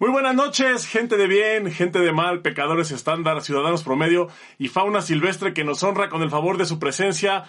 Muy 0.00 0.10
buenas 0.10 0.36
noches, 0.36 0.86
gente 0.86 1.16
de 1.16 1.26
bien, 1.26 1.72
gente 1.72 1.98
de 1.98 2.12
mal, 2.12 2.40
pecadores 2.40 2.92
estándar, 2.92 3.42
ciudadanos 3.42 3.82
promedio 3.82 4.28
y 4.56 4.68
fauna 4.68 5.02
silvestre 5.02 5.52
que 5.52 5.64
nos 5.64 5.82
honra 5.82 6.08
con 6.08 6.22
el 6.22 6.30
favor 6.30 6.56
de 6.56 6.66
su 6.66 6.78
presencia 6.78 7.46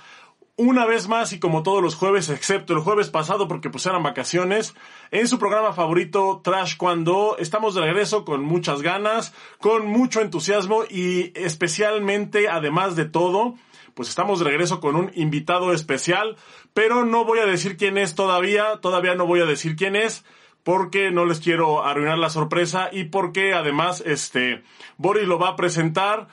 una 0.56 0.88
vez 0.88 1.08
más 1.08 1.32
y 1.32 1.40
como 1.40 1.62
todos 1.62 1.84
los 1.84 1.94
jueves, 1.94 2.28
excepto 2.30 2.74
el 2.74 2.80
jueves 2.80 3.12
pasado 3.12 3.48
porque 3.48 3.70
eran 3.86 4.02
vacaciones, 4.02 4.74
en 5.12 5.28
su 5.28 5.38
programa 5.38 5.74
favorito 5.74 6.42
Trash 6.44 6.76
Cuando. 6.76 7.38
Estamos 7.38 7.76
de 7.76 7.82
regreso 7.82 8.26
con 8.26 8.44
muchas 8.44 8.82
ganas, 8.82 9.32
con 9.60 9.86
mucho 9.86 10.20
entusiasmo 10.20 10.86
y 10.90 11.32
especialmente, 11.36 12.50
además 12.50 12.96
de 12.96 13.06
todo, 13.06 13.54
pues 13.94 14.10
estamos 14.10 14.40
de 14.40 14.46
regreso 14.46 14.80
con 14.80 14.96
un 14.96 15.12
invitado 15.14 15.72
especial, 15.72 16.36
pero 16.74 17.06
no 17.06 17.26
voy 17.26 17.40
a 17.40 17.46
decir 17.46 17.78
quién 17.78 18.00
es 18.00 18.16
todavía, 18.16 18.80
todavía 18.82 19.14
no 19.14 19.28
voy 19.28 19.42
a 19.42 19.46
decir 19.46 19.76
quién 19.76 19.96
es, 19.96 20.26
porque 20.64 21.12
no 21.12 21.26
les 21.26 21.40
quiero 21.40 21.84
arruinar 21.84 22.18
la 22.18 22.30
sorpresa 22.30 22.90
y 22.92 23.06
porque 23.06 23.54
además 23.54 24.04
este 24.06 24.64
Boris 24.98 25.28
lo 25.28 25.40
va 25.40 25.50
a 25.50 25.56
presentar. 25.56 26.28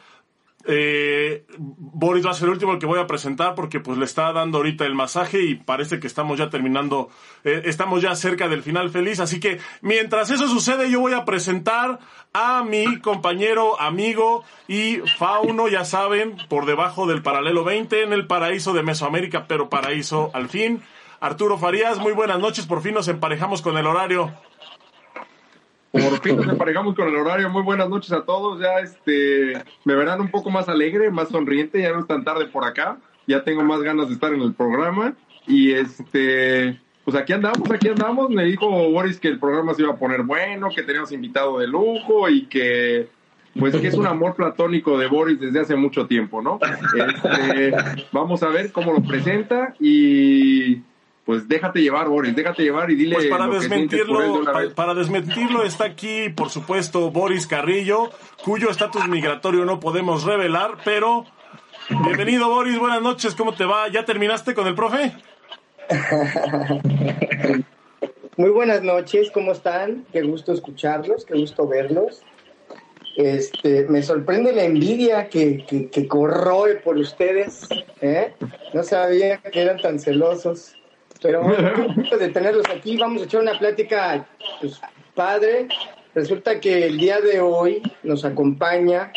Eh, 0.69 1.47
Boris 1.59 2.27
va 2.27 2.31
a 2.31 2.35
ser 2.35 2.47
el 2.47 2.55
último 2.55 2.77
que 2.81 2.87
voy 2.87 2.99
a 2.99 3.07
presentar 3.07 3.55
porque 3.55 3.79
pues 3.79 3.99
le 3.99 4.05
está 4.05 4.33
dando 4.33 4.59
ahorita 4.59 4.85
el 4.85 4.97
masaje 4.97 5.41
y 5.43 5.55
parece 5.55 6.01
que 6.01 6.09
estamos 6.09 6.39
ya 6.39 6.51
terminando, 6.51 7.09
eh, 7.45 7.63
estamos 7.67 8.03
ya 8.03 8.17
cerca 8.17 8.49
del 8.49 8.65
final 8.65 8.91
feliz, 8.91 9.21
así 9.21 9.39
que 9.39 9.61
mientras 9.81 10.29
eso 10.31 10.49
sucede 10.49 10.91
yo 10.91 10.99
voy 10.99 11.13
a 11.13 11.25
presentar 11.25 12.01
a 12.33 12.65
mi 12.65 12.99
compañero, 12.99 13.81
amigo 13.81 14.43
y 14.67 14.97
fauno, 15.19 15.69
ya 15.69 15.85
saben, 15.85 16.37
por 16.49 16.67
debajo 16.67 17.07
del 17.07 17.23
paralelo 17.23 17.63
20 17.63 18.03
en 18.03 18.13
el 18.13 18.27
paraíso 18.27 18.73
de 18.73 18.83
Mesoamérica, 18.83 19.47
pero 19.47 19.71
paraíso 19.71 20.31
al 20.35 20.49
fin. 20.49 20.83
Arturo 21.21 21.57
Farías, 21.57 21.99
muy 21.99 22.13
buenas 22.13 22.39
noches, 22.39 22.67
por 22.67 22.83
fin 22.83 22.95
nos 22.95 23.09
emparejamos 23.09 23.63
con 23.63 23.77
el 23.79 23.87
horario. 23.87 24.33
Por 25.91 26.21
fin 26.21 26.37
nos 26.37 26.49
emparejamos 26.49 26.95
con 26.95 27.09
el 27.09 27.17
horario, 27.17 27.49
muy 27.49 27.63
buenas 27.63 27.89
noches 27.89 28.13
a 28.13 28.25
todos, 28.25 28.61
ya 28.61 28.81
este, 28.81 29.63
me 29.85 29.95
verán 29.95 30.21
un 30.21 30.31
poco 30.31 30.51
más 30.51 30.69
alegre, 30.69 31.11
más 31.11 31.31
sonriente, 31.31 31.81
ya 31.81 31.93
no 31.93 32.01
es 32.01 32.07
tan 32.07 32.23
tarde 32.23 32.47
por 32.47 32.65
acá, 32.65 32.99
ya 33.27 33.43
tengo 33.45 33.63
más 33.63 33.81
ganas 33.81 34.09
de 34.09 34.15
estar 34.15 34.33
en 34.35 34.43
el 34.43 34.53
programa 34.53 35.15
y 35.47 35.73
este, 35.73 36.79
pues 37.05 37.17
aquí 37.17 37.33
andamos, 37.33 37.71
aquí 37.71 37.89
andamos, 37.89 38.29
me 38.29 38.45
dijo 38.45 38.69
Boris 38.69 39.19
que 39.19 39.29
el 39.29 39.39
programa 39.39 39.73
se 39.73 39.83
iba 39.83 39.93
a 39.93 39.97
poner 39.97 40.23
bueno, 40.23 40.69
que 40.75 40.83
teníamos 40.83 41.13
invitado 41.13 41.59
de 41.59 41.67
lujo 41.67 42.29
y 42.29 42.47
que 42.47 43.09
pues 43.59 43.75
que 43.75 43.89
es 43.89 43.95
un 43.95 44.07
amor 44.07 44.35
platónico 44.35 44.99
de 44.99 45.07
Boris 45.07 45.41
desde 45.41 45.61
hace 45.61 45.77
mucho 45.77 46.07
tiempo, 46.07 46.43
¿no? 46.43 46.59
Este, 46.95 47.75
vamos 48.13 48.43
a 48.43 48.49
ver 48.49 48.71
cómo 48.71 48.93
lo 48.93 49.03
presenta 49.03 49.75
y 49.81 50.83
pues 51.27 51.49
déjate 51.49 51.83
llevar, 51.83 52.09
Boris, 52.09 52.37
déjate 52.37 52.63
llevar 52.63 52.89
y 52.89 52.95
dile. 52.95 53.17
Pues 53.17 53.27
para 53.27 53.49
desmentirlo, 53.49 54.45
para, 54.77 54.95
desmentirlo 54.95 55.65
está 55.65 55.85
aquí, 55.85 56.29
por 56.29 56.51
supuesto, 56.51 57.11
Boris 57.11 57.49
Carrillo, 57.49 58.11
cuyo 58.45 58.71
estatus 58.71 59.09
migratorio 59.09 59.65
no 59.65 59.81
podemos 59.81 60.23
revelar, 60.23 60.77
pero 60.85 61.27
bienvenido, 62.05 62.49
Boris, 62.49 62.79
buenas 62.79 63.03
noches, 63.03 63.35
¿cómo 63.35 63.55
te 63.55 63.65
va? 63.65 63.89
¿Ya 63.89 64.05
terminaste 64.05 64.55
con 64.55 64.69
el 64.69 64.77
profe? 64.77 65.15
Muy 68.37 68.51
buenas 68.51 68.83
noches, 68.83 69.33
¿cómo 69.33 69.51
están? 69.51 70.05
Qué 70.13 70.23
gusto 70.23 70.53
escucharlos, 70.53 71.25
qué 71.25 71.35
gusto 71.35 71.67
verlos. 71.67 72.23
Este, 73.17 73.87
me 73.89 74.03
sorprende 74.03 74.53
la 74.53 74.63
envidia 74.63 75.29
que, 75.29 75.65
que, 75.91 76.07
corroe 76.07 76.77
por 76.77 76.99
ustedes. 76.99 77.67
¿eh? 78.01 78.35
No 78.75 78.85
sabía 78.85 79.39
que 79.39 79.63
eran 79.63 79.79
tan 79.79 79.99
celosos. 79.99 80.76
Pero 81.27 81.43
bueno, 81.43 81.93
de 82.19 82.29
tenerlos 82.29 82.67
aquí, 82.73 82.97
vamos 82.97 83.23
a 83.23 83.25
echar 83.25 83.43
una 83.43 83.59
plática 83.59 84.25
pues, 84.61 84.81
padre. 85.13 85.67
Resulta 86.15 86.61
que 86.61 86.87
el 86.87 86.99
día 86.99 87.21
de 87.21 87.41
hoy 87.41 87.83
nos 88.05 88.25
acompaña, 88.25 89.13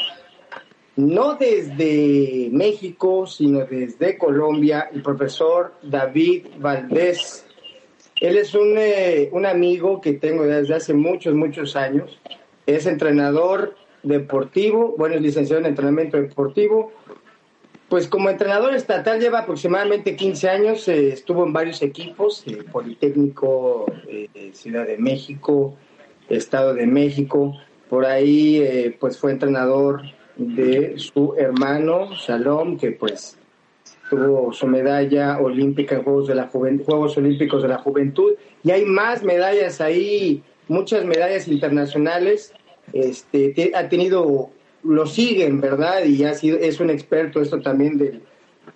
no 0.96 1.36
desde 1.36 2.50
México, 2.52 3.28
sino 3.28 3.60
desde 3.60 4.18
Colombia, 4.18 4.90
el 4.92 5.04
profesor 5.04 5.76
David 5.84 6.48
Valdés. 6.58 7.46
Él 8.20 8.38
es 8.38 8.56
un, 8.56 8.74
eh, 8.76 9.30
un 9.32 9.46
amigo 9.46 10.02
que 10.02 10.14
tengo 10.14 10.46
desde 10.46 10.74
hace 10.74 10.96
muchos, 10.96 11.36
muchos 11.36 11.76
años. 11.76 12.20
Es 12.66 12.88
entrenador 12.88 13.76
deportivo, 14.02 14.96
bueno, 14.98 15.14
es 15.14 15.22
licenciado 15.22 15.62
en 15.62 15.68
entrenamiento 15.68 16.18
deportivo, 16.18 16.92
pues 17.90 18.08
como 18.08 18.30
entrenador 18.30 18.76
estatal 18.76 19.20
lleva 19.20 19.40
aproximadamente 19.40 20.16
15 20.16 20.50
años, 20.50 20.88
eh, 20.88 21.10
estuvo 21.10 21.44
en 21.44 21.52
varios 21.52 21.82
equipos, 21.82 22.44
eh, 22.46 22.64
Politécnico, 22.72 23.92
eh, 24.08 24.52
Ciudad 24.54 24.86
de 24.86 24.98
México, 24.98 25.76
Estado 26.30 26.76
de 26.76 26.86
México, 26.86 27.58
por 27.90 28.06
ahí 28.06 28.96
pues 29.00 29.18
fue 29.18 29.32
entrenador 29.32 30.04
de 30.38 30.94
su 30.98 31.34
hermano 31.36 32.12
Shalom, 32.14 32.78
que 32.78 32.92
pues 32.92 33.40
tuvo 34.12 34.54
su 34.54 34.68
medalla 34.68 35.40
olímpica 35.40 35.96
en 35.96 36.04
Juegos, 36.04 36.28
de 36.28 36.36
la 36.36 36.48
Juegos 36.48 37.18
Olímpicos 37.18 37.64
de 37.64 37.68
la 37.68 37.80
Juventud, 37.80 38.34
y 38.64 38.70
hay 38.70 38.86
más 38.86 39.24
medallas 39.24 39.82
ahí, 39.82 40.44
muchas 40.68 41.04
medallas 41.04 41.48
internacionales, 41.48 42.54
este, 42.94 43.72
ha 43.74 43.90
tenido 43.90 44.52
lo 44.84 45.06
siguen, 45.06 45.62
¿verdad? 45.62 46.04
Y 46.06 46.24
ha 46.24 46.34
sido, 46.34 46.58
es 46.58 46.80
un 46.80 46.90
experto 46.90 47.42
esto 47.42 47.62
también 47.62 47.98
de, 47.98 48.22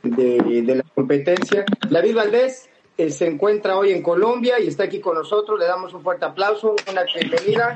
de, 0.03 0.75
la 0.75 0.83
competencia. 0.95 1.65
David 1.89 2.15
Valdés 2.15 2.69
eh, 2.97 3.09
se 3.09 3.27
encuentra 3.27 3.77
hoy 3.77 3.91
en 3.91 4.01
Colombia 4.01 4.59
y 4.59 4.67
está 4.67 4.83
aquí 4.83 4.99
con 4.99 5.15
nosotros. 5.15 5.59
Le 5.59 5.65
damos 5.65 5.93
un 5.93 6.03
fuerte 6.03 6.25
aplauso, 6.25 6.75
una 6.91 7.03
bienvenida. 7.03 7.73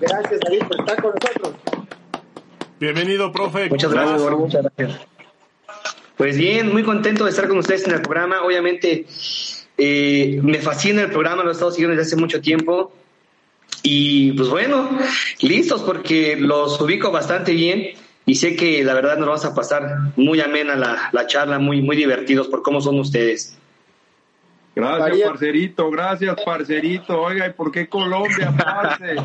Gracias, 0.00 0.40
David, 0.40 0.62
por 0.68 0.80
estar 0.80 1.02
con 1.02 1.14
nosotros. 1.14 1.54
Bienvenido, 2.78 3.32
profe. 3.32 3.68
Muchas 3.68 3.92
gracias, 3.92 4.22
muchas 4.30 4.62
gracias. 4.76 5.00
Pues 6.16 6.36
bien, 6.36 6.72
muy 6.72 6.82
contento 6.82 7.24
de 7.24 7.30
estar 7.30 7.48
con 7.48 7.58
ustedes 7.58 7.86
en 7.86 7.94
el 7.94 8.02
programa. 8.02 8.42
Obviamente, 8.42 9.06
eh, 9.76 10.40
me 10.42 10.58
fascina 10.58 11.02
el 11.02 11.10
programa, 11.10 11.42
lo 11.42 11.50
he 11.50 11.52
estado 11.52 11.70
siguiendo 11.70 11.96
desde 11.96 12.08
hace 12.08 12.20
mucho 12.20 12.40
tiempo. 12.40 12.92
Y 13.82 14.32
pues 14.32 14.48
bueno, 14.48 14.98
listos 15.40 15.82
porque 15.82 16.36
los 16.36 16.80
ubico 16.80 17.10
bastante 17.10 17.52
bien 17.52 17.92
y 18.26 18.34
sé 18.34 18.56
que 18.56 18.84
la 18.84 18.94
verdad 18.94 19.16
nos 19.16 19.26
vamos 19.26 19.44
a 19.44 19.54
pasar 19.54 20.12
muy 20.16 20.40
amena 20.40 20.74
la, 20.76 21.10
la 21.12 21.26
charla, 21.26 21.58
muy, 21.58 21.80
muy 21.80 21.96
divertidos 21.96 22.48
por 22.48 22.62
cómo 22.62 22.80
son 22.80 22.98
ustedes. 22.98 23.56
Gracias, 24.74 25.28
parcerito, 25.28 25.90
gracias, 25.90 26.36
parcerito. 26.44 27.20
Oiga, 27.20 27.48
¿y 27.48 27.52
por 27.52 27.72
qué 27.72 27.88
Colombia, 27.88 28.54
parce? 28.56 29.16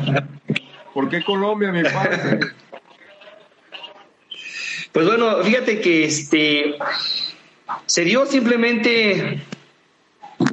¿Por 0.92 1.08
qué 1.08 1.22
Colombia, 1.22 1.70
mi 1.70 1.82
parce? 1.82 2.40
Pues 4.90 5.06
bueno, 5.06 5.42
fíjate 5.42 5.80
que 5.80 6.04
este 6.04 6.76
se 7.86 8.04
dio 8.04 8.26
simplemente 8.26 9.42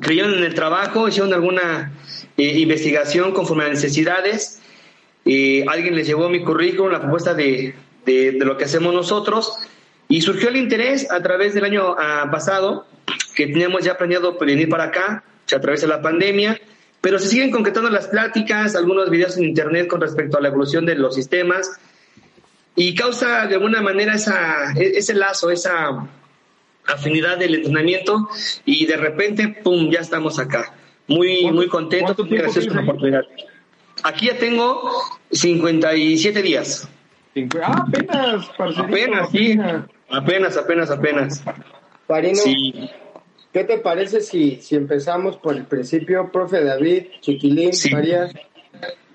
creyeron 0.02 0.34
en 0.36 0.44
el 0.44 0.54
trabajo, 0.54 1.08
hicieron 1.08 1.34
alguna 1.34 1.92
eh, 2.42 2.60
investigación 2.60 3.34
conforme 3.34 3.66
a 3.66 3.70
necesidades. 3.70 4.60
Eh, 5.26 5.64
alguien 5.68 5.96
les 5.96 6.08
llevó 6.08 6.28
mi 6.28 6.44
currículum, 6.44 6.92
la 6.92 7.00
propuesta 7.00 7.36
de, 7.36 7.76
de, 8.06 8.34
lo 8.40 8.58
que 8.58 8.66
hacemos 8.66 8.94
nosotros, 8.96 9.60
y 10.08 10.22
surgió 10.22 10.50
el 10.50 10.58
interés 10.58 11.10
a 11.12 11.22
través 11.22 11.54
del 11.54 11.66
año 11.66 11.96
ah, 12.00 12.30
pasado, 12.32 12.88
que 13.36 13.46
teníamos 13.46 13.84
ya 13.84 13.96
planeado 13.96 14.40
venir 14.40 14.70
para 14.70 14.86
acá, 14.86 15.24
a 15.54 15.60
través 15.60 15.82
de 15.82 15.88
la 15.88 16.02
pandemia, 16.02 16.60
pero 17.02 17.20
se 17.20 17.28
siguen 17.28 17.52
concretando 17.52 17.90
las 17.90 18.08
pláticas, 18.08 18.76
algunos 18.76 19.10
videos 19.10 19.38
en 19.38 19.44
internet 19.44 19.88
con 19.88 20.02
respecto 20.02 20.38
a 20.38 20.42
la 20.42 20.48
evolución 20.48 20.86
de 20.86 20.96
los 20.96 21.14
sistemas, 21.14 21.70
y 22.76 22.96
causa 22.96 23.46
de 23.48 23.56
alguna 23.56 23.82
manera 23.82 24.16
esa, 24.16 24.72
e, 24.76 24.98
ese 24.98 25.14
lazo, 25.14 25.52
esa 25.52 26.08
afinidad 26.88 27.38
del 27.38 27.54
entrenamiento, 27.54 28.30
y 28.66 28.88
de 28.88 28.98
repente, 28.98 29.48
¡pum!, 29.64 29.92
ya 29.92 30.00
estamos 30.00 30.40
acá. 30.40 30.74
Muy, 31.12 31.52
muy 31.52 31.68
contento. 31.68 32.16
Gracias 32.30 32.68
por 32.68 32.76
la 32.78 32.82
oportunidad. 32.84 33.24
Aquí 34.04 34.28
ya 34.28 34.38
tengo 34.38 34.92
57 35.32 36.42
días. 36.42 36.90
Ah, 37.62 37.86
apenas, 37.88 38.50
Apenas, 38.78 39.30
sí. 39.32 39.58
Apenas, 40.10 40.58
apenas, 40.58 40.92
apenas. 40.92 41.44
Parino, 42.08 42.42
¿qué 43.54 43.64
te 43.64 43.78
parece 43.78 44.22
si, 44.22 44.58
si 44.62 44.76
empezamos 44.76 45.38
por 45.38 45.56
el 45.56 45.66
principio, 45.66 46.30
profe 46.32 46.64
David, 46.64 47.06
Chiquilín, 47.22 47.72
María? 47.92 48.30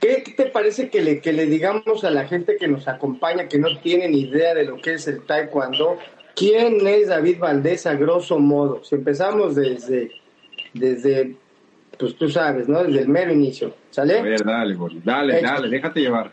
¿Qué 0.00 0.22
te 0.36 0.46
parece 0.46 0.88
que 0.88 1.02
le, 1.02 1.20
que 1.20 1.32
le 1.32 1.46
digamos 1.46 2.04
a 2.04 2.10
la 2.10 2.26
gente 2.26 2.56
que 2.56 2.68
nos 2.68 2.86
acompaña, 2.88 3.48
que 3.48 3.58
no 3.58 3.78
tiene 3.80 4.08
ni 4.08 4.22
idea 4.22 4.54
de 4.54 4.64
lo 4.64 4.76
que 4.76 4.94
es 4.94 5.06
el 5.08 5.24
taekwondo? 5.26 5.98
¿Quién 6.34 6.86
es 6.86 7.08
David 7.08 7.38
Valdés 7.38 7.86
a 7.86 7.94
grosso 7.94 8.38
modo? 8.38 8.84
Si 8.84 8.94
empezamos 8.94 9.56
desde, 9.56 10.10
desde 10.74 11.36
pues 11.98 12.16
tú 12.16 12.28
sabes, 12.28 12.68
¿no? 12.68 12.84
Desde 12.84 13.00
el 13.00 13.08
mero 13.08 13.32
inicio. 13.32 13.74
¿Sale? 13.90 14.18
A 14.18 14.22
ver, 14.22 14.44
dale, 14.44 14.76
Dale, 15.02 15.42
dale, 15.42 15.68
déjate 15.68 16.00
llevar. 16.00 16.32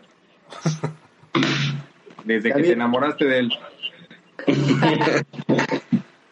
Desde 2.24 2.52
que 2.52 2.62
te 2.62 2.72
enamoraste 2.72 3.24
de 3.24 3.38
él. 3.38 3.52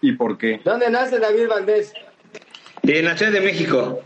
¿Y 0.00 0.12
por 0.12 0.38
qué? 0.38 0.60
¿Dónde 0.64 0.90
nace 0.90 1.18
David 1.18 1.48
Valdés? 1.48 1.92
En 2.82 3.04
la 3.04 3.16
Ciudad 3.16 3.32
de 3.32 3.40
México. 3.40 4.02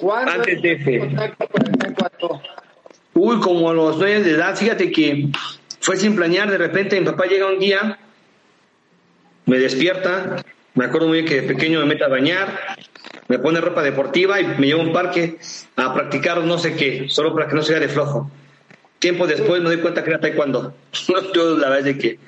¿Cuándo 0.00 0.32
Antes 0.32 0.62
de 0.62 1.32
Uy, 3.14 3.40
como 3.40 3.70
a 3.70 3.74
los 3.74 3.96
nueve 3.98 4.22
de 4.22 4.32
edad, 4.32 4.56
fíjate 4.56 4.90
que 4.90 5.28
fue 5.80 5.96
sin 5.96 6.16
planear, 6.16 6.50
de 6.50 6.58
repente 6.58 6.98
mi 6.98 7.06
papá 7.06 7.26
llega 7.26 7.46
un 7.46 7.60
día, 7.60 7.98
me 9.46 9.58
despierta, 9.58 10.36
me 10.74 10.86
acuerdo 10.86 11.08
muy 11.08 11.22
bien 11.22 11.28
que 11.28 11.40
de 11.40 11.54
pequeño 11.54 11.80
me 11.80 11.86
mete 11.86 12.04
a 12.04 12.08
bañar, 12.08 12.76
me 13.28 13.38
pone 13.38 13.60
ropa 13.60 13.82
deportiva 13.82 14.40
y 14.40 14.46
me 14.46 14.66
lleva 14.66 14.82
a 14.82 14.86
un 14.86 14.92
parque 14.92 15.38
a 15.76 15.94
practicar 15.94 16.42
no 16.42 16.58
sé 16.58 16.74
qué, 16.74 17.08
solo 17.08 17.32
para 17.32 17.48
que 17.48 17.54
no 17.54 17.62
sea 17.62 17.80
de 17.80 17.88
flojo. 17.88 18.30
Tiempo 18.98 19.26
después 19.26 19.62
me 19.62 19.68
doy 19.68 19.80
cuenta 19.80 20.02
que 20.02 20.10
era 20.10 20.20
taekwondo. 20.20 20.74
Yo 21.34 21.58
la 21.58 21.68
verdad 21.68 21.88
es 21.88 21.98
que 21.98 22.18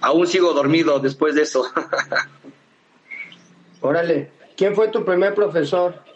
aún 0.00 0.26
sigo 0.26 0.52
dormido 0.52 1.00
después 1.00 1.34
de 1.34 1.42
eso. 1.42 1.64
Órale, 3.80 4.30
¿quién 4.56 4.74
fue 4.74 4.88
tu 4.88 5.04
primer 5.04 5.34
profesor? 5.34 6.07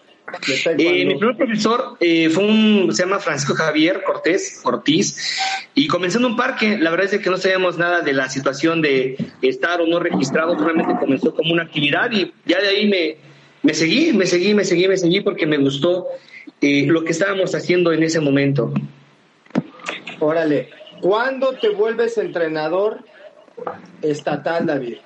Eh, 0.79 1.05
mi 1.05 1.14
primer 1.17 1.37
profesor 1.37 1.96
eh, 2.00 2.29
fue 2.31 2.44
un, 2.44 2.93
se 2.93 3.02
llama 3.05 3.19
Francisco 3.19 3.55
Javier 3.55 4.02
Cortés 4.05 4.61
Ortiz, 4.64 5.38
y 5.75 5.87
comenzó 5.87 6.19
en 6.19 6.25
un 6.26 6.37
parque. 6.37 6.79
La 6.79 6.90
verdad 6.90 7.12
es 7.12 7.20
que 7.20 7.31
no 7.31 7.37
sabíamos 7.37 7.79
nada 7.79 8.00
de 8.00 8.12
la 8.12 8.29
situación 8.29 8.82
de 8.82 9.17
estar 9.43 9.81
o 9.81 9.87
no 9.87 10.00
registrado, 10.00 10.56
solamente 10.56 10.94
comenzó 10.99 11.34
como 11.34 11.52
una 11.52 11.64
actividad 11.64 12.11
y 12.12 12.32
ya 12.46 12.61
de 12.61 12.69
ahí 12.69 12.88
me, 12.88 13.17
me 13.62 13.75
seguí, 13.75 14.12
me 14.12 14.26
seguí, 14.26 14.55
me 14.55 14.64
seguí, 14.64 14.88
me 14.88 14.96
seguí 14.96 15.20
porque 15.20 15.46
me 15.46 15.58
gustó 15.58 16.06
eh, 16.61 16.87
lo 16.87 17.05
que 17.05 17.12
estábamos 17.12 17.55
haciendo 17.55 17.93
en 17.93 18.02
ese 18.02 18.20
momento. 18.20 18.73
Órale, 20.19 20.70
¿cuándo 21.00 21.52
te 21.55 21.69
vuelves 21.69 22.17
entrenador 22.19 23.00
estatal, 24.02 24.67
David? 24.67 24.96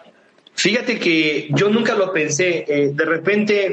Fíjate 0.55 0.99
que 0.99 1.49
yo 1.51 1.69
nunca 1.69 1.95
lo 1.95 2.13
pensé. 2.13 2.93
de 2.95 3.05
repente 3.05 3.73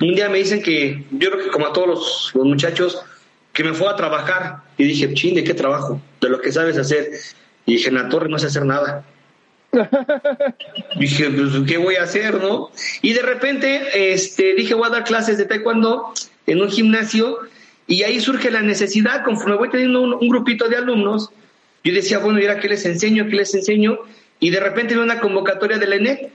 un 0.00 0.14
día 0.14 0.28
me 0.28 0.38
dicen 0.38 0.62
que, 0.62 1.04
yo 1.10 1.30
creo 1.30 1.44
que 1.44 1.50
como 1.50 1.66
a 1.66 1.72
todos 1.72 2.32
los, 2.34 2.46
muchachos, 2.46 3.00
que 3.52 3.62
me 3.62 3.72
fue 3.72 3.88
a 3.88 3.96
trabajar. 3.96 4.58
Y 4.76 4.84
dije, 4.84 5.12
ching, 5.14 5.34
¿de 5.34 5.44
qué 5.44 5.54
trabajo? 5.54 6.00
De 6.20 6.28
lo 6.28 6.40
que 6.40 6.50
sabes 6.50 6.76
hacer. 6.76 7.10
Y 7.66 7.74
dije, 7.74 7.88
en 7.88 7.94
la 7.94 8.08
torre 8.08 8.28
no 8.28 8.38
sé 8.38 8.48
hacer 8.48 8.64
nada. 8.64 9.04
dije, 10.98 11.30
pues, 11.30 11.50
¿qué 11.66 11.78
voy 11.78 11.96
a 11.96 12.02
hacer, 12.02 12.40
no? 12.42 12.70
Y 13.02 13.12
de 13.12 13.22
repente, 13.22 14.12
este, 14.12 14.54
dije, 14.54 14.74
voy 14.74 14.88
a 14.88 14.90
dar 14.90 15.04
clases 15.04 15.38
de 15.38 15.44
taekwondo 15.44 16.12
en 16.46 16.60
un 16.60 16.70
gimnasio. 16.70 17.38
Y 17.86 18.02
ahí 18.02 18.20
surge 18.20 18.50
la 18.50 18.62
necesidad, 18.62 19.24
conforme 19.24 19.56
voy 19.56 19.70
teniendo 19.70 20.00
un, 20.00 20.28
grupito 20.28 20.68
de 20.68 20.76
alumnos, 20.76 21.30
yo 21.84 21.92
decía, 21.92 22.18
bueno, 22.18 22.40
¿y 22.40 22.46
ahora 22.46 22.58
qué 22.58 22.68
les 22.68 22.86
enseño? 22.86 23.26
¿Qué 23.28 23.36
les 23.36 23.54
enseño? 23.54 23.98
Y 24.40 24.48
de 24.48 24.58
repente 24.58 24.94
veo 24.94 25.04
una 25.04 25.20
convocatoria 25.20 25.76
de 25.76 25.86
la 25.86 25.96
ENET 25.96 26.32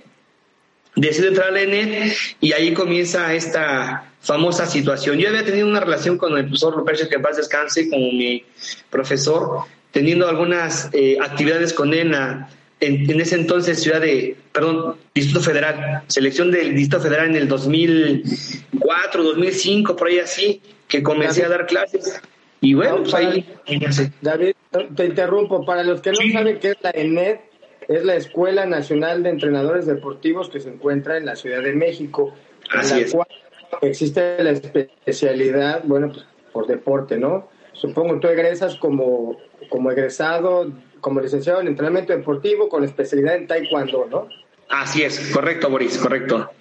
decido 0.96 1.28
entrar 1.28 1.50
a 1.50 1.52
la 1.52 1.62
ENET 1.62 2.14
y 2.42 2.54
ahí 2.54 2.74
comienza 2.74 3.34
esta 3.34 4.12
famosa 4.22 4.66
situación. 4.66 5.18
Yo 5.18 5.30
había 5.30 5.46
tenido 5.46 5.68
una 5.68 5.80
relación 5.80 6.18
con 6.18 6.38
el 6.38 6.46
profesor 6.46 6.76
López 6.76 7.08
que 7.08 7.16
en 7.16 7.22
paz 7.22 7.38
descanse 7.38 7.90
como 7.90 8.12
mi 8.12 8.44
profesor, 8.90 9.62
teniendo 9.92 10.28
algunas 10.28 10.90
eh, 10.94 11.18
actividades 11.22 11.74
con 11.74 11.94
él 11.94 12.14
en, 12.82 13.12
en, 13.12 13.22
ese 13.22 13.36
entonces 13.36 13.82
ciudad 13.82 14.02
de, 14.02 14.36
perdón, 14.52 14.98
Distrito 15.14 15.42
Federal, 15.42 16.04
selección 16.08 16.52
del 16.52 16.76
Distrito 16.76 17.02
Federal 17.02 17.30
en 17.30 17.36
el 17.36 17.48
2004, 17.48 19.24
2005, 19.24 19.96
por 19.96 20.08
ahí 20.08 20.20
así, 20.20 20.62
que 20.88 21.02
comencé 21.02 21.44
a 21.46 21.50
dar 21.50 21.66
clases. 21.66 22.22
Y 22.62 22.74
bueno, 22.74 23.04
pues 23.04 23.14
ahí... 23.14 23.46
David, 24.22 24.54
te 24.96 25.06
interrumpo, 25.06 25.66
para 25.66 25.84
los 25.84 26.02
que 26.02 26.12
no 26.12 26.18
saben 26.34 26.60
qué 26.60 26.72
es 26.72 26.78
la 26.82 26.92
ENET, 26.92 27.49
es 27.90 28.06
la 28.06 28.16
Escuela 28.16 28.68
Nacional 28.68 29.24
de 29.24 29.30
Entrenadores 29.30 29.88
Deportivos 29.88 30.50
que 30.50 30.60
se 30.60 30.70
encuentra 30.70 31.18
en 31.18 31.26
la 31.26 31.36
Ciudad 31.36 31.64
de 31.64 31.74
México, 31.74 32.36
Así 32.70 32.94
en 32.94 33.06
la 33.06 33.12
cual 33.12 33.28
existe 33.82 34.44
la 34.44 34.52
especialidad, 34.52 35.82
bueno, 35.86 36.10
pues, 36.10 36.24
por 36.54 36.68
deporte, 36.68 37.18
¿no? 37.18 37.50
Supongo 37.74 38.20
tú 38.20 38.28
egresas 38.28 38.76
como, 38.76 39.38
como 39.70 39.92
egresado, 39.92 40.72
como 41.02 41.20
licenciado 41.20 41.62
en 41.62 41.68
entrenamiento 41.68 42.14
deportivo 42.14 42.70
con 42.70 42.84
especialidad 42.84 43.36
en 43.36 43.48
taekwondo, 43.48 44.08
¿no? 44.10 44.28
Así 44.70 45.02
es, 45.02 45.32
correcto, 45.34 45.70
Boris, 45.70 45.98
correcto. 45.98 46.52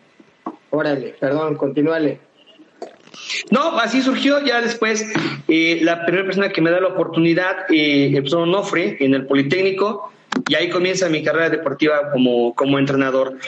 Órale, 0.71 1.15
perdón, 1.21 1.57
continúale. 1.57 2.21
No, 3.51 3.79
así 3.79 4.01
surgió 4.01 4.43
ya 4.43 4.63
después 4.63 5.05
eh, 5.47 5.81
la 5.83 6.07
primera 6.07 6.25
persona 6.25 6.49
que 6.49 6.63
me 6.63 6.71
da 6.71 6.81
la 6.81 6.89
oportunidad, 6.89 7.71
eh, 7.71 8.07
el 8.07 8.15
profesor 8.15 8.43
Onofre, 8.45 8.97
en 9.01 9.13
el 9.13 9.27
Politécnico, 9.27 10.11
y 10.49 10.55
ahí 10.55 10.71
comienza 10.71 11.09
mi 11.09 11.23
carrera 11.23 11.51
deportiva 11.51 12.11
como, 12.13 12.55
como 12.55 12.79
entrenador. 12.79 13.39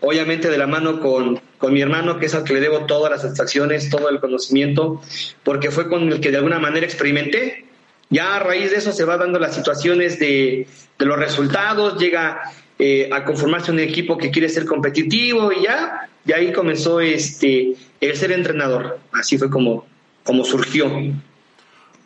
Obviamente 0.00 0.50
de 0.50 0.58
la 0.58 0.66
mano 0.66 1.00
con, 1.00 1.40
con 1.58 1.72
mi 1.72 1.80
hermano, 1.80 2.18
que 2.18 2.26
es 2.26 2.34
al 2.34 2.44
que 2.44 2.54
le 2.54 2.60
debo 2.60 2.86
todas 2.86 3.10
las 3.10 3.22
satisfacciones, 3.22 3.90
todo 3.90 4.08
el 4.08 4.20
conocimiento, 4.20 5.00
porque 5.42 5.70
fue 5.70 5.88
con 5.88 6.10
el 6.10 6.20
que 6.20 6.30
de 6.30 6.38
alguna 6.38 6.58
manera 6.58 6.86
experimenté. 6.86 7.66
Ya 8.08 8.36
a 8.36 8.38
raíz 8.40 8.70
de 8.70 8.78
eso 8.78 8.92
se 8.92 9.04
va 9.04 9.16
dando 9.16 9.38
las 9.38 9.54
situaciones 9.54 10.18
de, 10.18 10.66
de 10.98 11.06
los 11.06 11.18
resultados, 11.18 11.98
llega 11.98 12.42
eh, 12.78 13.08
a 13.12 13.24
conformarse 13.24 13.70
un 13.70 13.78
equipo 13.78 14.16
que 14.16 14.30
quiere 14.30 14.48
ser 14.48 14.64
competitivo 14.64 15.52
y 15.52 15.64
ya, 15.64 16.08
y 16.24 16.32
ahí 16.32 16.50
comenzó 16.50 17.00
este, 17.00 17.74
el 18.00 18.16
ser 18.16 18.32
entrenador. 18.32 18.98
Así 19.12 19.38
fue 19.38 19.50
como, 19.50 19.86
como 20.24 20.44
surgió. 20.44 20.90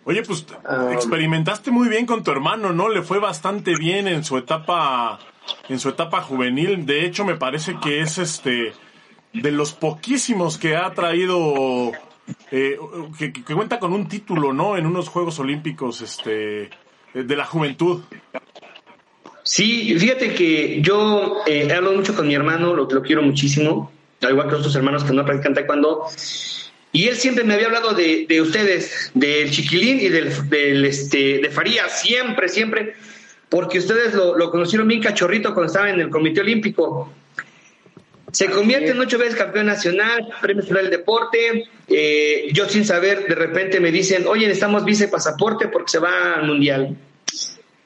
Oye, 0.05 0.23
pues 0.23 0.47
experimentaste 0.93 1.71
muy 1.71 1.89
bien 1.89 2.05
con 2.05 2.23
tu 2.23 2.31
hermano, 2.31 2.73
¿no? 2.73 2.89
Le 2.89 3.03
fue 3.03 3.19
bastante 3.19 3.75
bien 3.77 4.07
en 4.07 4.23
su 4.23 4.37
etapa 4.37 5.19
en 5.69 5.79
su 5.79 5.89
etapa 5.89 6.21
juvenil. 6.21 6.87
De 6.87 7.05
hecho, 7.05 7.25
me 7.25 7.37
parece 7.37 7.77
que 7.83 8.01
es 8.01 8.19
este 8.19 8.73
de 9.33 9.51
los 9.51 9.73
poquísimos 9.73 10.59
que 10.59 10.77
ha 10.77 10.93
traído 10.93 11.93
eh, 12.51 12.79
que, 13.19 13.33
cuenta 13.55 13.79
con 13.79 13.93
un 13.93 14.09
título, 14.09 14.53
¿no? 14.53 14.77
En 14.77 14.87
unos 14.87 15.09
Juegos 15.09 15.39
Olímpicos 15.39 16.01
este 16.03 16.71
de 17.15 17.37
la 17.37 17.45
juventud. 17.45 18.03
Sí, 19.43 19.99
fíjate 19.99 20.35
que 20.35 20.81
yo 20.81 21.43
eh, 21.47 21.71
hablo 21.73 21.93
mucho 21.93 22.15
con 22.15 22.27
mi 22.27 22.35
hermano, 22.35 22.75
lo, 22.75 22.89
lo 22.89 23.03
quiero 23.03 23.23
muchísimo, 23.23 23.93
al 24.23 24.31
igual 24.31 24.49
que 24.49 24.55
otros 24.55 24.75
hermanos 24.75 25.05
que 25.05 25.13
no 25.13 25.25
practican 25.25 25.55
taekwondo. 25.55 26.07
Y 26.95 27.09
él 27.09 27.17
siempre 27.17 27.43
me 27.43 27.55
había 27.55 27.67
hablado 27.67 27.93
de, 27.93 28.25
de 28.29 28.41
ustedes, 28.41 29.11
del 29.15 29.51
Chiquilín 29.51 29.99
y 29.99 30.09
del, 30.11 30.49
del, 30.49 30.85
este, 30.85 31.41
de 31.41 31.51
Faría, 31.51 31.89
siempre, 31.89 32.49
siempre, 32.49 32.95
porque 33.49 33.81
ustedes 33.81 34.15
lo, 34.15 34.39
lo, 34.39 34.49
conocieron 34.53 34.87
bien 34.87 35.03
cachorrito 35.03 35.53
cuando 35.55 35.67
estaba 35.67 35.91
en 35.91 35.99
el 35.99 36.09
Comité 36.09 36.43
Olímpico. 36.43 37.13
Se 38.31 38.49
convierte 38.49 38.93
en 38.93 39.01
ocho 39.01 39.19
veces 39.19 39.35
campeón 39.35 39.67
nacional, 39.67 40.29
premio 40.41 40.63
nacional 40.63 40.85
del 40.85 40.93
deporte. 40.93 41.65
Eh, 41.89 42.51
yo 42.53 42.69
sin 42.69 42.85
saber, 42.85 43.27
de 43.27 43.35
repente 43.35 43.81
me 43.81 43.91
dicen, 43.91 44.29
oye, 44.29 44.43
necesitamos 44.43 44.85
vice 44.85 45.09
pasaporte 45.09 45.67
porque 45.67 45.91
se 45.91 45.99
va 45.99 46.35
al 46.35 46.47
mundial. 46.47 46.97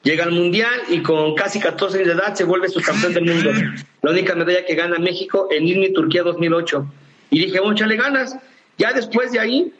Llega 0.03 0.23
al 0.23 0.31
mundial 0.33 0.81
y 0.87 1.01
con 1.01 1.33
casi 1.33 1.59
14 1.59 1.97
años 1.97 2.09
de 2.09 2.13
edad 2.13 2.35
se 2.35 2.43
vuelve 2.43 2.69
subcampeón 2.69 3.15
del 3.15 3.25
mundo. 3.25 3.49
La 4.03 4.11
única 4.11 4.35
medalla 4.35 4.63
que 4.63 4.75
gana 4.75 4.99
México 4.99 5.47
en 5.49 5.67
Izmir, 5.67 5.93
Turquía 5.93 6.21
2008. 6.21 6.85
Y 7.31 7.39
dije, 7.39 7.57
vamos 7.59 7.71
a 7.71 7.75
echarle 7.75 7.95
ganas. 7.95 8.37
Ya 8.79 8.93
después 8.93 9.31
de 9.31 9.39
ahí 9.39 9.73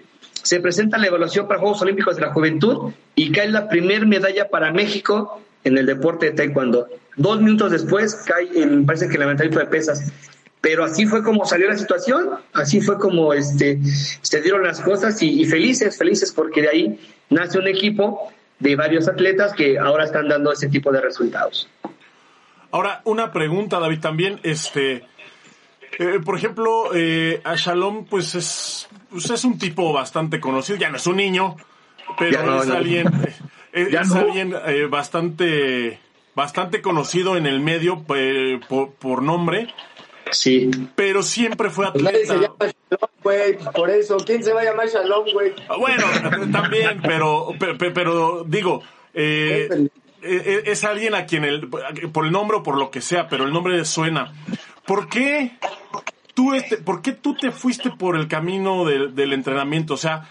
se 0.43 0.59
presenta 0.59 0.97
la 0.97 1.07
evaluación 1.07 1.47
para 1.47 1.59
Juegos 1.59 1.81
Olímpicos 1.81 2.17
de 2.17 2.21
la 2.21 2.33
Juventud 2.33 2.91
y 3.15 3.31
cae 3.31 3.47
la 3.47 3.67
primer 3.69 4.05
medalla 4.05 4.49
para 4.49 4.71
México 4.71 5.41
en 5.63 5.77
el 5.77 5.85
deporte 5.85 6.27
de 6.27 6.31
taekwondo. 6.33 6.87
Dos 7.15 7.41
minutos 7.41 7.71
después 7.71 8.15
cae, 8.25 8.49
en, 8.61 8.85
parece 8.85 9.07
que 9.07 9.13
el 9.13 9.21
levantamiento 9.21 9.59
de 9.59 9.65
pesas. 9.65 10.11
Pero 10.61 10.83
así 10.83 11.05
fue 11.05 11.23
como 11.23 11.45
salió 11.45 11.69
la 11.69 11.77
situación, 11.77 12.31
así 12.53 12.81
fue 12.81 12.99
como 12.99 13.33
este, 13.33 13.79
se 14.21 14.41
dieron 14.41 14.63
las 14.63 14.81
cosas 14.81 15.21
y, 15.21 15.41
y 15.41 15.45
felices, 15.45 15.97
felices 15.97 16.33
porque 16.33 16.61
de 16.61 16.69
ahí 16.69 16.99
nace 17.29 17.57
un 17.57 17.67
equipo 17.67 18.33
de 18.59 18.75
varios 18.75 19.07
atletas 19.07 19.53
que 19.53 19.79
ahora 19.79 20.03
están 20.03 20.27
dando 20.27 20.51
ese 20.51 20.67
tipo 20.67 20.91
de 20.91 20.99
resultados. 20.99 21.69
Ahora, 22.71 23.01
una 23.05 23.31
pregunta, 23.31 23.79
David, 23.79 24.01
también, 24.01 24.39
este, 24.43 25.03
eh, 25.97 26.19
por 26.23 26.37
ejemplo, 26.37 26.91
eh, 26.93 27.41
a 27.43 27.55
Shalom, 27.55 28.05
pues 28.05 28.35
es, 28.35 28.87
pues 29.09 29.29
es 29.29 29.43
un 29.43 29.57
tipo 29.57 29.91
bastante 29.91 30.39
conocido, 30.39 30.77
ya 30.77 30.89
no 30.89 30.97
es 30.97 31.07
un 31.07 31.17
niño, 31.17 31.57
pero 32.17 32.61
es 32.61 32.69
alguien, 32.69 33.07
eh, 33.73 33.89
es, 33.91 34.11
alguien 34.11 34.53
eh, 34.65 34.85
bastante, 34.89 35.99
bastante 36.35 36.81
conocido 36.81 37.37
en 37.37 37.45
el 37.45 37.59
medio 37.59 38.03
por, 38.03 38.91
por, 38.95 39.23
nombre. 39.23 39.73
Sí. 40.31 40.69
Pero 40.95 41.23
siempre 41.23 41.69
fue 41.69 41.87
atleta. 41.87 42.17
se 42.19 42.39
llama 42.39 42.55
Shalom, 42.59 43.09
güey, 43.23 43.57
por 43.73 43.89
eso. 43.89 44.17
¿Quién 44.17 44.43
se 44.43 44.53
va 44.53 44.61
a 44.61 44.65
llamar 44.65 44.87
Shalom, 44.87 45.25
güey? 45.33 45.53
Ah, 45.67 45.75
bueno, 45.77 46.05
también, 46.51 47.01
pero, 47.01 47.53
pero, 47.57 47.93
pero 47.93 48.43
digo, 48.45 48.83
eh, 50.21 50.63
es 50.65 50.83
alguien 50.83 51.15
a 51.15 51.25
quien 51.25 51.45
el, 51.45 51.69
por 51.69 52.25
el 52.25 52.31
nombre 52.31 52.57
o 52.57 52.63
por 52.63 52.77
lo 52.77 52.91
que 52.91 53.01
sea, 53.01 53.27
pero 53.27 53.45
el 53.45 53.53
nombre 53.53 53.83
suena. 53.85 54.33
¿Por 54.89 55.07
qué 55.07 55.51
tú, 56.33 56.55
este, 56.55 56.77
¿por 56.77 57.03
qué 57.03 57.11
tú 57.11 57.35
te 57.35 57.51
fuiste 57.51 57.91
por 57.91 58.15
el 58.15 58.27
camino 58.27 58.85
del 58.85 59.33
entrenamiento? 59.33 59.93
O 59.93 59.97
sea, 59.97 60.27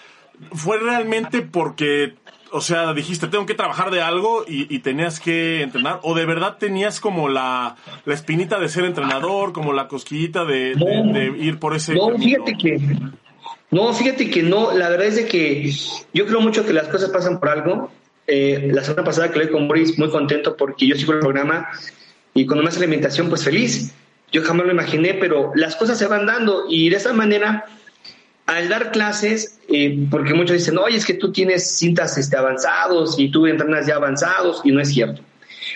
¿fue 0.51 0.79
realmente 0.79 1.43
porque, 1.43 2.15
o 2.51 2.61
sea, 2.61 2.93
dijiste, 2.93 3.29
tengo 3.29 3.47
que 3.47 3.55
trabajar 3.55 3.93
de 3.93 4.03
algo 4.03 4.45
y, 4.49 4.77
tenías 4.81 5.21
que 5.21 5.63
entrenar? 5.63 6.01
¿O 6.03 6.17
de 6.17 6.27
verdad 6.27 6.57
tenías 6.59 6.99
como 6.99 7.29
la, 7.29 7.77
la 8.05 8.15
espinita 8.15 8.59
de 8.59 8.69
ser 8.69 8.85
entrenador, 8.85 9.53
como 9.53 9.73
la 9.73 9.87
cosquillita 9.87 10.45
de, 10.45 10.73
ir 11.39 11.61
por 11.61 11.77
ese 11.77 11.95
No, 11.95 12.19
fíjate 12.19 12.57
que 12.61 12.81
No, 13.71 13.93
fíjate 13.95 14.29
que 14.29 14.43
no, 14.43 14.73
la 14.73 14.89
verdad 14.89 15.07
es 15.07 15.15
de 15.15 15.27
que 15.27 15.71
yo 16.13 16.27
creo 16.27 16.41
mucho 16.41 16.67
que 16.67 16.73
las 16.73 16.89
cosas 16.89 17.11
pasan 17.11 17.39
por 17.39 17.51
algo. 17.51 17.93
Eh, 18.27 18.71
la 18.73 18.83
semana 18.83 19.05
pasada 19.05 19.31
que 19.31 19.39
leí 19.39 19.51
con 19.51 19.69
Boris, 19.69 19.97
muy 20.01 20.11
contento 20.11 20.57
porque 20.57 20.89
yo 20.89 20.97
sigo 20.97 21.13
el 21.13 21.21
programa 21.21 21.69
y 22.35 22.45
cuando 22.45 22.65
me 22.65 22.71
hace 22.71 22.81
la 22.81 22.87
invitación, 22.87 23.29
pues 23.29 23.45
feliz. 23.45 23.95
Yo 24.31 24.43
jamás 24.43 24.67
lo 24.67 24.73
imaginé, 24.73 25.15
pero 25.15 25.53
las 25.55 25.77
cosas 25.77 25.99
se 25.99 26.07
van 26.07 26.27
dando 26.27 26.67
y 26.69 26.91
de 26.91 26.97
esa 26.97 27.13
manera, 27.13 27.65
al 28.47 28.69
dar 28.69 28.91
clases, 28.93 29.59
eh, 29.69 30.07
porque 30.11 30.35
muchos 30.35 30.57
dicen, 30.57 30.77
oye, 30.79 30.97
es 30.97 31.07
que 31.07 31.15
tú 31.15 31.33
tienes 31.33 31.77
cintas 31.77 32.19
este, 32.19 32.37
avanzados 32.37 33.19
y 33.19 33.31
tú 33.31 33.47
entrenas 33.47 33.87
ya 33.87 33.97
avanzados 33.97 34.61
y 34.65 34.73
no 34.73 34.81
es 34.81 34.89
cierto. 34.89 35.23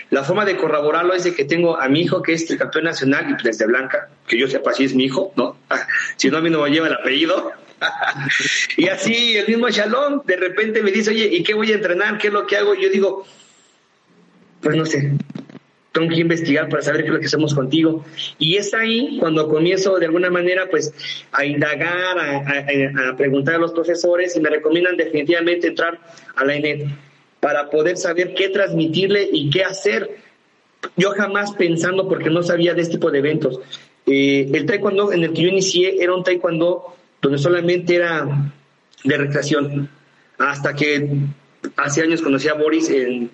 La 0.09 0.23
forma 0.23 0.45
de 0.45 0.57
corroborarlo 0.57 1.13
es 1.13 1.23
de 1.23 1.33
que 1.33 1.45
tengo 1.45 1.79
a 1.79 1.87
mi 1.87 2.01
hijo 2.01 2.21
que 2.21 2.33
es 2.33 2.49
el 2.49 2.57
campeón 2.57 2.85
nacional 2.85 3.25
y 3.29 3.43
desde 3.43 3.65
Blanca, 3.65 4.09
que 4.27 4.37
yo 4.37 4.47
sepa 4.47 4.73
si 4.73 4.85
es 4.85 4.93
mi 4.93 5.05
hijo, 5.05 5.33
¿no? 5.35 5.57
si 6.17 6.29
no, 6.29 6.37
a 6.37 6.41
mí 6.41 6.49
no 6.49 6.61
me 6.61 6.69
lleva 6.69 6.87
el 6.87 6.93
apellido. 6.93 7.51
y 8.77 8.87
así 8.87 9.35
el 9.35 9.47
mismo 9.47 9.69
Shalom 9.69 10.21
de 10.25 10.37
repente 10.37 10.81
me 10.81 10.91
dice, 10.91 11.09
oye, 11.09 11.25
¿y 11.25 11.43
qué 11.43 11.53
voy 11.53 11.71
a 11.71 11.75
entrenar? 11.75 12.17
¿Qué 12.17 12.27
es 12.27 12.33
lo 12.33 12.45
que 12.45 12.57
hago? 12.57 12.75
Y 12.75 12.83
yo 12.83 12.89
digo, 12.89 13.25
pues 14.61 14.75
no 14.75 14.85
sé, 14.85 15.11
tengo 15.93 16.09
que 16.09 16.21
investigar 16.21 16.67
para 16.69 16.81
saber 16.81 17.01
qué 17.01 17.07
es 17.07 17.13
lo 17.13 17.19
que 17.19 17.27
hacemos 17.27 17.53
contigo. 17.53 18.03
Y 18.39 18.57
es 18.57 18.73
ahí 18.73 19.17
cuando 19.19 19.47
comienzo 19.47 19.99
de 19.99 20.07
alguna 20.07 20.29
manera 20.31 20.67
pues 20.69 20.91
a 21.31 21.45
indagar, 21.45 22.17
a, 22.19 23.15
preguntar 23.15 23.55
a 23.55 23.57
los 23.59 23.71
profesores 23.71 24.35
y 24.35 24.41
me 24.41 24.49
recomiendan 24.49 24.97
definitivamente 24.97 25.67
entrar 25.67 25.99
a 26.35 26.43
la 26.43 26.55
ENET 26.55 26.87
para 27.39 27.69
poder 27.69 27.97
saber 27.97 28.33
qué 28.33 28.49
transmitirle 28.49 29.29
y 29.31 29.51
qué 29.51 29.63
hacer. 29.63 30.17
Yo 30.97 31.11
jamás 31.11 31.53
pensando, 31.53 32.09
porque 32.09 32.29
no 32.29 32.41
sabía 32.41 32.73
de 32.73 32.81
este 32.81 32.95
tipo 32.95 33.11
de 33.11 33.19
eventos, 33.19 33.59
eh, 34.07 34.49
el 34.51 34.65
taekwondo 34.65 35.13
en 35.13 35.23
el 35.23 35.33
que 35.33 35.43
yo 35.43 35.47
inicié 35.47 36.03
era 36.03 36.13
un 36.13 36.23
taekwondo 36.23 36.95
donde 37.21 37.37
solamente 37.37 37.95
era 37.95 38.51
de 39.03 39.17
recreación, 39.17 39.89
hasta 40.39 40.75
que 40.75 41.07
hace 41.77 42.01
años 42.01 42.21
conocí 42.21 42.49
a 42.49 42.55
Boris 42.55 42.89
en, 42.89 43.29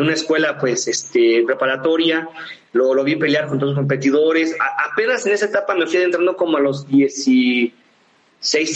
una 0.00 0.14
escuela 0.14 0.58
pues 0.58 0.88
este 0.88 1.42
preparatoria, 1.44 2.28
lo, 2.72 2.94
lo 2.94 3.04
vi 3.04 3.16
pelear 3.16 3.48
con 3.48 3.58
todos 3.58 3.72
los 3.72 3.78
competidores, 3.78 4.56
apenas 4.90 5.26
en 5.26 5.34
esa 5.34 5.46
etapa 5.46 5.74
me 5.74 5.86
fui 5.86 5.98
adentrando 5.98 6.36
como 6.36 6.56
a 6.56 6.60
los 6.60 6.88
16 6.88 7.72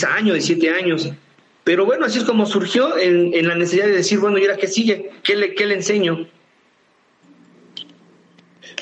años, 0.03 0.33
17 0.33 0.69
años, 0.69 1.11
pero 1.63 1.85
bueno, 1.85 2.05
así 2.05 2.19
es 2.19 2.23
como 2.23 2.45
surgió 2.45 2.97
en, 2.97 3.45
la 3.45 3.55
necesidad 3.55 3.87
de 3.87 3.91
decir, 3.91 4.19
bueno, 4.19 4.37
¿y 4.37 4.43
ahora 4.43 4.55
qué 4.55 4.67
sigue? 4.67 5.11
¿Qué 5.21 5.35
le, 5.35 5.53
qué 5.53 5.65
le 5.65 5.73
enseño? 5.73 6.25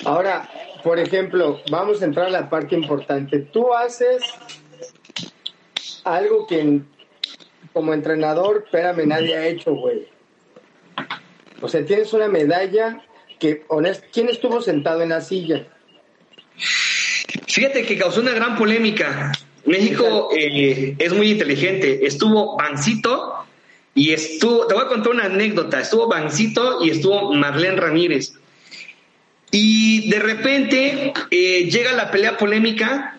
Ahora, 0.04 0.48
por 0.84 1.00
ejemplo, 1.00 1.62
vamos 1.72 2.04
a 2.04 2.06
entrar 2.06 2.28
a 2.28 2.30
la 2.30 2.48
parte 2.48 2.76
importante. 2.76 3.40
Tú 3.40 3.74
haces 3.74 4.22
algo 6.04 6.46
que 6.46 6.82
como 7.74 7.92
entrenador, 7.92 8.66
espérame, 8.66 9.08
nadie 9.08 9.36
ha 9.36 9.48
hecho, 9.48 9.74
güey. 9.74 10.08
O 11.62 11.70
sea, 11.70 11.86
tienes 11.86 12.14
una 12.14 12.28
medalla 12.28 13.02
que, 13.40 13.64
honest, 13.68 14.04
¿quién 14.12 14.30
estuvo 14.30 14.62
sentado 14.62 15.02
en 15.02 15.10
la 15.10 15.22
silla? 15.22 15.68
Fíjate 17.48 17.86
que 17.86 17.98
causó 17.98 18.22
una 18.22 18.34
gran 18.34 18.58
polémica. 18.58 19.32
México 19.66 20.30
eh, 20.38 20.96
es 20.98 21.14
muy 21.14 21.32
inteligente. 21.32 22.06
Estuvo 22.06 22.56
Bancito 22.58 23.46
y 23.94 24.12
estuvo, 24.12 24.68
te 24.68 24.74
voy 24.74 24.84
a 24.84 24.88
contar 24.88 25.14
una 25.14 25.26
anécdota, 25.26 25.80
estuvo 25.80 26.08
Bancito 26.08 26.84
y 26.84 26.92
estuvo 26.92 27.34
Marlene 27.34 27.78
Ramírez. 27.78 28.34
Y 29.52 30.10
de 30.10 30.20
repente 30.20 31.14
eh, 31.32 31.70
llega 31.70 31.94
la 31.94 32.12
pelea 32.12 32.38
polémica 32.38 33.18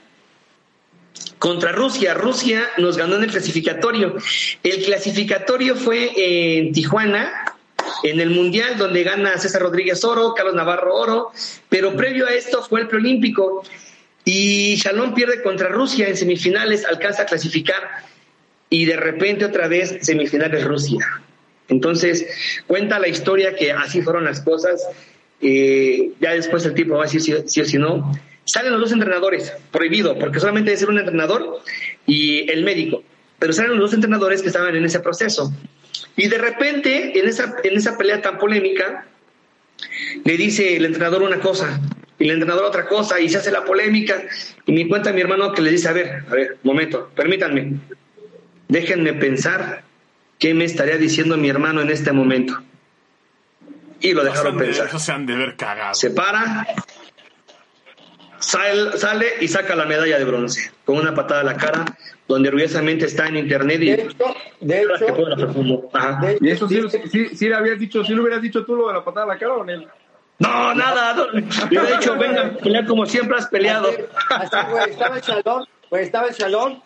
contra 1.38 1.72
Rusia. 1.72 2.14
Rusia 2.14 2.68
nos 2.78 2.96
ganó 2.96 3.16
en 3.16 3.24
el 3.24 3.30
clasificatorio. 3.30 4.16
El 4.62 4.84
clasificatorio 4.84 5.76
fue 5.76 6.10
en 6.14 6.72
Tijuana, 6.72 7.55
en 8.02 8.20
el 8.20 8.30
Mundial, 8.30 8.78
donde 8.78 9.02
gana 9.02 9.38
César 9.38 9.62
Rodríguez 9.62 10.04
Oro, 10.04 10.34
Carlos 10.34 10.54
Navarro 10.54 10.94
Oro, 10.94 11.32
pero 11.68 11.96
previo 11.96 12.26
a 12.26 12.32
esto 12.32 12.62
fue 12.62 12.80
el 12.82 12.88
preolímpico. 12.88 13.62
Y 14.24 14.74
Shalom 14.76 15.14
pierde 15.14 15.42
contra 15.42 15.68
Rusia 15.68 16.08
en 16.08 16.16
semifinales, 16.16 16.84
alcanza 16.84 17.22
a 17.22 17.26
clasificar 17.26 18.04
y 18.70 18.84
de 18.84 18.96
repente 18.96 19.44
otra 19.44 19.68
vez 19.68 19.98
semifinales 20.00 20.64
Rusia. 20.64 21.06
Entonces 21.68 22.26
cuenta 22.66 22.98
la 22.98 23.08
historia 23.08 23.54
que 23.54 23.72
así 23.72 24.02
fueron 24.02 24.24
las 24.24 24.40
cosas. 24.40 24.86
Eh, 25.40 26.12
ya 26.20 26.32
después 26.32 26.64
el 26.64 26.74
tipo 26.74 26.94
va 26.94 27.02
a 27.04 27.08
decir 27.10 27.20
si, 27.20 27.60
o 27.60 27.64
si 27.64 27.78
no. 27.78 28.12
Salen 28.44 28.72
los 28.72 28.80
dos 28.80 28.92
entrenadores, 28.92 29.52
prohibido, 29.72 30.16
porque 30.18 30.38
solamente 30.38 30.70
debe 30.70 30.78
ser 30.78 30.88
un 30.88 30.98
entrenador 30.98 31.60
y 32.06 32.50
el 32.50 32.64
médico. 32.64 33.02
Pero 33.38 33.52
salen 33.52 33.72
los 33.72 33.80
dos 33.80 33.94
entrenadores 33.94 34.40
que 34.40 34.48
estaban 34.48 34.74
en 34.76 34.84
ese 34.84 35.00
proceso. 35.00 35.52
Y 36.16 36.28
de 36.28 36.38
repente, 36.38 37.18
en 37.18 37.28
esa, 37.28 37.56
en 37.62 37.76
esa 37.76 37.96
pelea 37.98 38.22
tan 38.22 38.38
polémica, 38.38 39.06
le 40.24 40.36
dice 40.36 40.76
el 40.76 40.84
entrenador 40.86 41.22
una 41.22 41.40
cosa, 41.40 41.80
y 42.18 42.24
el 42.24 42.30
entrenador 42.30 42.64
otra 42.64 42.86
cosa 42.86 43.20
y 43.20 43.28
se 43.28 43.38
hace 43.38 43.50
la 43.50 43.64
polémica 43.64 44.22
y 44.64 44.72
me 44.72 44.88
cuenta 44.88 45.12
mi 45.12 45.20
hermano 45.20 45.52
que 45.52 45.62
le 45.62 45.70
dice, 45.70 45.88
a 45.88 45.92
ver, 45.92 46.24
a 46.28 46.34
ver, 46.34 46.58
momento, 46.62 47.10
permítanme, 47.14 47.74
déjenme 48.68 49.12
pensar 49.12 49.82
qué 50.38 50.54
me 50.54 50.64
estaría 50.64 50.96
diciendo 50.96 51.36
mi 51.36 51.48
hermano 51.48 51.82
en 51.82 51.90
este 51.90 52.12
momento. 52.12 52.62
Y 54.00 54.12
lo 54.12 54.24
dejaron 54.24 54.56
pensar. 54.58 54.98
se 54.98 55.12
han 55.12 55.26
de 55.26 55.36
ver 55.36 55.56
cagado. 55.56 55.94
Se 55.94 56.10
para, 56.10 56.66
sale, 58.38 58.96
sale, 58.98 59.26
y 59.40 59.48
saca 59.48 59.74
la 59.74 59.84
medalla 59.84 60.18
de 60.18 60.24
bronce 60.24 60.70
con 60.84 60.96
una 60.98 61.14
patada 61.14 61.40
a 61.40 61.44
la 61.44 61.56
cara, 61.56 61.84
donde 62.28 62.48
orgullosamente 62.48 63.06
está 63.06 63.26
en 63.26 63.36
internet 63.36 63.80
y 63.82 63.86
de 63.86 64.02
hecho, 64.02 64.34
de 64.60 64.82
hecho, 64.82 66.38
y 66.40 66.50
eso 66.50 66.68
sí, 66.68 66.82
sí, 67.10 67.28
sí, 67.36 67.48
le 67.48 67.54
habías 67.54 67.78
dicho, 67.78 68.02
si 68.02 68.08
¿sí 68.08 68.14
le 68.14 68.20
hubieras 68.20 68.42
dicho 68.42 68.64
tú 68.64 68.76
lo 68.76 68.88
de 68.88 68.94
la 68.94 69.04
patada 69.04 69.24
a 69.24 69.28
la 69.28 69.38
cara 69.38 69.54
o 69.54 69.62
en 69.62 69.70
él. 69.70 69.88
No, 70.38 70.74
nada. 70.74 71.14
No. 71.14 71.40
Yo 71.70 71.82
he 71.82 71.96
dicho, 71.96 72.16
venga, 72.16 72.50
pelear 72.62 72.86
como 72.86 73.06
siempre 73.06 73.38
has 73.38 73.46
peleado. 73.46 73.88
Así, 74.28 74.56
güey, 74.70 74.90
estaba 74.90 75.16
el 75.16 75.22
chalón, 75.22 75.66
güey, 75.90 76.04
estaba 76.04 76.28
el 76.28 76.34
chalón. 76.34 76.82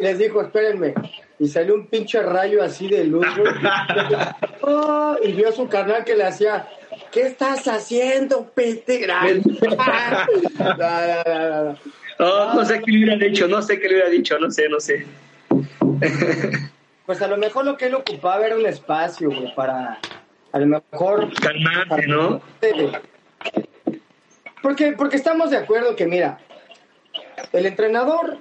Les 0.00 0.18
dijo, 0.18 0.40
espérenme. 0.42 0.94
Y 1.38 1.48
salió 1.48 1.74
un 1.74 1.86
pinche 1.86 2.22
rayo 2.22 2.62
así 2.62 2.88
de 2.88 3.04
luz, 3.04 3.26
oh, 4.62 5.16
y 5.22 5.32
vio 5.32 5.50
a 5.50 5.52
su 5.52 5.68
carnal 5.68 6.02
que 6.02 6.16
le 6.16 6.24
hacía, 6.24 6.66
¿qué 7.12 7.22
estás 7.22 7.68
haciendo, 7.68 8.50
pete? 8.54 9.06
no, 12.18 12.54
no 12.54 12.64
sé 12.64 12.80
qué 12.80 12.90
le 12.90 12.98
hubiera 13.04 13.16
dicho, 13.16 13.46
no 13.48 13.60
sé 13.60 13.78
qué 13.78 13.88
le 13.88 13.94
hubiera 13.96 14.08
dicho, 14.08 14.38
no 14.38 14.50
sé, 14.50 14.68
no 14.70 14.80
sé. 14.80 15.06
Pues 17.04 17.20
a 17.20 17.28
lo 17.28 17.36
mejor 17.36 17.66
lo 17.66 17.76
que 17.76 17.86
él 17.86 17.94
ocupaba 17.94 18.46
era 18.46 18.56
un 18.56 18.64
espacio, 18.64 19.28
güey, 19.28 19.54
para 19.54 19.98
a 20.52 20.58
lo 20.58 20.66
mejor... 20.66 21.30
Calmarte, 21.34 22.06
¿no? 22.06 22.40
Porque, 24.62 24.92
porque 24.92 25.16
estamos 25.16 25.50
de 25.50 25.58
acuerdo 25.58 25.94
que, 25.94 26.06
mira, 26.06 26.38
el 27.52 27.66
entrenador 27.66 28.38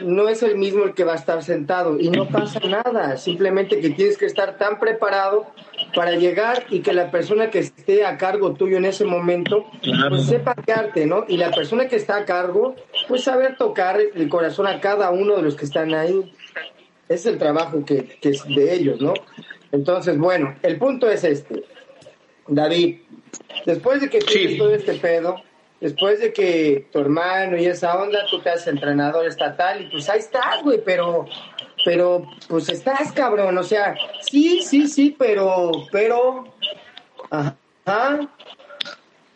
no 0.00 0.28
es 0.28 0.42
el 0.42 0.56
mismo 0.56 0.84
el 0.84 0.94
que 0.94 1.04
va 1.04 1.12
a 1.12 1.16
estar 1.16 1.42
sentado 1.42 1.98
y 1.98 2.10
no 2.10 2.28
pasa 2.28 2.60
nada, 2.60 3.16
simplemente 3.16 3.80
que 3.80 3.90
tienes 3.90 4.18
que 4.18 4.26
estar 4.26 4.58
tan 4.58 4.78
preparado 4.78 5.46
para 5.94 6.12
llegar 6.12 6.64
y 6.68 6.80
que 6.80 6.92
la 6.92 7.10
persona 7.10 7.50
que 7.50 7.60
esté 7.60 8.04
a 8.04 8.18
cargo 8.18 8.54
tuyo 8.54 8.76
en 8.76 8.84
ese 8.84 9.04
momento 9.04 9.66
pues 10.08 10.26
sepa 10.26 10.54
arte, 10.74 11.06
¿no? 11.06 11.24
Y 11.28 11.36
la 11.36 11.50
persona 11.50 11.88
que 11.88 11.96
está 11.96 12.16
a 12.16 12.24
cargo 12.24 12.76
pues 13.08 13.24
saber 13.24 13.56
tocar 13.56 13.98
el 14.00 14.28
corazón 14.28 14.66
a 14.66 14.80
cada 14.80 15.10
uno 15.10 15.36
de 15.36 15.42
los 15.42 15.56
que 15.56 15.64
están 15.64 15.94
ahí. 15.94 16.32
Es 17.08 17.24
el 17.24 17.38
trabajo 17.38 17.84
que, 17.84 18.18
que 18.20 18.30
es 18.30 18.44
de 18.48 18.74
ellos, 18.74 19.00
¿no? 19.00 19.14
Entonces, 19.70 20.18
bueno, 20.18 20.56
el 20.62 20.76
punto 20.76 21.08
es 21.08 21.22
este. 21.22 21.64
David, 22.48 22.98
después 23.64 24.00
de 24.00 24.10
que 24.10 24.18
tienes 24.18 24.58
todo 24.58 24.74
este 24.74 24.94
pedo, 24.94 25.36
después 25.80 26.20
de 26.20 26.32
que 26.32 26.86
tu 26.92 27.00
hermano 27.00 27.56
y 27.56 27.66
esa 27.66 27.96
onda, 28.00 28.26
tú 28.30 28.40
te 28.40 28.50
haces 28.50 28.68
entrenador 28.68 29.26
estatal 29.26 29.82
y 29.82 29.86
pues 29.90 30.08
ahí 30.08 30.18
estás, 30.18 30.62
güey, 30.62 30.80
pero, 30.84 31.26
pero, 31.84 32.26
pues 32.48 32.68
estás, 32.68 33.12
cabrón, 33.12 33.56
o 33.58 33.62
sea, 33.62 33.96
sí, 34.22 34.62
sí, 34.62 34.88
sí, 34.88 35.14
pero, 35.18 35.70
pero, 35.92 36.44
ajá, 37.30 37.56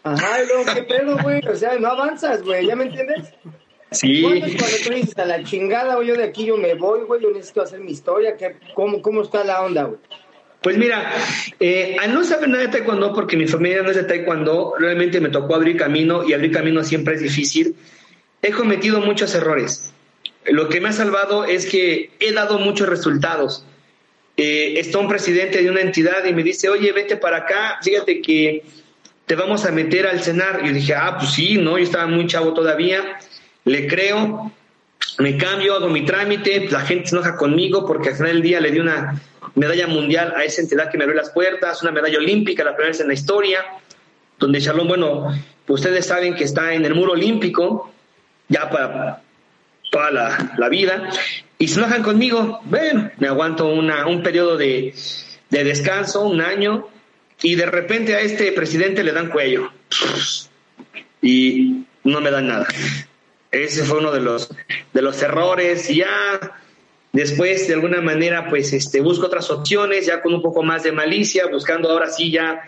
ajá, 0.03 0.43
luego, 0.47 0.73
¿qué 0.75 0.83
pedo, 0.83 1.19
güey? 1.23 1.47
O 1.47 1.55
sea, 1.55 1.79
no 1.79 1.89
avanzas, 1.89 2.43
güey, 2.43 2.67
¿ya 2.67 2.77
me 2.77 2.85
entiendes? 2.85 3.35
Sí. 3.93 4.23
¿Cuándo 4.23 4.47
es 4.47 4.57
cuando 4.57 4.77
tú 4.85 4.91
dices 4.91 5.19
a 5.19 5.25
la 5.25 5.43
chingada, 5.43 5.97
güey, 5.97 6.09
yo 6.09 6.15
de 6.15 6.25
aquí 6.25 6.47
yo 6.47 6.57
me 6.57 6.75
voy, 6.75 7.01
güey, 7.01 7.21
yo 7.21 7.31
necesito 7.31 7.63
hacer 7.63 7.81
mi 7.81 7.91
historia? 7.91 8.37
¿Qué, 8.37 8.57
cómo, 8.75 9.03
¿Cómo 9.03 9.23
está 9.23 9.43
la 9.45 9.63
onda, 9.63 9.85
güey? 9.85 9.99
Pues 10.63 10.77
mira, 10.77 11.11
eh, 11.59 11.97
al 12.01 12.13
no 12.13 12.23
saber 12.23 12.49
nada 12.49 12.65
de 12.65 12.69
taekwondo, 12.69 13.15
porque 13.15 13.37
mi 13.37 13.47
familia 13.47 13.83
no 13.83 13.91
es 13.91 13.97
de 13.97 14.05
taekwondo, 14.05 14.75
realmente 14.79 15.21
me 15.21 15.31
tocó 15.31 15.55
abrir 15.55 15.77
camino 15.77 16.29
y 16.29 16.35
abrir 16.35 16.53
camino 16.53 16.85
siempre 16.85 17.15
es 17.15 17.23
difícil. 17.23 17.75
He 18.43 18.51
cometido 18.51 19.01
muchos 19.01 19.35
errores. 19.35 19.93
Lo 20.45 20.69
que 20.69 20.81
me 20.81 20.91
ha 20.91 20.93
salvado 20.93 21.45
es 21.45 21.67
que 21.67 22.11
he 22.21 22.33
dado 22.33 22.59
muchos 22.59 22.89
resultados. 22.89 23.65
Eh, 24.37 24.75
está 24.79 24.99
un 24.99 25.09
presidente 25.09 25.63
de 25.63 25.71
una 25.71 25.81
entidad 25.81 26.25
y 26.25 26.35
me 26.35 26.43
dice, 26.43 26.69
oye, 26.69 26.93
vete 26.93 27.17
para 27.17 27.39
acá, 27.39 27.79
fíjate 27.83 28.21
que 28.21 28.63
te 29.27 29.35
vamos 29.35 29.65
a 29.65 29.73
meter 29.73 30.07
al 30.07 30.21
cenar. 30.21 30.61
Y 30.63 30.69
yo 30.69 30.73
dije, 30.75 30.95
ah, 30.95 31.17
pues 31.19 31.33
sí, 31.33 31.57
no, 31.57 31.79
yo 31.79 31.85
estaba 31.85 32.07
muy 32.07 32.27
chavo 32.27 32.53
todavía 32.53 33.19
le 33.65 33.87
creo, 33.87 34.53
me 35.21 35.37
cambio, 35.37 35.75
hago 35.75 35.89
mi 35.89 36.05
trámite, 36.05 36.69
la 36.71 36.81
gente 36.81 37.09
se 37.09 37.17
enoja 37.17 37.37
conmigo 37.37 37.87
porque 37.87 38.11
al 38.11 38.17
final 38.17 38.33
del 38.33 38.43
día 38.43 38.61
le 38.61 38.71
di 38.71 38.79
una 38.79 39.21
medalla 39.55 39.87
mundial 39.87 40.33
a 40.37 40.45
esa 40.45 40.63
entidad 40.63 40.91
que 40.91 40.99
me 40.99 41.05
abrió 41.05 41.21
las 41.21 41.31
puertas, 41.31 41.83
una 41.83 41.93
medalla 41.93 42.19
olímpica, 42.19 42.65
la 42.65 42.75
primera 42.75 42.91
vez 42.91 43.01
en 43.01 43.09
la 43.09 43.15
historia, 43.15 43.65
donde 44.39 44.61
Shalom, 44.61 44.89
bueno, 44.89 45.33
pues 45.67 45.81
ustedes 45.81 46.07
saben 46.07 46.35
que 46.35 46.45
está 46.45 46.73
en 46.73 46.85
el 46.85 46.95
muro 46.95 47.13
olímpico, 47.13 47.93
ya 48.49 48.71
para 48.71 49.23
la, 50.13 50.55
la 50.57 50.69
vida, 50.69 51.11
y 51.59 51.69
se 51.69 51.79
enojan 51.79 52.03
conmigo, 52.03 52.61
bueno, 52.65 53.11
me 53.19 53.29
aguanto 53.29 53.67
una, 53.67 54.07
un 54.07 54.23
periodo 54.23 54.57
de, 54.57 54.95
de 55.51 55.65
descanso, 55.65 56.23
un 56.23 56.41
año, 56.41 56.89
y 57.43 57.55
de 57.55 57.67
repente 57.67 58.15
a 58.15 58.21
este 58.21 58.53
presidente 58.53 59.05
le 59.05 59.13
dan 59.13 59.31
cuello 59.31 59.71
y 61.23 61.85
no 62.05 62.21
me 62.21 62.31
dan 62.31 62.49
nada. 62.49 62.67
Ese 63.51 63.85
fue 63.85 63.99
uno 63.99 64.13
de 64.13 64.21
los, 64.21 64.55
de 64.93 65.03
los 65.03 65.21
errores. 65.23 65.89
Ya 65.89 66.09
después, 67.13 67.67
de 67.69 67.75
alguna 67.75 68.01
manera, 68.01 68.49
pues 68.49 68.73
este, 68.73 69.01
busco 69.01 69.27
otras 69.27 69.51
opciones, 69.51 70.07
ya 70.07 70.23
con 70.23 70.35
un 70.35 70.43
poco 70.43 70.63
más 70.63 70.83
de 70.83 70.93
malicia, 70.93 71.47
buscando 71.47 71.91
ahora 71.91 72.11
sí 72.11 72.31
ya 72.31 72.63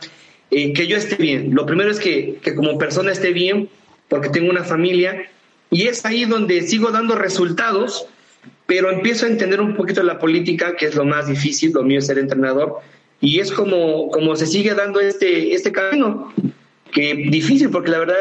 eh, 0.51 0.73
que 0.73 0.87
yo 0.87 0.97
esté 0.97 1.17
bien. 1.17 1.55
Lo 1.55 1.67
primero 1.67 1.91
es 1.91 2.01
que, 2.01 2.39
que 2.43 2.55
como 2.55 2.79
persona 2.79 3.12
esté 3.12 3.33
bien, 3.33 3.69
porque 4.09 4.29
tengo 4.29 4.51
una 4.51 4.65
familia, 4.65 5.31
y 5.71 5.87
es 5.87 6.05
ahí 6.05 6.25
donde 6.25 6.62
sigo 6.62 6.91
dando 6.91 7.15
resultados, 7.15 8.07
pero 8.67 8.91
empiezo 8.91 9.27
a 9.27 9.31
entender 9.31 9.61
un 9.61 9.75
poquito 9.77 10.03
la 10.03 10.19
política, 10.19 10.77
que 10.77 10.87
es 10.87 10.95
lo 10.95 11.05
más 11.05 11.29
difícil, 11.29 11.73
lo 11.73 11.83
mío 11.83 12.01
es 12.01 12.07
ser 12.07 12.19
entrenador, 12.19 12.81
y 13.21 13.39
es 13.39 13.53
como, 13.53 14.11
como 14.11 14.37
se 14.37 14.47
sigue 14.47 14.75
dando 14.75 15.01
este, 15.01 15.55
este 15.55 15.73
camino, 15.73 16.33
que 16.91 17.15
difícil, 17.15 17.71
porque 17.71 17.91
la 17.91 18.01
verdad 18.01 18.17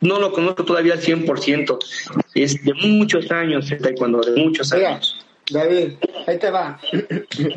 no 0.00 0.18
lo 0.18 0.32
conozco 0.32 0.64
todavía 0.64 0.94
al 0.94 1.00
100%. 1.00 1.78
Es 2.34 2.64
de 2.64 2.74
muchos 2.74 3.30
años 3.30 3.70
el 3.70 3.80
taekwondo, 3.80 4.20
de 4.20 4.42
muchos 4.42 4.72
años. 4.72 5.26
David, 5.50 5.94
ahí 6.26 6.38
te 6.38 6.50
va. 6.50 6.80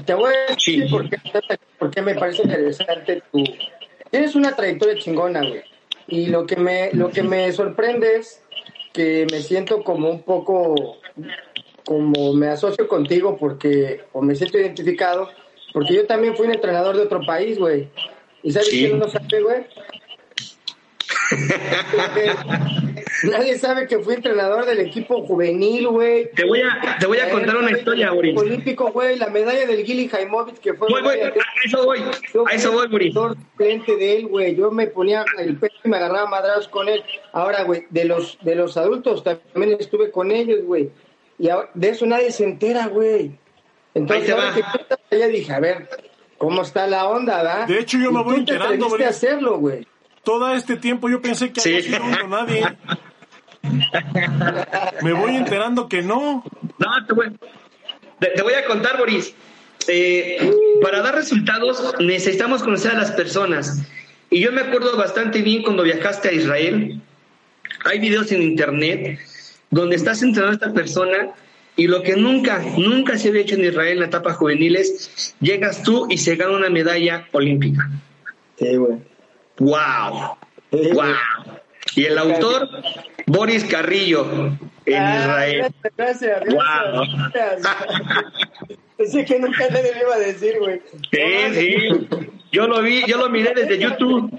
Te 0.06 0.14
voy 0.14 0.34
a 0.34 0.54
decir 0.54 0.90
por, 0.90 1.92
qué, 1.92 2.02
me 2.02 2.16
parece 2.16 2.44
interesante 2.44 3.22
tu... 3.32 3.44
Tienes 4.10 4.36
una 4.36 4.56
trayectoria 4.56 4.98
chingona, 4.98 5.42
güey. 5.42 5.62
Y 6.08 6.28
lo 6.28 6.46
que 6.46 6.56
me, 6.56 6.92
lo 6.94 7.10
que 7.10 7.24
me 7.24 7.52
sorprende 7.52 8.18
es 8.18 8.42
que 8.92 9.26
me 9.32 9.42
siento 9.42 9.84
como 9.84 10.10
un 10.10 10.24
poco, 10.24 10.98
como 11.86 12.34
me 12.34 12.48
asocio 12.48 12.88
contigo 12.88 13.38
porque, 13.38 14.02
o 14.12 14.22
me 14.22 14.36
siento 14.36 14.58
identificado, 14.58 15.30
porque 15.74 15.96
yo 15.96 16.06
también 16.06 16.36
fui 16.36 16.46
un 16.48 16.54
entrenador 16.54 16.96
de 16.96 17.04
otro 17.04 17.22
país, 17.26 17.58
güey. 17.58 17.90
¿Y 18.44 18.52
sabes 18.52 18.70
quién 18.70 19.00
no 19.00 19.08
sabe, 19.08 19.42
güey? 19.42 19.66
Nadie 23.24 23.58
sabe 23.58 23.88
que 23.88 24.00
fui 24.00 24.16
entrenador 24.16 24.66
del 24.66 24.80
equipo 24.80 25.26
juvenil, 25.26 25.88
güey. 25.88 26.30
Te 26.32 26.46
voy 26.46 26.62
a, 26.62 26.98
te 27.00 27.06
voy 27.06 27.20
a 27.20 27.30
contar 27.30 27.58
una 27.58 27.72
historia, 27.72 28.12
Boris. 28.12 28.38
Olímpico, 28.38 28.92
güey, 28.92 29.18
la 29.18 29.28
medalla 29.28 29.66
del 29.66 29.86
Gili 29.86 30.08
Jaimovic 30.10 30.60
que 30.60 30.74
fue. 30.74 30.90
Voy, 30.90 31.02
voy, 31.02 31.20
a 31.20 31.34
eso 31.64 31.86
voy, 31.86 32.00
a 32.00 32.54
eso 32.54 32.72
voy, 32.72 32.88
Boris. 32.88 33.16
Frente 33.56 33.96
de 33.96 34.18
él, 34.18 34.28
güey. 34.28 34.56
Yo 34.56 34.72
me 34.72 34.88
ponía 34.88 35.26
el 35.38 35.58
pecho 35.58 35.78
y 35.84 35.90
me 35.90 35.98
agarraba 35.98 36.28
madrados 36.30 36.68
con 36.68 36.90
él. 36.90 37.04
Ahora, 37.32 37.64
güey, 37.64 37.86
de 37.90 38.06
los, 38.06 38.38
de 38.42 38.56
los 38.56 38.78
adultos 38.78 39.24
también 39.24 39.78
estuve 39.80 40.12
con 40.12 40.32
ellos, 40.32 40.64
güey. 40.64 40.92
Y 41.40 41.50
de 41.74 41.90
eso 41.90 42.06
nadie 42.06 42.32
se 42.32 42.44
entera, 42.44 42.88
güey. 42.88 43.32
Entonces, 43.94 44.30
ahora 44.32 44.54
que 45.10 45.20
yo 45.20 45.28
dije, 45.28 45.54
a 45.54 45.60
ver, 45.60 45.90
¿cómo 46.38 46.64
está 46.64 46.88
la 46.88 47.08
onda, 47.08 47.38
verdad? 47.38 47.68
De 47.68 47.80
hecho, 47.80 47.98
yo 47.98 48.12
me 48.12 48.24
voy 48.24 48.38
enterando, 48.38 48.90
güey. 48.90 49.04
hacerlo, 49.04 49.60
güey 49.60 49.88
todo 50.24 50.54
este 50.54 50.78
tiempo 50.78 51.10
yo 51.10 51.22
pensé 51.22 51.52
que 51.52 51.62
había 51.62 51.82
sido 51.82 52.28
nadie. 52.28 52.64
Me 55.02 55.14
voy 55.14 55.36
enterando 55.36 55.88
que 55.88 56.02
no. 56.02 56.44
No, 56.78 57.06
te 57.08 57.14
voy, 57.14 57.32
te, 58.20 58.42
voy 58.42 58.54
a 58.54 58.66
contar, 58.66 58.98
Boris. 58.98 59.34
Eh, 59.88 60.52
para 60.82 61.02
dar 61.02 61.16
resultados 61.16 61.96
necesitamos 62.00 62.64
conocer 62.64 62.92
a 62.92 62.98
las 62.98 63.12
personas. 63.12 63.84
Y 64.30 64.40
yo 64.40 64.52
me 64.52 64.62
acuerdo 64.62 64.98
bastante 64.98 65.42
bien 65.42 65.64
cuando 65.64 65.84
viajaste 65.84 66.30
a 66.30 66.32
Israel. 66.34 67.02
Hay 67.86 68.00
videos 68.00 68.32
en 68.32 68.42
internet 68.42 69.20
donde 69.70 69.96
estás 69.96 70.22
entrenando 70.24 70.52
a 70.52 70.68
esta 70.68 70.74
persona 70.74 71.34
y 71.76 71.88
lo 71.88 72.04
que 72.04 72.16
nunca, 72.16 72.60
nunca 72.78 73.18
se 73.18 73.30
había 73.30 73.42
hecho 73.42 73.56
en 73.56 73.66
Israel 73.66 73.94
en 73.94 74.00
la 74.00 74.06
etapa 74.06 74.34
juvenil 74.34 74.76
es, 74.76 75.36
llegas 75.40 75.84
tú 75.84 76.08
y 76.10 76.18
se 76.18 76.36
gana 76.36 76.56
una 76.56 76.70
medalla 76.70 77.28
olímpica. 77.32 77.90
Sí, 78.58 78.76
güey. 78.76 79.00
¡Wow! 79.60 80.38
¡Wow! 80.72 81.14
Y 81.96 82.06
el 82.06 82.18
autor, 82.18 82.70
Boris 83.28 83.64
Carrillo, 83.66 84.26
en 84.86 85.02
ah, 85.02 85.20
Israel. 85.20 85.74
Gracias, 85.98 86.42
gracias. 86.46 86.54
¡Wow! 86.54 87.04
Pensé 88.98 89.26
que 89.26 89.40
nunca 89.40 89.68
nadie 89.70 89.94
le 89.94 90.02
iba 90.02 90.16
a 90.16 90.20
decir, 90.20 90.56
güey. 90.60 90.82
Sí, 91.12 91.20
sí. 91.54 92.08
Yo 92.52 92.68
lo 92.68 92.82
vi, 92.82 93.04
yo 93.08 93.18
lo 93.18 93.30
miré 93.30 93.54
desde 93.56 93.78
YouTube. 93.78 94.32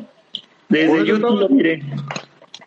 Desde 0.69 1.05
YouTube 1.05 1.41
lo 1.41 1.49
miré. 1.49 1.83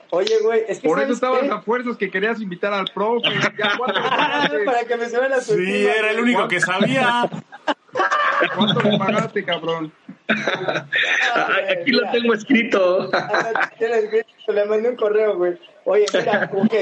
Oye, 0.09 0.39
güey, 0.41 0.63
es 0.67 0.79
que 0.79 0.87
Por 0.87 1.01
eso 1.01 1.13
estaban 1.13 1.51
a 1.51 1.61
fuerzas 1.61 1.97
que 1.97 2.09
querías 2.09 2.41
invitar 2.41 2.73
al 2.73 2.87
profe. 2.93 3.27
Para 4.65 4.85
que 4.85 4.95
me 4.95 5.09
suene 5.09 5.27
la 5.29 5.41
Sí, 5.41 5.85
era 5.85 6.11
el 6.11 6.21
único 6.21 6.47
que 6.47 6.61
sabía. 6.61 7.29
¿Cuánto 8.55 8.81
le 8.81 8.97
pagaste, 8.97 9.43
cabrón? 9.43 9.91
Aquí 10.27 11.91
lo 11.91 12.09
tengo 12.11 12.33
escrito. 12.33 13.09
Le 14.47 14.65
mandé 14.65 14.89
un 14.89 14.95
correo, 14.95 15.35
güey. 15.37 15.57
Oye, 15.85 16.05
mira, 16.13 16.49
ok, 16.53 16.73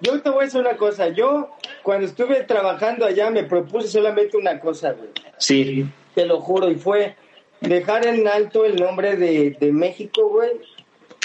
yo 0.00 0.20
te 0.20 0.30
voy 0.30 0.42
a 0.42 0.44
decir 0.44 0.60
una 0.60 0.76
cosa. 0.76 1.08
Yo, 1.08 1.50
cuando 1.82 2.06
estuve 2.06 2.42
trabajando 2.44 3.04
allá, 3.04 3.30
me 3.30 3.44
propuse 3.44 3.88
solamente 3.88 4.36
una 4.36 4.60
cosa, 4.60 4.92
güey. 4.92 5.10
Sí. 5.38 5.86
Te 6.14 6.26
lo 6.26 6.40
juro, 6.40 6.70
y 6.70 6.76
fue 6.76 7.16
dejar 7.60 8.06
en 8.06 8.26
alto 8.28 8.64
el 8.64 8.76
nombre 8.76 9.16
de, 9.16 9.56
de 9.58 9.72
México, 9.72 10.28
güey. 10.28 10.50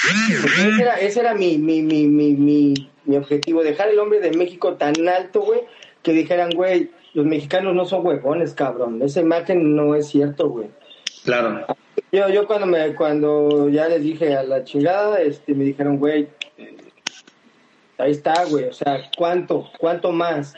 Ese 0.06 0.82
era, 0.82 0.96
ese 0.96 1.20
era 1.22 1.34
mi, 1.34 1.58
mi, 1.58 1.82
mi, 1.82 2.08
mi, 2.08 2.90
mi 3.06 3.18
objetivo, 3.18 3.64
dejar 3.64 3.90
el 3.90 3.96
nombre 3.96 4.20
de 4.20 4.32
México 4.32 4.74
tan 4.74 5.08
alto, 5.08 5.42
güey, 5.42 5.62
que 6.02 6.12
dijeran, 6.12 6.50
güey, 6.52 6.92
los 7.14 7.26
mexicanos 7.26 7.76
no 7.76 7.86
son 7.86 8.06
huevones, 8.06 8.54
cabrón. 8.54 9.02
Esa 9.02 9.22
imagen 9.22 9.76
no 9.76 9.96
es 9.96 10.08
cierto, 10.08 10.50
güey. 10.50 10.70
Claro. 11.24 11.66
Yo, 12.12 12.30
yo 12.30 12.48
cuando 12.48 12.66
me, 12.66 12.96
cuando 12.96 13.70
ya 13.70 13.88
les 13.88 14.04
dije 14.04 14.36
a 14.36 14.44
la 14.44 14.64
chingada, 14.64 15.22
este, 15.22 15.54
me 15.54 15.64
dijeron, 15.64 15.98
güey, 15.98 16.28
ahí 17.98 18.12
está, 18.12 18.46
güey, 18.46 18.66
o 18.66 18.74
sea, 18.74 19.10
¿cuánto? 19.18 19.70
¿Cuánto 19.80 20.12
más? 20.12 20.54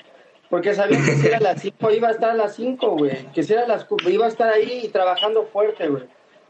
Porque 0.50 0.74
sabía 0.74 0.98
que 0.98 1.12
si 1.12 1.28
era 1.28 1.40
las 1.40 1.62
5 1.62 1.92
iba 1.92 2.08
a 2.08 2.12
estar 2.12 2.32
a 2.32 2.36
las 2.36 2.56
5, 2.56 2.98
güey, 2.98 3.32
que 3.34 3.44
si 3.44 3.54
era 3.54 3.68
las 3.68 3.86
iba 4.08 4.26
a 4.26 4.30
estar 4.30 4.50
ahí 4.52 4.90
trabajando 4.92 5.46
fuerte, 5.46 5.88
güey. 5.88 6.04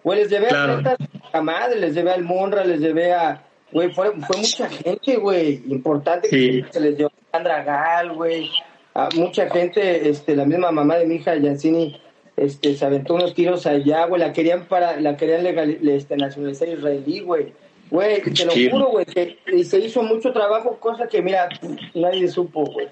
Güey, 0.03 0.19
les 0.19 0.29
llevé 0.29 0.49
a 0.49 0.97
a 1.31 1.41
madre, 1.41 1.79
les 1.79 1.93
llevé 1.93 2.11
al 2.11 2.23
Monra, 2.23 2.63
les 2.63 2.79
llevé 2.79 3.13
a, 3.13 3.43
güey, 3.71 3.91
fue, 3.91 4.11
fue 4.21 4.37
mucha 4.37 4.69
gente, 4.69 5.17
güey, 5.17 5.63
importante 5.67 6.29
que 6.29 6.65
se 6.69 6.79
les 6.79 6.97
dio 6.97 7.07
a 7.07 7.11
Sandra 7.31 7.63
Gal, 7.63 8.13
güey, 8.13 8.49
a 8.95 9.09
mucha 9.13 9.49
gente, 9.49 10.09
este, 10.09 10.35
la 10.35 10.45
misma 10.45 10.71
mamá 10.71 10.95
de 10.95 11.05
mi 11.05 11.15
hija, 11.15 11.35
Yancini, 11.35 12.01
este, 12.37 12.75
se 12.75 12.85
aventó 12.85 13.15
unos 13.15 13.33
tiros 13.33 13.65
allá, 13.65 14.05
güey, 14.05 14.21
la 14.21 14.31
querían 14.31 14.65
para, 14.67 14.99
la 15.01 15.17
querían 15.17 15.43
legal, 15.43 15.77
este, 15.87 16.15
nacionalizar 16.15 16.69
israelí, 16.69 17.19
güey. 17.19 17.53
Güey, 17.91 18.21
te 18.21 18.45
lo 18.45 18.53
juro, 18.53 18.87
güey, 18.91 19.05
que 19.05 19.37
se 19.65 19.79
hizo 19.79 20.01
mucho 20.01 20.31
trabajo, 20.31 20.77
cosa 20.79 21.07
que, 21.07 21.21
mira, 21.21 21.49
nadie 21.93 22.27
supo, 22.29 22.65
güey. 22.65 22.87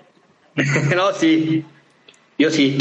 no, 0.94 1.13
sí, 1.13 1.63
yo 2.38 2.52
sí. 2.52 2.78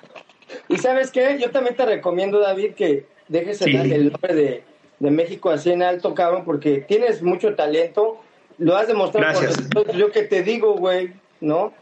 y 0.68 0.78
sabes 0.78 1.10
qué, 1.10 1.38
yo 1.40 1.50
también 1.50 1.74
te 1.74 1.84
recomiendo, 1.84 2.38
David, 2.38 2.74
que 2.74 3.06
dejes 3.26 3.60
el, 3.62 4.12
nombre 4.12 4.34
de, 4.34 4.62
de, 5.00 5.10
México 5.10 5.50
así 5.50 5.72
en 5.72 5.82
alto, 5.82 6.14
cabrón, 6.14 6.44
porque 6.44 6.78
tienes 6.78 7.22
mucho 7.22 7.56
talento, 7.56 8.20
lo 8.58 8.76
has 8.76 8.86
demostrado 8.86 9.40
por 9.72 9.94
yo 9.96 10.12
que 10.12 10.22
te 10.22 10.44
digo, 10.44 10.74
güey, 10.74 11.12
¿no? 11.40 11.74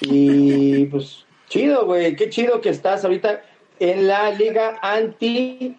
Y 0.00 0.86
pues 0.86 1.24
chido, 1.48 1.86
güey, 1.86 2.14
qué 2.16 2.28
chido 2.28 2.60
que 2.60 2.70
estás 2.70 3.04
ahorita 3.04 3.42
en 3.78 4.06
la 4.06 4.30
liga 4.30 4.78
anti... 4.82 5.76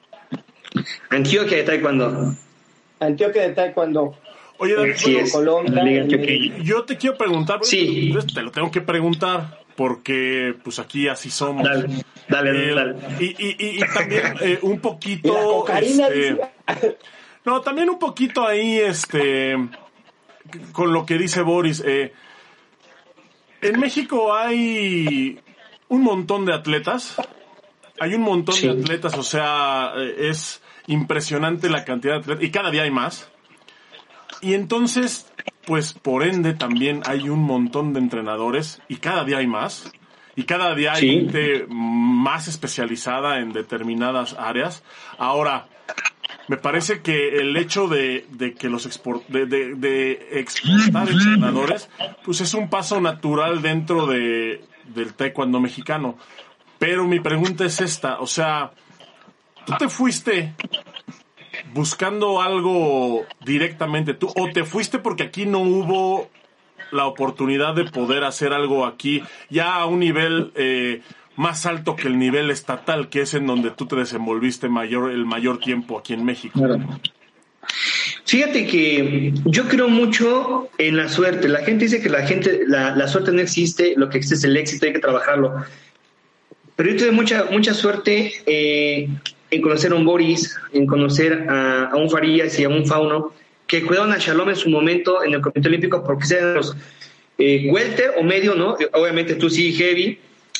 Antioquia 1.09 1.57
de 1.57 1.63
Taekwondo. 1.63 2.35
Antioquia 2.99 3.43
de 3.43 3.49
Taekwondo. 3.49 4.15
Oye, 4.57 4.75
David, 4.75 5.31
Colombia, 5.31 6.05
yo 6.61 6.83
te 6.83 6.97
quiero 6.97 7.17
preguntar, 7.17 7.59
sí. 7.63 8.13
te 8.33 8.41
lo 8.41 8.51
tengo 8.51 8.69
que 8.69 8.81
preguntar, 8.81 9.61
porque 9.77 10.53
pues 10.61 10.79
aquí 10.79 11.07
así 11.07 11.29
somos. 11.29 11.63
Dale, 11.63 12.03
dale, 12.27 12.75
dale. 12.75 12.95
Y, 13.21 13.25
y, 13.25 13.55
y, 13.57 13.79
también 13.93 14.23
eh, 14.41 14.59
un 14.63 14.81
poquito... 14.81 15.65
Este, 15.69 16.37
no, 17.45 17.61
también 17.61 17.89
un 17.89 17.97
poquito 17.97 18.45
ahí, 18.45 18.79
este, 18.79 19.55
con 20.73 20.91
lo 20.91 21.05
que 21.05 21.17
dice 21.17 21.41
Boris. 21.41 21.81
Eh, 21.85 22.11
en 23.61 23.79
México 23.79 24.33
hay 24.33 25.39
un 25.87 26.01
montón 26.03 26.45
de 26.45 26.53
atletas. 26.53 27.15
Hay 27.99 28.13
un 28.13 28.21
montón 28.21 28.55
de 28.61 28.69
atletas, 28.69 29.17
o 29.17 29.23
sea, 29.23 29.91
eh, 29.97 30.29
es 30.29 30.61
impresionante 30.87 31.69
la 31.69 31.83
cantidad 31.83 32.13
de 32.15 32.19
atletas 32.21 32.43
y 32.43 32.51
cada 32.51 32.71
día 32.71 32.83
hay 32.83 32.91
más. 32.91 33.29
Y 34.41 34.53
entonces 34.53 35.25
pues 35.65 35.93
por 35.93 36.23
ende 36.23 36.53
también 36.53 37.01
hay 37.05 37.29
un 37.29 37.41
montón 37.43 37.93
de 37.93 37.99
entrenadores 37.99 38.81
y 38.87 38.95
cada 38.95 39.23
día 39.23 39.37
hay 39.37 39.47
más. 39.47 39.91
Y 40.35 40.45
cada 40.45 40.73
día 40.73 40.93
hay 40.93 41.01
Sí. 41.01 41.09
gente 41.09 41.65
más 41.69 42.47
especializada 42.47 43.39
en 43.39 43.51
determinadas 43.51 44.33
áreas. 44.39 44.83
Ahora, 45.17 45.67
me 46.49 46.57
parece 46.57 47.01
que 47.01 47.39
el 47.39 47.55
hecho 47.55 47.87
de, 47.87 48.25
que 48.57 48.69
los 48.69 48.87
export, 48.87 49.25
de 49.27 50.27
exportar 50.31 51.07
entrenadores, 51.07 51.89
pues 52.25 52.41
es 52.41 52.55
un 52.55 52.69
paso 52.69 52.99
natural 52.99 53.61
dentro 53.61 54.07
de, 54.07 54.61
del 54.85 55.13
taekwondo 55.13 55.59
mexicano. 55.59 56.17
Pero 56.79 57.05
mi 57.05 57.19
pregunta 57.19 57.65
es 57.65 57.81
esta, 57.81 58.19
o 58.19 58.25
sea, 58.25 58.71
tú 59.65 59.73
te 59.77 59.89
fuiste 59.89 60.55
buscando 61.73 62.41
algo 62.41 63.25
directamente 63.45 64.13
tú 64.13 64.31
o 64.35 64.49
te 64.49 64.63
fuiste 64.63 64.97
porque 64.97 65.23
aquí 65.23 65.45
no 65.45 65.59
hubo 65.59 66.29
la 66.91 67.05
oportunidad 67.05 67.75
de 67.75 67.85
poder 67.85 68.23
hacer 68.23 68.53
algo 68.53 68.85
aquí 68.85 69.21
ya 69.49 69.75
a 69.75 69.85
un 69.85 69.99
nivel 69.99 70.51
eh, 70.55 71.01
más 71.39 71.65
alto 71.65 71.95
que 71.95 72.09
el 72.09 72.19
nivel 72.19 72.51
estatal 72.51 73.07
que 73.07 73.21
es 73.21 73.33
en 73.33 73.47
donde 73.47 73.71
tú 73.71 73.85
te 73.85 73.95
desenvolviste 73.95 74.67
mayor 74.67 75.09
el 75.09 75.25
mayor 75.25 75.59
tiempo 75.59 75.97
aquí 75.97 76.11
en 76.11 76.25
México. 76.25 76.59
Fíjate 78.25 78.67
que 78.67 79.31
yo 79.45 79.69
creo 79.69 79.87
mucho 79.87 80.67
en 80.77 80.97
la 80.97 81.07
suerte. 81.07 81.47
La 81.47 81.59
gente 81.59 81.85
dice 81.85 82.01
que 82.01 82.09
la 82.09 82.27
gente, 82.27 82.63
la, 82.67 82.93
la 82.93 83.07
suerte 83.07 83.31
no 83.31 83.39
existe, 83.39 83.93
lo 83.95 84.09
que 84.09 84.17
existe 84.17 84.35
es 84.35 84.43
el 84.43 84.57
éxito, 84.57 84.85
hay 84.85 84.91
que 84.91 84.99
trabajarlo. 84.99 85.63
Pero 86.75 86.91
yo 86.91 86.97
tuve 86.97 87.11
mucha, 87.11 87.45
mucha 87.49 87.73
suerte 87.73 88.33
eh, 88.45 89.07
en 89.49 89.61
conocer 89.61 89.93
a 89.93 89.95
un 89.95 90.03
Boris, 90.03 90.57
en 90.73 90.85
conocer 90.87 91.47
a, 91.47 91.85
a 91.85 91.95
un 91.95 92.09
Farías 92.09 92.59
y 92.59 92.65
a 92.65 92.69
un 92.69 92.85
Fauno, 92.85 93.31
que 93.65 93.83
cuidaron 93.83 94.11
a 94.11 94.17
Shalom 94.17 94.49
en 94.49 94.57
su 94.57 94.69
momento 94.69 95.23
en 95.23 95.35
el 95.35 95.41
Comité 95.41 95.69
Olímpico 95.69 96.03
porque 96.03 96.25
sean 96.25 96.55
los 96.55 96.75
eh, 97.37 97.69
welter 97.71 98.15
o 98.17 98.23
medio, 98.23 98.55
¿no? 98.55 98.75
Obviamente 98.91 99.35
tú 99.35 99.49
sí, 99.49 99.71
heavy, 99.71 100.19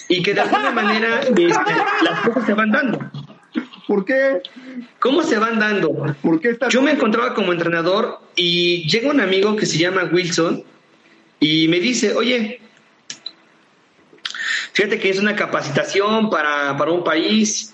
y 0.09 0.23
que 0.23 0.33
de 0.33 0.41
alguna 0.41 0.71
manera 0.71 1.21
este, 1.21 1.47
las 1.47 2.19
cosas 2.25 2.45
se 2.45 2.53
van 2.53 2.71
dando. 2.71 2.99
¿Por 3.87 4.05
qué? 4.05 4.41
¿Cómo 4.99 5.23
se 5.23 5.37
van 5.37 5.59
dando? 5.59 6.15
¿Por 6.21 6.41
qué 6.41 6.57
Yo 6.69 6.81
me 6.81 6.91
encontraba 6.91 7.33
como 7.33 7.53
entrenador 7.53 8.19
y 8.35 8.89
llega 8.89 9.09
un 9.09 9.21
amigo 9.21 9.55
que 9.55 9.65
se 9.65 9.77
llama 9.77 10.09
Wilson 10.11 10.63
y 11.39 11.67
me 11.69 11.79
dice, 11.79 12.15
oye, 12.15 12.59
fíjate 14.73 14.99
que 14.99 15.09
es 15.09 15.19
una 15.19 15.35
capacitación 15.35 16.29
para, 16.29 16.75
para 16.75 16.91
un 16.91 17.03
país 17.03 17.73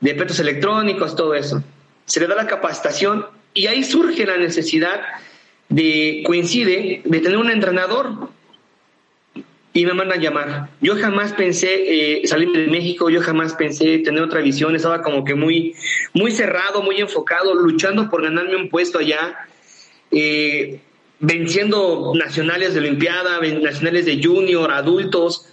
de 0.00 0.14
petos 0.14 0.40
electrónicos, 0.40 1.14
todo 1.14 1.34
eso. 1.34 1.62
Se 2.06 2.20
le 2.20 2.26
da 2.26 2.34
la 2.34 2.46
capacitación 2.46 3.26
y 3.52 3.66
ahí 3.66 3.84
surge 3.84 4.26
la 4.26 4.38
necesidad 4.38 5.00
de, 5.68 6.22
coincide, 6.26 7.02
de 7.04 7.20
tener 7.20 7.36
un 7.36 7.50
entrenador 7.50 8.30
y 9.72 9.86
me 9.86 9.92
mandan 9.94 10.20
llamar. 10.20 10.70
Yo 10.80 10.96
jamás 10.96 11.32
pensé 11.32 12.22
eh, 12.22 12.26
salir 12.26 12.50
de 12.50 12.66
México, 12.66 13.10
yo 13.10 13.20
jamás 13.20 13.54
pensé 13.54 13.98
tener 13.98 14.22
otra 14.22 14.40
visión, 14.40 14.74
estaba 14.74 15.02
como 15.02 15.24
que 15.24 15.34
muy, 15.34 15.74
muy 16.14 16.30
cerrado, 16.30 16.82
muy 16.82 16.96
enfocado, 16.96 17.54
luchando 17.54 18.08
por 18.08 18.22
ganarme 18.22 18.56
un 18.56 18.70
puesto 18.70 18.98
allá, 18.98 19.36
eh, 20.10 20.80
venciendo 21.20 22.12
nacionales 22.14 22.74
de 22.74 22.80
Olimpiada, 22.80 23.40
nacionales 23.40 24.06
de 24.06 24.22
junior, 24.22 24.70
adultos, 24.70 25.46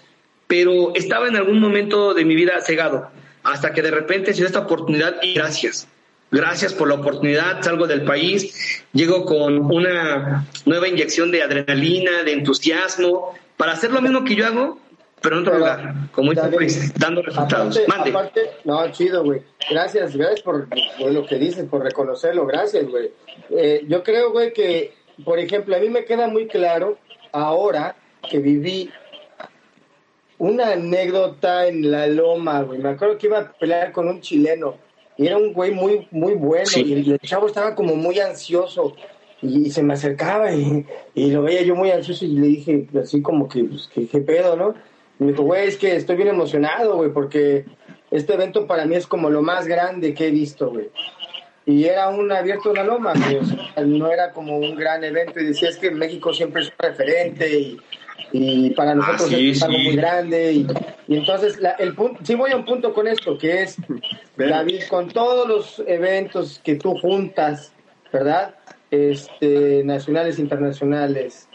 pero 0.48 0.94
estaba 0.96 1.28
en 1.28 1.36
algún 1.36 1.60
momento 1.60 2.14
de 2.14 2.24
mi 2.24 2.36
vida 2.36 2.62
cegado, 2.62 3.10
hasta 3.44 3.74
que 3.74 3.82
de 3.82 3.92
repente 3.92 4.34
se 4.34 4.38
dio 4.38 4.48
esta 4.48 4.60
oportunidad 4.60 5.18
y 5.22 5.34
gracias. 5.34 5.88
Gracias 6.32 6.74
por 6.74 6.88
la 6.88 6.96
oportunidad, 6.96 7.62
salgo 7.62 7.88
del 7.88 8.04
país, 8.04 8.84
llego 8.94 9.26
con 9.26 9.72
una 9.72 10.46
nueva 10.66 10.88
inyección 10.88 11.32
de 11.32 11.44
adrenalina, 11.44 12.24
de 12.24 12.34
entusiasmo, 12.34 13.38
para 13.58 13.74
hacer 13.74 13.92
lo 13.92 14.02
mismo 14.02 14.24
que 14.24 14.36
yo 14.36 14.46
hago, 14.48 14.80
pero 15.22 15.38
en 15.38 15.42
otro 15.42 15.54
Pero, 15.54 15.66
lugar, 15.66 15.94
como 16.12 16.34
David, 16.34 16.56
pues, 16.56 16.94
dando 17.00 17.22
resultados. 17.22 17.78
Aparte, 17.78 17.98
Mande. 17.98 18.10
aparte, 18.12 18.42
no, 18.64 18.92
chido, 18.92 19.24
güey. 19.24 19.42
Gracias, 19.70 20.16
gracias 20.16 20.42
por, 20.42 20.68
por 20.70 21.12
lo 21.12 21.26
que 21.26 21.38
dices, 21.38 21.66
por 21.70 21.82
reconocerlo. 21.84 22.46
Gracias, 22.46 22.88
güey. 22.88 23.12
Eh, 23.50 23.84
yo 23.88 24.04
creo, 24.04 24.32
güey, 24.32 24.54
que, 24.54 24.94
por 25.24 25.40
ejemplo, 25.40 25.76
a 25.76 25.80
mí 25.80 25.90
me 25.90 26.06
queda 26.06 26.28
muy 26.28 26.48
claro 26.48 26.98
ahora 27.32 27.96
que 28.30 28.40
viví 28.40 28.92
una 30.38 30.72
anécdota 30.74 31.68
en 31.68 31.90
la 31.92 32.08
loma, 32.08 32.62
güey. 32.62 32.80
Me 32.80 32.90
acuerdo 32.90 33.18
que 33.18 33.28
iba 33.28 33.40
a 33.40 33.52
pelear 33.54 33.92
con 33.92 34.08
un 34.08 34.22
chileno 34.22 34.76
y 35.18 35.28
era 35.28 35.38
un 35.38 35.54
güey 35.54 35.72
muy, 35.72 36.08
muy 36.12 36.34
bueno 36.34 36.66
Sí. 36.66 36.84
y 36.84 37.12
el 37.12 37.20
chavo 37.20 37.48
estaba 37.48 37.74
como 37.74 37.96
muy 37.96 38.20
ansioso 38.20 38.96
y, 39.42 39.70
se 39.70 39.84
me 39.84 39.94
acercaba 39.94 40.52
y, 40.54 40.86
y 41.14 41.32
lo 41.32 41.44
veía 41.44 41.62
yo 41.64 41.76
muy 41.76 41.92
ansioso 41.92 42.26
y 42.26 42.30
le 42.30 42.48
dije 42.48 42.88
así 43.02 43.22
como 43.22 43.48
que, 43.48 43.64
pues, 43.64 43.90
¿qué, 43.94 44.08
qué 44.08 44.20
pedo, 44.22 44.56
no? 44.56 44.74
Y 45.20 45.24
me 45.24 45.32
dijo, 45.32 45.44
güey, 45.44 45.68
es 45.68 45.78
que 45.78 45.96
estoy 45.96 46.16
bien 46.16 46.30
emocionado, 46.30 46.98
güey, 46.98 47.12
porque 47.12 47.66
este 48.12 48.34
evento 48.34 48.68
para 48.68 48.86
mí 48.86 48.96
es 48.96 49.08
como 49.08 49.30
lo 49.30 49.42
más 49.42 49.68
grande 49.68 50.14
que 50.14 50.28
he 50.28 50.32
visto, 50.32 50.70
güey. 50.72 50.90
Y 51.68 51.86
era 51.86 52.10
un 52.10 52.32
abierto 52.32 52.70
de 52.70 52.76
la 52.76 52.84
loma, 52.84 53.14
güey. 53.14 53.38
o 53.38 53.44
sea, 53.46 53.84
no 53.86 54.12
era 54.12 54.32
como 54.32 54.58
un 54.58 54.76
gran 54.76 55.04
evento. 55.04 55.40
Y 55.40 55.46
decía, 55.46 55.70
es 55.70 55.78
que 55.78 55.90
México 55.90 56.32
siempre 56.34 56.62
es 56.62 56.68
un 56.68 56.76
referente 56.78 57.60
y, 57.60 57.78
y 58.34 58.70
para 58.72 58.94
nosotros 58.94 59.30
Ah, 59.34 59.36
sí, 59.36 59.50
es 59.50 59.64
algo 59.64 59.78
sí. 59.78 59.84
muy 59.86 59.96
grande. 59.96 60.54
Y, 60.54 60.68
y 61.08 61.18
entonces, 61.18 61.60
la- 61.60 61.72
el 61.72 61.96
punto, 61.96 62.20
sí 62.24 62.36
voy 62.36 62.52
a 62.52 62.56
un 62.58 62.66
punto 62.66 62.94
con 62.94 63.08
esto, 63.08 63.38
que 63.38 63.64
es, 63.64 63.78
David, 64.38 64.84
con 64.90 65.08
todos 65.10 65.48
los 65.48 65.84
eventos 65.88 66.62
que 66.64 66.76
tú 66.76 66.96
juntas, 67.00 67.74
¿verdad? 68.14 68.54
Este, 68.96 69.84
nacionales, 69.84 70.40
internacionales, 70.40 71.48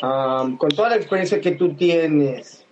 con 0.00 0.68
toda 0.70 0.90
la 0.90 0.96
experiencia 0.96 1.40
que 1.40 1.52
tú 1.52 1.74
tienes, 1.74 2.66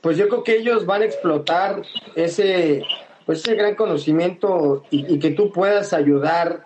pues 0.00 0.16
yo 0.16 0.28
creo 0.28 0.44
que 0.44 0.56
ellos 0.56 0.84
van 0.86 1.02
a 1.02 1.04
explotar 1.06 1.82
ese, 2.14 2.82
pues 3.26 3.38
ese 3.40 3.54
gran 3.54 3.74
conocimiento 3.74 4.84
y, 4.90 5.14
y 5.14 5.18
que 5.18 5.30
tú 5.30 5.50
puedas 5.50 5.92
ayudar, 5.92 6.64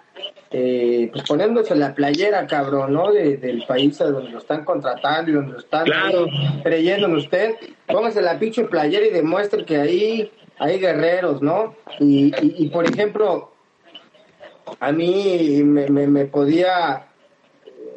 eh, 0.50 1.08
pues 1.12 1.24
poniéndose 1.28 1.74
la 1.76 1.94
playera, 1.94 2.46
cabrón, 2.46 2.92
¿no? 2.94 3.12
De- 3.12 3.36
del 3.36 3.64
país 3.66 4.00
a 4.00 4.06
donde 4.10 4.30
lo 4.30 4.38
están 4.38 4.64
contratando 4.64 5.30
y 5.30 5.34
donde 5.34 5.52
lo 5.52 5.58
están 5.58 5.84
Claro. 5.84 6.26
creyendo 6.64 7.06
en 7.06 7.14
usted. 7.16 7.54
Póngase 7.86 8.20
la 8.22 8.38
pinche 8.38 8.64
playera 8.64 9.06
y 9.06 9.10
demuestre 9.10 9.64
que 9.64 9.76
ahí 9.76 10.32
hay 10.58 10.78
guerreros, 10.80 11.40
¿no? 11.42 11.76
Y, 12.00 12.28
y, 12.44 12.54
y, 12.64 12.68
por 12.70 12.84
ejemplo, 12.86 13.52
a 14.80 14.92
mí 14.92 15.62
me, 15.64 15.88
me, 15.88 16.06
me 16.06 16.24
podía 16.26 17.08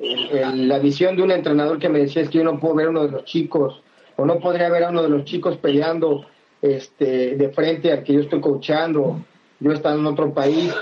la 0.02 0.80
visión 0.80 1.16
de 1.16 1.24
un 1.24 1.32
entrenador 1.32 1.80
que 1.80 1.90
me 1.90 2.00
decía 2.00 2.24
es 2.24 2.30
que 2.30 2.40
yo 2.40 2.44
no 2.44 2.60
puedo 2.60 2.76
ver 2.76 2.88
a 2.88 2.90
uno 2.90 3.06
de 3.06 3.12
los 3.12 3.26
chicos 3.26 3.82
o 4.16 4.26
no 4.26 4.40
podría 4.40 4.70
ver 4.70 4.84
a 4.84 4.90
uno 4.90 5.04
de 5.04 5.10
los 5.10 5.26
chicos 5.26 5.58
peleando 5.58 6.26
este 6.62 7.36
de 7.36 7.50
frente 7.50 7.92
al 7.92 8.04
que 8.04 8.14
yo 8.14 8.22
estoy 8.22 8.42
coachando 8.42 9.24
yo 9.60 9.72
estaba 9.72 9.96
en 9.96 10.06
otro 10.06 10.34
país 10.34 10.74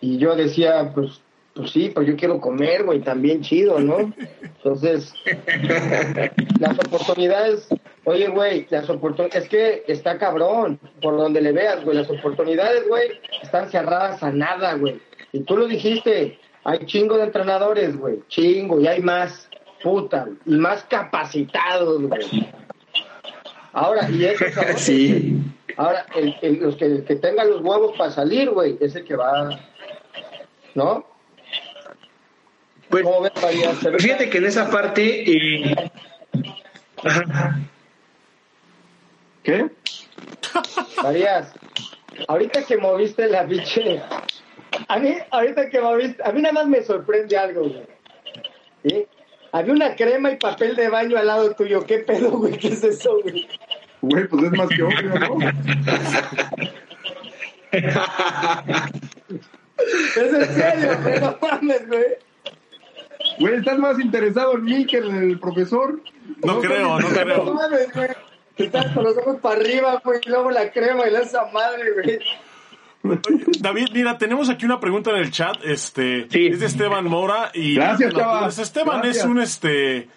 y 0.00 0.18
yo 0.18 0.34
decía 0.34 0.90
pues 0.94 1.20
pues 1.54 1.70
sí 1.70 1.90
pero 1.94 2.06
yo 2.06 2.16
quiero 2.16 2.40
comer 2.40 2.84
güey 2.84 3.00
también 3.00 3.42
chido 3.42 3.78
no 3.78 4.12
entonces 4.42 5.12
las 6.58 6.78
oportunidades 6.78 7.68
oye 8.04 8.28
güey 8.28 8.66
las 8.70 8.88
oportunidades 8.88 9.44
es 9.44 9.48
que 9.50 9.84
está 9.86 10.18
cabrón 10.18 10.78
por 11.02 11.16
donde 11.16 11.42
le 11.42 11.52
veas 11.52 11.84
güey 11.84 11.96
las 11.96 12.10
oportunidades 12.10 12.88
güey 12.88 13.20
están 13.42 13.70
cerradas 13.70 14.22
a 14.22 14.32
nada 14.32 14.74
güey 14.74 14.98
y 15.32 15.40
tú 15.44 15.56
lo 15.56 15.66
dijiste 15.66 16.38
hay 16.64 16.86
chingo 16.86 17.16
de 17.16 17.24
entrenadores 17.24 17.96
güey 17.96 18.20
chingo 18.28 18.80
y 18.80 18.86
hay 18.86 19.00
más 19.00 19.48
puta 19.82 20.26
y 20.46 20.54
más 20.56 20.84
capacitados 20.84 22.02
güey 22.02 22.48
ahora 23.72 24.08
y 24.10 24.24
eso 24.24 24.44
Sí. 24.76 25.38
ahora 25.76 26.06
el, 26.14 26.36
el- 26.42 26.60
los 26.60 26.76
que, 26.76 26.84
el 26.86 27.04
que 27.04 27.16
tenga 27.16 27.44
los 27.44 27.60
huevos 27.62 27.96
para 27.96 28.10
salir 28.10 28.50
güey 28.50 28.76
es 28.80 28.94
el 28.94 29.04
que 29.04 29.16
va 29.16 29.58
¿no? 30.74 31.04
Pues, 32.88 33.04
¿Cómo 33.04 33.22
ves, 33.22 33.32
María? 33.42 33.74
¿Se 33.76 33.88
ve? 33.90 33.98
fíjate 33.98 34.28
que 34.28 34.36
en 34.38 34.44
esa 34.46 34.70
parte... 34.70 35.24
eh, 35.32 35.90
ajá. 37.02 37.58
¿Qué? 39.42 39.70
Marías, 41.02 41.52
ahorita 42.28 42.64
que 42.64 42.76
moviste 42.76 43.26
la 43.28 43.44
biche, 43.44 44.02
a 44.88 44.98
mí, 44.98 45.16
ahorita 45.30 45.68
que 45.70 45.80
moviste, 45.80 46.22
a 46.24 46.32
mí 46.32 46.40
nada 46.42 46.52
más 46.54 46.66
me 46.66 46.82
sorprende 46.82 47.36
algo, 47.36 47.62
güey. 47.62 47.82
¿Sí? 48.84 49.06
Había 49.52 49.72
una 49.74 49.94
crema 49.96 50.30
y 50.30 50.36
papel 50.36 50.74
de 50.76 50.88
baño 50.88 51.16
al 51.18 51.26
lado 51.26 51.54
tuyo. 51.54 51.84
¿Qué 51.84 51.98
pedo, 51.98 52.30
güey? 52.30 52.56
¿Qué 52.58 52.68
es 52.68 52.82
eso, 52.82 53.20
güey? 53.22 53.46
Güey, 54.00 54.26
pues 54.26 54.44
es 54.44 54.52
más 54.52 54.68
que 54.68 54.82
obvio, 54.82 55.18
¿no? 55.18 55.38
Es 60.16 60.32
en 60.34 60.54
serio, 60.54 60.98
güey. 61.02 61.20
No 61.20 61.38
mames, 61.40 61.88
güey. 61.88 62.04
Güey, 63.38 63.54
estás 63.56 63.78
más 63.78 63.98
interesado 63.98 64.54
en 64.54 64.64
mí 64.64 64.86
que 64.86 64.98
en 64.98 65.14
el 65.30 65.38
profesor. 65.40 66.00
No 66.44 66.60
creo, 66.60 66.98
no 66.98 67.00
No 67.00 67.08
creo. 67.08 67.54
mames, 67.54 67.92
güey. 67.94 68.08
Estás 68.56 68.92
con 68.92 69.04
los 69.04 69.16
ojos 69.16 69.36
para 69.40 69.56
arriba, 69.60 70.00
güey. 70.04 70.20
Y 70.24 70.28
luego 70.28 70.50
la 70.50 70.70
crema 70.70 71.06
y 71.06 71.10
la 71.10 71.20
esa 71.20 71.46
madre, 71.52 71.90
güey. 71.92 72.18
David, 73.60 73.88
mira, 73.94 74.16
tenemos 74.18 74.48
aquí 74.48 74.64
una 74.64 74.78
pregunta 74.80 75.10
en 75.10 75.16
el 75.16 75.30
chat, 75.30 75.56
este, 75.64 76.26
Sí. 76.30 76.46
es 76.46 76.60
de 76.60 76.66
Esteban 76.66 77.04
Mora 77.06 77.50
y 77.54 77.74
Gracias, 77.74 78.14
chavas. 78.14 78.42
pues, 78.44 78.58
Esteban 78.58 79.00
Gracias. 79.02 79.16
es 79.24 79.30
un 79.30 79.40
este 79.40 80.08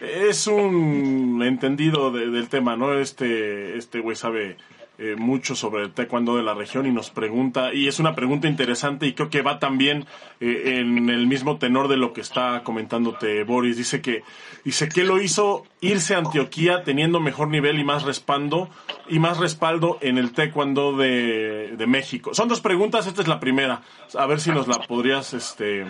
es 0.00 0.46
un 0.46 1.42
entendido 1.44 2.10
de- 2.10 2.30
del 2.30 2.48
tema, 2.48 2.76
¿no? 2.76 2.98
Este 2.98 3.76
este 3.78 4.00
güey 4.00 4.16
sabe 4.16 4.56
eh, 4.96 5.16
mucho 5.16 5.56
sobre 5.56 5.82
el 5.82 5.92
taekwondo 5.92 6.36
de 6.36 6.44
la 6.44 6.54
región 6.54 6.86
y 6.86 6.92
nos 6.92 7.10
pregunta 7.10 7.74
y 7.74 7.88
es 7.88 7.98
una 7.98 8.14
pregunta 8.14 8.46
interesante 8.46 9.06
y 9.06 9.12
creo 9.12 9.28
que 9.28 9.42
va 9.42 9.58
también 9.58 10.06
eh, 10.40 10.78
en 10.78 11.10
el 11.10 11.26
mismo 11.26 11.58
tenor 11.58 11.88
de 11.88 11.96
lo 11.96 12.12
que 12.12 12.20
está 12.20 12.62
comentándote 12.62 13.42
Boris. 13.42 13.76
Dice 13.76 14.00
que 14.00 14.22
dice 14.64 14.88
que 14.88 15.02
lo 15.02 15.20
hizo 15.20 15.64
irse 15.80 16.14
a 16.14 16.18
Antioquía 16.18 16.84
teniendo 16.84 17.18
mejor 17.18 17.48
nivel 17.48 17.80
y 17.80 17.84
más 17.84 18.04
respaldo 18.04 18.68
y 19.08 19.18
más 19.18 19.38
respaldo 19.38 19.98
en 20.00 20.16
el 20.16 20.32
taekwondo 20.32 20.96
de, 20.96 21.74
de 21.76 21.86
México. 21.88 22.32
Son 22.32 22.48
dos 22.48 22.60
preguntas, 22.60 23.08
esta 23.08 23.22
es 23.22 23.28
la 23.28 23.40
primera. 23.40 23.82
A 24.16 24.26
ver 24.26 24.40
si 24.40 24.50
nos 24.50 24.68
la 24.68 24.78
podrías 24.78 25.34
este 25.34 25.86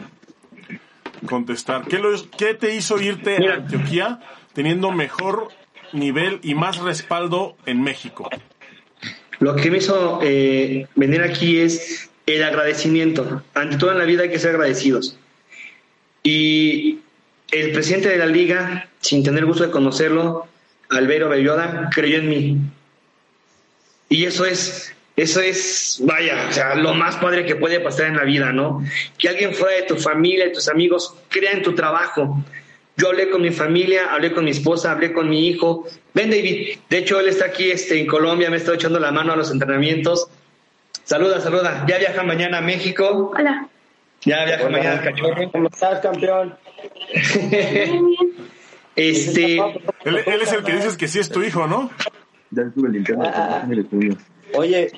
contestar. 1.26 1.84
¿Qué, 1.86 1.98
lo, 1.98 2.10
qué 2.36 2.54
te 2.54 2.74
hizo 2.74 3.00
irte 3.00 3.50
a 3.50 3.56
Antioquía 3.56 4.20
teniendo 4.52 4.90
mejor 4.92 5.48
nivel 5.92 6.40
y 6.42 6.54
más 6.54 6.78
respaldo 6.78 7.56
en 7.66 7.82
México? 7.82 8.28
Lo 9.40 9.56
que 9.56 9.70
me 9.70 9.78
hizo 9.78 10.20
eh, 10.22 10.86
venir 10.94 11.22
aquí 11.22 11.58
es 11.58 12.10
el 12.26 12.42
agradecimiento. 12.42 13.42
Ante 13.54 13.76
todo 13.76 13.92
en 13.92 13.98
la 13.98 14.04
vida 14.04 14.22
hay 14.22 14.30
que 14.30 14.38
ser 14.38 14.50
agradecidos. 14.50 15.18
Y 16.22 17.00
el 17.50 17.72
presidente 17.72 18.08
de 18.08 18.16
la 18.16 18.26
liga, 18.26 18.88
sin 19.00 19.22
tener 19.22 19.44
gusto 19.44 19.64
de 19.64 19.70
conocerlo, 19.70 20.46
Albero 20.88 21.28
Belloda, 21.28 21.90
creyó 21.92 22.18
en 22.18 22.28
mí. 22.28 22.58
Y 24.08 24.24
eso 24.24 24.44
es, 24.44 24.94
eso 25.16 25.40
es, 25.40 25.98
vaya, 26.02 26.46
o 26.48 26.52
sea, 26.52 26.74
lo 26.74 26.94
más 26.94 27.16
padre 27.16 27.44
que 27.44 27.56
puede 27.56 27.80
pasar 27.80 28.06
en 28.06 28.16
la 28.16 28.24
vida, 28.24 28.52
¿no? 28.52 28.84
Que 29.18 29.28
alguien 29.28 29.54
fuera 29.54 29.76
de 29.76 29.82
tu 29.82 29.96
familia, 29.96 30.46
de 30.46 30.50
tus 30.50 30.68
amigos, 30.68 31.14
crea 31.28 31.52
en 31.52 31.62
tu 31.62 31.74
trabajo. 31.74 32.42
Yo 32.96 33.08
hablé 33.08 33.28
con 33.28 33.42
mi 33.42 33.50
familia, 33.50 34.12
hablé 34.12 34.32
con 34.32 34.44
mi 34.44 34.52
esposa, 34.52 34.92
hablé 34.92 35.12
con 35.12 35.28
mi 35.28 35.48
hijo. 35.48 35.86
Ven, 36.14 36.30
David. 36.30 36.78
De 36.88 36.98
hecho, 36.98 37.18
él 37.18 37.28
está 37.28 37.46
aquí 37.46 37.70
este, 37.70 37.98
en 38.00 38.06
Colombia, 38.06 38.50
me 38.50 38.56
está 38.56 38.74
echando 38.74 39.00
la 39.00 39.10
mano 39.10 39.32
a 39.32 39.36
los 39.36 39.50
entrenamientos. 39.50 40.28
Saluda, 41.02 41.40
saluda. 41.40 41.84
Ya 41.88 41.98
viaja 41.98 42.22
mañana 42.22 42.58
a 42.58 42.60
México. 42.60 43.32
Hola. 43.36 43.66
Ya 44.22 44.44
viaja 44.44 44.64
Hola. 44.66 44.78
mañana 44.78 44.98
al 45.00 45.04
cachorro. 45.04 45.50
¿Cómo 45.52 45.68
estás, 45.68 46.00
campeón? 46.00 46.56
Este, 48.96 49.56
Él, 49.56 50.18
él 50.24 50.40
es 50.42 50.52
el 50.52 50.62
que 50.62 50.72
dices 50.72 50.96
que 50.96 51.08
sí 51.08 51.18
es 51.18 51.28
tu 51.28 51.42
hijo, 51.42 51.66
¿no? 51.66 51.90
Ya 52.50 52.62
estuve 52.62 52.90
limpiando 52.90 53.24
Ah. 53.26 53.66
el 53.68 53.80
estudio. 53.80 54.16
Oye, 54.54 54.88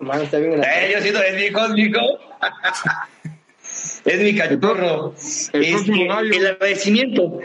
mano, 0.00 0.22
está 0.22 0.38
bien. 0.38 0.54
en 0.54 0.60
la- 0.60 0.84
eh, 0.86 0.92
yo 0.92 1.00
siento, 1.00 1.22
es 1.22 1.34
mi 1.36 1.42
hijo, 1.42 1.64
es 1.64 1.70
mi 1.70 1.82
hijo. 1.82 2.00
es 4.04 4.20
mi 4.20 4.34
cachorro. 4.34 5.14
El 5.52 5.64
Este, 5.64 5.92
el 5.92 6.46
agradecimiento. 6.46 7.40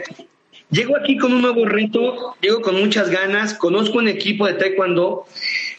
Llego 0.70 0.96
aquí 0.96 1.16
con 1.16 1.32
un 1.32 1.40
nuevo 1.40 1.64
reto, 1.64 2.34
llego 2.42 2.60
con 2.60 2.78
muchas 2.78 3.08
ganas, 3.08 3.54
conozco 3.54 3.98
un 3.98 4.08
equipo 4.08 4.46
de 4.46 4.54
taekwondo 4.54 5.24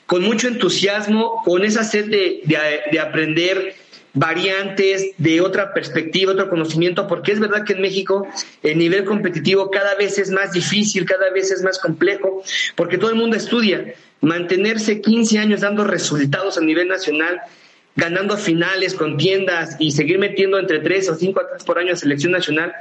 con 0.08 0.24
mucho 0.24 0.48
entusiasmo, 0.48 1.44
con 1.46 1.64
esa 1.64 1.84
sed 1.84 2.06
de, 2.06 2.42
de, 2.46 2.58
de 2.92 3.00
aprender 3.00 3.76
variantes, 4.14 5.12
de 5.18 5.42
otra 5.42 5.74
perspectiva, 5.74 6.34
otro 6.34 6.50
conocimiento, 6.50 7.08
porque 7.08 7.32
es 7.32 7.40
verdad 7.40 7.64
que 7.64 7.74
en 7.74 7.82
México 7.82 8.28
el 8.64 8.78
nivel 8.78 9.06
competitivo 9.06 9.70
cada 9.70 9.96
vez 9.96 10.18
es 10.18 10.32
más 10.32 10.52
difícil, 10.52 11.06
cada 11.06 11.30
vez 11.30 11.52
es 11.52 11.62
más 11.62 11.78
complejo, 11.78 12.44
porque 12.76 12.98
todo 12.98 13.12
el 13.12 13.16
mundo 13.16 13.38
estudia. 13.38 13.94
Mantenerse 14.22 15.00
15 15.00 15.38
años 15.38 15.62
dando 15.62 15.84
resultados 15.84 16.58
a 16.58 16.62
nivel 16.62 16.88
nacional, 16.88 17.40
ganando 17.96 18.38
finales, 18.38 18.94
contiendas 18.94 19.76
y 19.80 19.92
seguir 19.92 20.20
metiendo 20.20 20.60
entre 20.60 20.80
3 20.80 21.10
o 21.10 21.16
5 21.16 21.40
atletas 21.40 21.64
por 21.64 21.80
año 21.80 21.94
a 21.94 21.96
selección 21.96 22.32
nacional, 22.32 22.74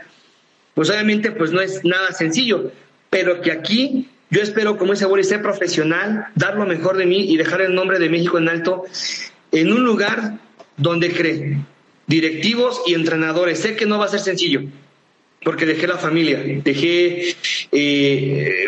pues 0.74 0.90
obviamente 0.90 1.32
pues 1.32 1.50
no 1.50 1.60
es 1.60 1.84
nada 1.84 2.12
sencillo, 2.12 2.70
pero 3.10 3.40
que 3.40 3.50
aquí 3.50 4.08
yo 4.30 4.42
espero 4.42 4.76
como 4.76 4.92
ese 4.92 5.06
Boris 5.06 5.28
ser 5.28 5.42
profesional, 5.42 6.26
dar 6.34 6.56
lo 6.56 6.66
mejor 6.66 6.96
de 6.96 7.06
mí 7.06 7.32
y 7.32 7.36
dejar 7.36 7.62
el 7.62 7.74
nombre 7.74 7.98
de 7.98 8.10
México 8.10 8.38
en 8.38 8.48
alto 8.48 8.84
en 9.50 9.72
un 9.72 9.84
lugar 9.84 10.38
donde 10.76 11.10
cree 11.10 11.58
directivos 12.08 12.82
y 12.86 12.94
entrenadores. 12.94 13.60
Sé 13.60 13.76
que 13.76 13.86
no 13.86 13.98
va 13.98 14.06
a 14.06 14.08
ser 14.08 14.20
sencillo, 14.20 14.62
porque 15.44 15.66
dejé 15.66 15.86
la 15.86 15.98
familia, 15.98 16.42
dejé 16.64 17.36
eh, 17.70 18.64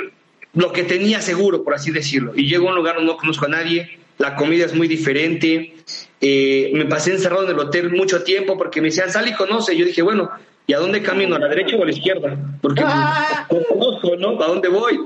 lo 0.55 0.72
que 0.72 0.85
tenía 0.85 1.20
seguro, 1.20 1.64
por 1.64 1.74
así 1.74 1.90
decirlo, 1.90 2.33
y 2.37 2.48
llego 2.48 2.68
a 2.68 2.70
un 2.70 2.76
lugar 2.76 2.96
donde 2.96 3.12
no 3.12 3.18
conozco 3.18 3.46
a 3.46 3.48
nadie, 3.48 3.98
la 4.18 4.37
comida 4.37 4.66
es 4.66 4.74
muy 4.74 4.87
diferente, 4.87 5.74
eh, 6.20 6.70
me 6.74 6.85
pasé 6.85 7.12
encerrado 7.12 7.44
en 7.44 7.50
el 7.50 7.59
hotel 7.59 7.90
mucho 7.90 8.22
tiempo 8.22 8.59
porque 8.59 8.80
me 8.80 8.88
decían, 8.88 9.11
sal 9.11 9.28
y 9.28 9.33
conoce, 9.33 9.76
yo 9.76 9.87
dije, 9.87 10.02
bueno, 10.02 10.30
¿y 10.66 10.74
a 10.74 10.78
dónde 10.78 11.02
camino? 11.02 11.37
¿A 11.37 11.38
la 11.38 11.48
derecha 11.48 11.76
o 11.76 11.83
a 11.83 11.87
la 11.87 11.92
izquierda? 11.92 12.37
Porque 12.61 12.83
no 13.50 13.64
conozco, 13.64 14.16
¿no? 14.16 14.40
¿A 14.42 14.46
dónde 14.46 14.68
voy? 14.68 15.00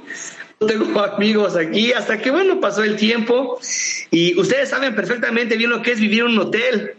No 0.60 0.66
tengo 0.66 1.00
amigos 1.04 1.56
aquí, 1.56 1.92
hasta 1.92 2.18
que, 2.18 2.30
bueno, 2.30 2.60
pasó 2.60 2.82
el 2.82 2.96
tiempo 2.96 3.60
y 4.10 4.38
ustedes 4.38 4.70
saben 4.70 4.94
perfectamente 4.94 5.56
bien 5.56 5.70
lo 5.70 5.82
que 5.82 5.92
es 5.92 6.00
vivir 6.00 6.20
en 6.20 6.26
un 6.26 6.38
hotel. 6.38 6.94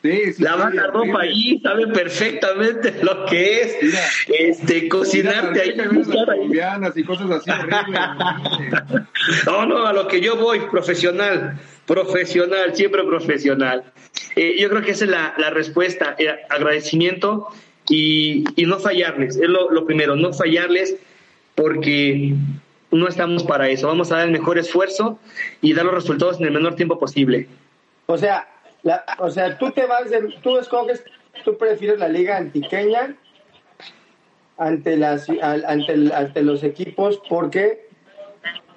Sí, 0.00 0.32
sí, 0.32 0.42
Lavar 0.44 0.70
sí, 0.70 0.76
la 0.76 0.86
ropa 0.86 1.22
allí, 1.22 1.60
saben 1.60 1.92
perfectamente 1.92 2.94
lo 3.02 3.26
que 3.26 3.62
es 3.62 3.76
Mira. 3.82 4.00
este 4.28 4.88
cocinarte 4.88 5.60
ahí. 5.60 5.74
Las 5.74 6.06
colombianas 6.06 6.96
y 6.96 7.02
cosas 7.02 7.28
así 7.32 7.50
horribles. 7.50 8.00
No, 9.44 9.66
no, 9.66 9.84
a 9.84 9.92
lo 9.92 10.06
que 10.06 10.20
yo 10.20 10.36
voy, 10.36 10.60
profesional, 10.70 11.58
profesional, 11.88 12.76
siempre 12.76 13.02
profesional. 13.02 13.82
Eh, 14.36 14.56
yo 14.60 14.68
creo 14.68 14.82
que 14.82 14.92
esa 14.92 15.04
es 15.06 15.10
la, 15.10 15.34
la 15.38 15.50
respuesta, 15.50 16.14
eh, 16.18 16.28
agradecimiento 16.50 17.48
y, 17.88 18.44
y 18.54 18.66
no 18.66 18.78
fallarles, 18.78 19.36
es 19.36 19.48
lo, 19.48 19.70
lo 19.72 19.84
primero, 19.86 20.14
no 20.14 20.32
fallarles 20.32 20.96
porque 21.56 22.34
no 22.92 23.08
estamos 23.08 23.42
para 23.42 23.68
eso, 23.68 23.86
vamos 23.88 24.12
a 24.12 24.18
dar 24.18 24.26
el 24.26 24.32
mejor 24.32 24.58
esfuerzo 24.58 25.18
y 25.62 25.72
dar 25.72 25.86
los 25.86 25.94
resultados 25.94 26.38
en 26.38 26.46
el 26.46 26.52
menor 26.52 26.76
tiempo 26.76 26.98
posible. 26.98 27.48
O 28.06 28.16
sea, 28.18 28.46
la, 28.82 29.04
o 29.18 29.30
sea, 29.30 29.58
tú 29.58 29.70
te 29.72 29.86
vas, 29.86 30.10
de, 30.10 30.34
tú 30.42 30.58
escoges, 30.58 31.02
tú 31.44 31.56
prefieres 31.56 31.98
la 31.98 32.08
liga 32.08 32.36
antiqueña 32.36 33.16
ante 34.58 34.96
las, 34.96 35.26
ante, 35.42 35.92
el- 35.92 36.12
ante 36.12 36.42
los 36.42 36.62
equipos 36.64 37.20
porque 37.28 37.87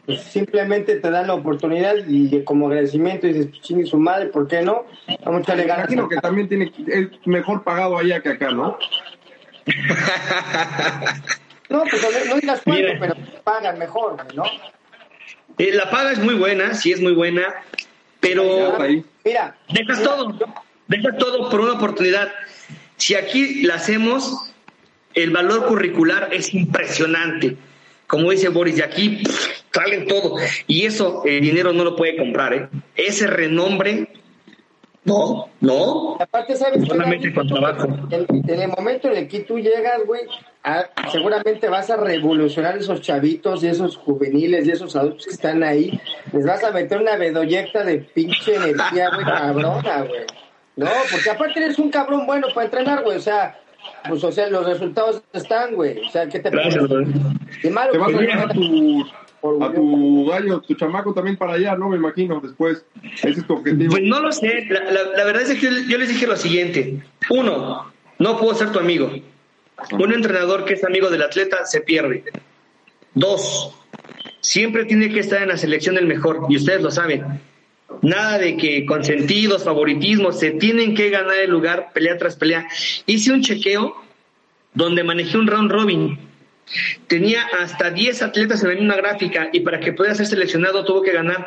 pues, 0.06 0.22
simplemente 0.22 0.96
te 0.96 1.10
dan 1.12 1.28
la 1.28 1.34
oportunidad 1.36 1.96
y 2.08 2.44
como 2.44 2.68
agradecimiento 2.68 3.28
dices, 3.28 3.48
pues 3.48 3.62
chingue 3.62 3.86
su 3.86 3.98
madre, 3.98 4.28
¿por 4.28 4.48
qué 4.48 4.62
no? 4.62 4.86
Vamos 5.24 5.40
a 5.40 5.44
echarle 5.44 5.64
Me 5.64 5.68
ganas. 5.70 5.86
imagino 5.92 6.10
que 6.10 6.18
también 6.18 6.48
tiene, 6.50 6.72
es 6.88 7.08
mejor 7.26 7.64
pagado 7.64 7.98
allá 7.98 8.22
que 8.22 8.30
acá, 8.30 8.52
¿no? 8.52 8.78
No, 11.70 11.84
pues 11.90 12.02
no, 12.02 12.34
no 12.34 12.40
digas 12.40 12.62
cuánto, 12.64 12.84
Mira. 12.84 12.98
pero 13.00 13.16
pagan 13.44 13.80
mejor, 13.80 14.18
¿no? 14.36 14.44
Eh, 15.58 15.72
la 15.74 15.90
paga 15.90 16.12
es 16.12 16.20
muy 16.20 16.36
buena, 16.36 16.74
sí 16.74 16.92
es 16.92 17.02
muy 17.02 17.14
buena, 17.14 17.44
pero... 18.20 18.78
Mira, 19.24 19.56
Dejas 19.70 20.00
mira, 20.00 20.10
todo, 20.12 20.40
dejas 20.88 21.18
todo 21.18 21.50
por 21.50 21.62
una 21.62 21.74
oportunidad. 21.74 22.32
Si 22.98 23.16
aquí 23.16 23.64
la 23.64 23.76
hacemos, 23.76 24.52
el 25.14 25.32
valor 25.32 25.66
curricular 25.68 26.30
es 26.32 26.54
impresionante. 26.54 27.56
Como 28.12 28.30
dice 28.30 28.50
Boris, 28.50 28.76
de 28.76 28.84
aquí 28.84 29.24
salen 29.74 30.06
todo. 30.06 30.36
Y 30.68 30.86
eso 30.86 31.24
el 31.26 31.40
dinero 31.40 31.72
no 31.72 31.86
lo 31.86 31.96
puede 31.96 32.18
comprar, 32.18 32.54
¿eh? 32.54 32.68
Ese 32.94 33.26
renombre, 33.26 34.10
no, 35.06 35.48
no. 35.62 36.18
Aparte, 36.20 36.58
¿sabes 36.58 36.86
Solamente 36.86 37.34
con 37.34 37.48
trabajo. 37.48 37.88
En, 38.10 38.28
en 38.50 38.62
el 38.62 38.68
momento 38.68 39.10
en 39.10 39.16
el 39.16 39.28
que 39.30 39.40
tú 39.40 39.58
llegas, 39.60 40.02
güey, 40.06 40.24
a- 40.62 40.90
seguramente 41.10 41.70
vas 41.70 41.90
a 41.90 41.96
revolucionar 41.96 42.78
esos 42.78 43.00
chavitos 43.00 43.64
y 43.64 43.68
esos 43.68 43.96
juveniles 43.96 44.68
y 44.68 44.72
esos 44.72 44.94
adultos 44.98 45.28
que 45.28 45.32
están 45.32 45.64
ahí. 45.64 45.98
Les 46.34 46.46
vas 46.46 46.62
a 46.66 46.72
meter 46.72 46.98
una 47.00 47.16
bedoyecta 47.16 47.86
de 47.86 48.00
pinche 48.00 48.56
energía, 48.56 49.10
güey, 49.14 49.26
cabrona, 49.26 50.02
güey. 50.02 50.26
No, 50.76 50.90
porque 51.10 51.30
aparte 51.30 51.64
eres 51.64 51.80
un 51.80 51.90
cabrón 51.92 52.26
bueno 52.26 52.48
para 52.54 52.66
entrenar, 52.66 53.04
güey. 53.04 53.16
O 53.16 53.22
sea, 53.22 53.58
pues, 54.08 54.24
o 54.24 54.32
sea, 54.32 54.50
los 54.50 54.66
resultados 54.66 55.22
están, 55.34 55.76
güey. 55.76 56.00
O 56.00 56.10
sea, 56.10 56.28
¿qué 56.28 56.40
te 56.40 56.50
Gracias, 56.50 56.84
Te 57.62 57.70
vas 57.70 58.14
a 58.14 58.20
llevar 58.20 58.40
a 58.40 58.54
tu, 58.54 59.06
por- 59.42 59.64
a 59.64 59.74
tu 59.74 60.26
gallo, 60.28 60.62
tu 60.62 60.74
chamaco 60.76 61.14
también 61.14 61.38
para 61.38 61.54
allá, 61.54 61.76
¿no? 61.76 61.90
Me 61.90 61.98
imagino, 61.98 62.40
después. 62.42 62.86
Ese 63.16 63.30
es 63.30 63.48
tu 63.48 63.54
objetivo. 63.54 63.92
Pues 63.92 64.04
no 64.04 64.20
lo 64.20 64.32
sé. 64.32 64.66
La, 64.70 64.84
la- 64.92 65.18
la 65.18 65.24
verdad 65.26 65.44
es 65.44 65.60
que 65.60 65.66
yo, 65.66 65.70
yo 65.90 65.98
les 65.98 66.10
dije 66.10 66.28
lo 66.28 66.36
siguiente. 66.36 67.02
Uno, 67.30 67.92
no 68.20 68.38
puedo 68.38 68.54
ser 68.56 68.72
tu 68.72 68.80
amigo. 68.80 69.12
Un 69.94 70.14
entrenador 70.14 70.66
que 70.66 70.74
es 70.76 70.84
amigo 70.84 71.10
del 71.10 71.24
atleta 71.24 71.66
se 71.66 71.82
pierde. 71.82 72.24
Dos, 73.14 73.76
siempre 74.42 74.86
tiene 74.86 75.10
que 75.12 75.20
estar 75.20 75.42
en 75.42 75.50
la 75.50 75.58
selección 75.58 75.96
del 75.96 76.06
mejor, 76.08 76.46
y 76.50 76.56
ustedes 76.58 76.82
lo 76.82 76.92
saben. 76.92 77.42
Nada 78.02 78.38
de 78.38 78.58
que 78.58 78.86
consentidos, 78.86 79.64
favoritismos, 79.64 80.40
se 80.40 80.52
tienen 80.52 80.96
que 80.96 81.10
ganar 81.10 81.38
el 81.38 81.52
lugar 81.52 81.92
pelea 81.94 82.18
tras 82.18 82.36
pelea. 82.36 82.68
Hice 83.06 83.32
un 83.32 83.42
chequeo 83.42 83.96
donde 84.74 85.04
manejé 85.04 85.38
un 85.38 85.48
round 85.48 85.72
robin. 85.72 86.20
Tenía 87.08 87.44
hasta 87.60 87.92
10 87.92 88.22
atletas 88.22 88.64
en 88.64 88.70
la 88.70 88.76
misma 88.76 88.96
gráfica 88.96 89.50
y 89.52 89.60
para 89.60 89.80
que 89.80 89.94
pudiera 89.94 90.16
ser 90.16 90.26
seleccionado 90.26 90.86
tuvo 90.86 91.02
que 91.02 91.12
ganar 91.12 91.46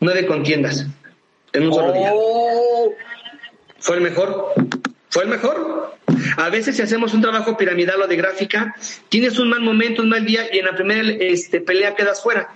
nueve 0.00 0.26
contiendas. 0.26 0.86
en 1.52 1.66
un 1.66 1.72
solo 1.72 1.92
día. 1.92 2.10
Oh, 2.12 2.92
¿Fue 3.78 3.96
el 3.96 4.02
mejor? 4.02 4.52
¿Fue 5.08 5.22
el 5.22 5.30
mejor? 5.30 5.96
A 6.36 6.50
veces 6.50 6.76
si 6.76 6.82
hacemos 6.82 7.14
un 7.14 7.22
trabajo 7.22 7.56
piramidal 7.56 8.02
o 8.02 8.06
de 8.06 8.16
gráfica, 8.16 8.74
tienes 9.08 9.38
un 9.38 9.48
mal 9.48 9.60
momento, 9.60 10.02
un 10.02 10.10
mal 10.10 10.24
día 10.24 10.46
y 10.52 10.58
en 10.58 10.66
la 10.66 10.74
primera 10.74 11.08
este, 11.20 11.60
pelea 11.60 11.94
quedas 11.94 12.22
fuera. 12.22 12.50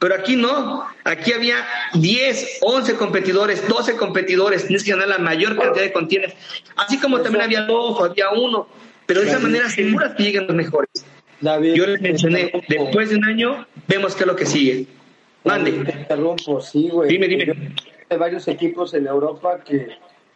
Pero 0.00 0.14
aquí 0.14 0.34
no, 0.34 0.84
aquí 1.04 1.32
había 1.32 1.56
10, 1.94 2.58
11 2.62 2.94
competidores, 2.96 3.68
12 3.68 3.96
competidores, 3.96 4.66
tienes 4.66 4.82
que 4.82 4.90
ganar 4.92 5.08
la 5.08 5.18
mayor 5.18 5.56
cantidad 5.56 5.84
de 5.84 5.92
contiendas. 5.92 6.32
Así 6.76 6.98
como 6.98 7.20
también 7.20 7.44
había 7.44 7.62
dos, 7.62 8.00
había 8.00 8.30
uno, 8.30 8.66
pero 9.06 9.20
de 9.20 9.28
esa 9.28 9.38
manera 9.38 9.68
seguras 9.68 10.14
que 10.16 10.22
lleguen 10.24 10.46
los 10.46 10.56
mejores. 10.56 10.88
David, 11.42 11.74
Yo 11.74 11.86
les 11.86 12.00
mencioné, 12.00 12.50
después 12.68 13.10
de 13.10 13.16
un 13.16 13.24
año, 13.24 13.66
vemos 13.88 14.14
qué 14.16 14.22
es 14.22 14.26
lo 14.26 14.36
que 14.36 14.46
sigue. 14.46 14.86
Te 15.42 15.48
Mande. 15.48 15.70
interrumpo, 15.70 16.60
sí, 16.62 16.88
güey. 16.90 17.08
Dime, 17.10 17.28
dime. 17.28 17.74
Hay 18.08 18.16
varios 18.18 18.48
equipos 18.48 18.92
en 18.94 19.06
Europa 19.06 19.60
que, 19.64 19.88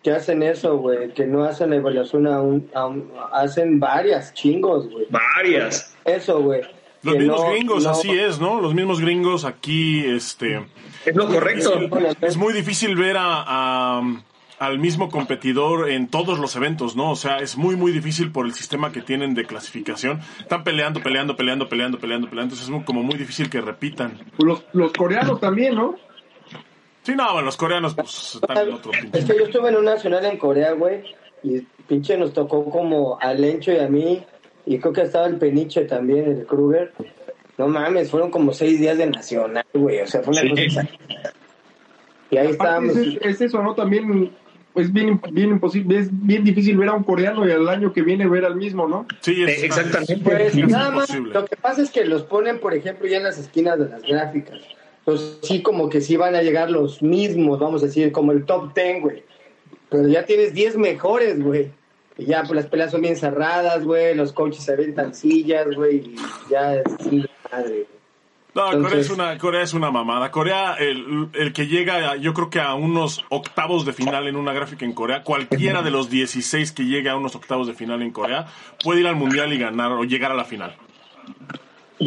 que 0.03 0.11
hacen 0.11 0.43
eso, 0.43 0.77
güey, 0.77 1.13
que 1.15 1.25
no 1.27 1.45
hacen 1.45 1.71
la 1.71 1.77
evaluación 1.77 2.27
a 2.27 2.41
un, 2.41 2.71
a 2.75 2.87
un- 2.87 3.11
hacen 3.33 3.81
varias 3.81 4.33
chingos, 4.35 4.91
güey. 4.91 5.07
Varias. 5.11 5.95
Eso, 6.05 6.41
güey. 6.43 6.63
Los 7.05 7.17
mismos 7.17 7.41
no- 7.41 7.51
gringos, 7.51 7.85
no- 7.85 7.91
así 7.91 8.11
es, 8.11 8.41
¿no? 8.41 8.61
Los 8.61 8.75
mismos 8.75 9.01
gringos 9.01 9.45
aquí, 9.45 10.01
este... 10.05 10.65
Es 11.05 11.15
lo 11.15 11.27
correcto. 11.29 11.79
Es 12.23 12.37
muy 12.37 12.53
difícil 12.55 12.97
ver 12.97 13.17
a, 13.19 13.45
a- 13.99 14.03
al 14.59 14.79
mismo 14.79 15.11
competidor 15.11 15.91
en 15.91 16.09
todos 16.09 16.39
los 16.39 16.57
eventos, 16.57 16.97
¿no? 16.97 17.11
O 17.11 17.17
sea, 17.17 17.39
es 17.39 17.57
muy, 17.59 17.77
muy 17.77 17.93
difícil 17.93 18.31
por 18.33 18.47
el 18.47 18.55
sistema 18.55 18.91
que 18.93 19.03
tienen 19.03 19.35
de 19.35 19.45
clasificación. 19.45 20.21
Están 20.41 20.65
peleando, 20.65 21.03
peleando, 21.03 21.37
peleando, 21.37 21.69
peleando, 21.69 21.99
peleando, 21.99 22.29
peleando. 22.31 22.55
Entonces 22.55 22.65
es 22.67 22.71
muy- 22.71 22.85
como 22.85 23.03
muy 23.03 23.17
difícil 23.17 23.51
que 23.51 23.61
repitan. 23.61 24.19
Los, 24.39 24.65
los 24.73 24.93
coreanos 24.93 25.41
también, 25.41 25.75
¿no? 25.75 25.97
Sí, 27.03 27.15
no, 27.15 27.25
bueno, 27.33 27.43
los 27.47 27.57
coreanos 27.59 27.95
pues 27.95 28.37
están 28.37 28.57
en 28.67 28.73
otro 28.73 28.93
pinche. 28.93 29.19
Es 29.19 29.25
que 29.27 29.37
yo 29.37 29.45
estuve 29.45 29.69
en 29.69 29.77
un 29.77 29.85
nacional 29.85 30.25
en 30.25 30.39
Corea, 30.39 30.73
güey, 30.73 31.03
y 31.43 31.61
pinche 31.87 32.17
nos 32.17 32.33
tocó 32.33 32.65
como 32.71 33.19
a 33.21 33.35
Lencho 33.35 33.73
y 33.73 33.79
a 33.79 33.89
mí, 33.89 34.25
y 34.67 34.79
creo 34.79 34.93
que 34.93 35.03
estaba 35.03 35.27
el 35.27 35.37
Peniche 35.37 35.85
también, 35.85 36.31
el 36.31 36.47
Kruger. 36.47 36.93
No 37.59 37.69
mames, 37.69 38.11
fueron 38.11 38.31
como 38.31 38.53
seis 38.53 38.81
días 38.81 38.99
de 38.99 39.07
nacional, 39.07 39.65
güey, 39.73 40.01
o 40.01 40.07
sea, 40.07 40.23
fue 40.23 40.33
una 40.33 40.43
Sí. 40.43 40.67
cosa... 40.69 40.89
Y 42.31 42.37
ahí 42.37 42.49
estábamos. 42.49 42.97
es, 42.97 43.19
es 43.21 43.41
eso, 43.43 43.63
¿no? 43.63 43.75
También 43.75 44.33
es 44.75 44.93
bien, 44.93 45.21
bien 45.31 45.51
imposible, 45.51 45.99
es 45.99 46.09
bien 46.11 46.43
difícil 46.43 46.77
ver 46.77 46.89
a 46.89 46.95
un 46.95 47.05
coreano 47.05 47.47
y 47.47 47.53
al 47.53 47.69
año 47.69 47.93
que 47.93 48.03
viene 48.03 48.27
ver 48.27 48.45
al 48.45 48.57
mismo, 48.57 48.89
¿no? 48.89 49.07
Sí, 49.21 49.45
es, 49.45 49.63
Eh, 49.63 49.67
exactamente. 49.67 50.17
Pues 50.19 50.57
es 50.57 50.69
nada 50.69 50.91
más, 50.91 51.15
lo 51.17 51.45
que 51.45 51.57
pasa 51.57 51.83
es 51.83 51.91
que 51.91 52.05
los 52.05 52.23
ponen, 52.25 52.59
por 52.59 52.75
ejemplo, 52.75 53.07
ya 53.07 53.19
en 53.19 53.23
las 53.25 53.39
esquinas 53.39 53.79
de 53.79 53.89
las 53.89 54.03
gráficas. 54.03 54.59
Entonces, 55.01 55.39
sí, 55.43 55.63
como 55.63 55.89
que 55.91 56.01
sí 56.01 56.17
van 56.17 56.35
a 56.35 56.43
llegar 56.43 56.71
los 56.71 57.03
mismos, 57.03 57.61
vamos 57.61 57.83
a 57.83 57.87
decir, 57.87 58.11
como 58.11 58.33
el 58.33 58.47
top 58.47 58.75
10, 58.75 59.03
güey. 59.03 59.23
Pero 59.91 60.09
ya 60.09 60.25
tienes 60.25 60.55
10 60.55 60.77
mejores, 60.79 61.41
güey. 61.41 61.71
Y 62.17 62.27
ya, 62.27 62.43
pues 62.43 62.53
las 62.55 62.67
peleas 62.67 62.91
son 62.93 63.01
bien 63.03 63.17
cerradas, 63.17 63.85
güey. 63.85 64.15
Los 64.15 64.33
coaches 64.33 64.63
se 64.65 64.73
aventan 64.73 65.15
sillas, 65.15 65.67
güey. 65.75 65.97
Y 65.97 66.17
ya 66.51 66.75
es 66.77 66.83
sí, 67.03 67.25
madre, 67.51 67.69
güey. 67.71 67.87
No, 68.55 68.71
Corea 68.83 69.01
es 69.01 69.11
una, 69.11 69.37
Corea 69.37 69.63
es 69.63 69.75
una 69.75 69.91
mamada. 69.91 70.31
Corea, 70.31 70.75
el, 70.79 71.29
el 71.35 71.53
que 71.53 71.67
llega, 71.67 72.13
a- 72.13 72.17
yo 72.17 72.33
creo 72.35 72.51
que 72.51 72.61
a 72.61 72.75
unos 72.75 73.25
octavos 73.31 73.85
de 73.85 73.93
final 73.93 74.29
en 74.29 74.37
una 74.37 74.53
gráfica 74.53 74.85
en 74.85 74.93
Corea, 74.93 75.25
cualquiera 75.25 75.83
de 75.83 75.91
los 75.91 76.09
16 76.09 76.71
que 76.71 76.85
llegue 76.85 77.11
a 77.11 77.17
unos 77.17 77.35
octavos 77.35 77.67
de 77.67 77.75
final 77.75 78.01
en 78.01 78.13
Corea, 78.13 78.47
puede 78.85 79.01
ir 79.01 79.09
al 79.09 79.17
mundial 79.17 79.53
y 79.53 79.59
ganar 79.59 79.91
o 79.91 80.05
llegar 80.05 80.31
a 80.31 80.37
la 80.37 80.45
final. 80.45 80.77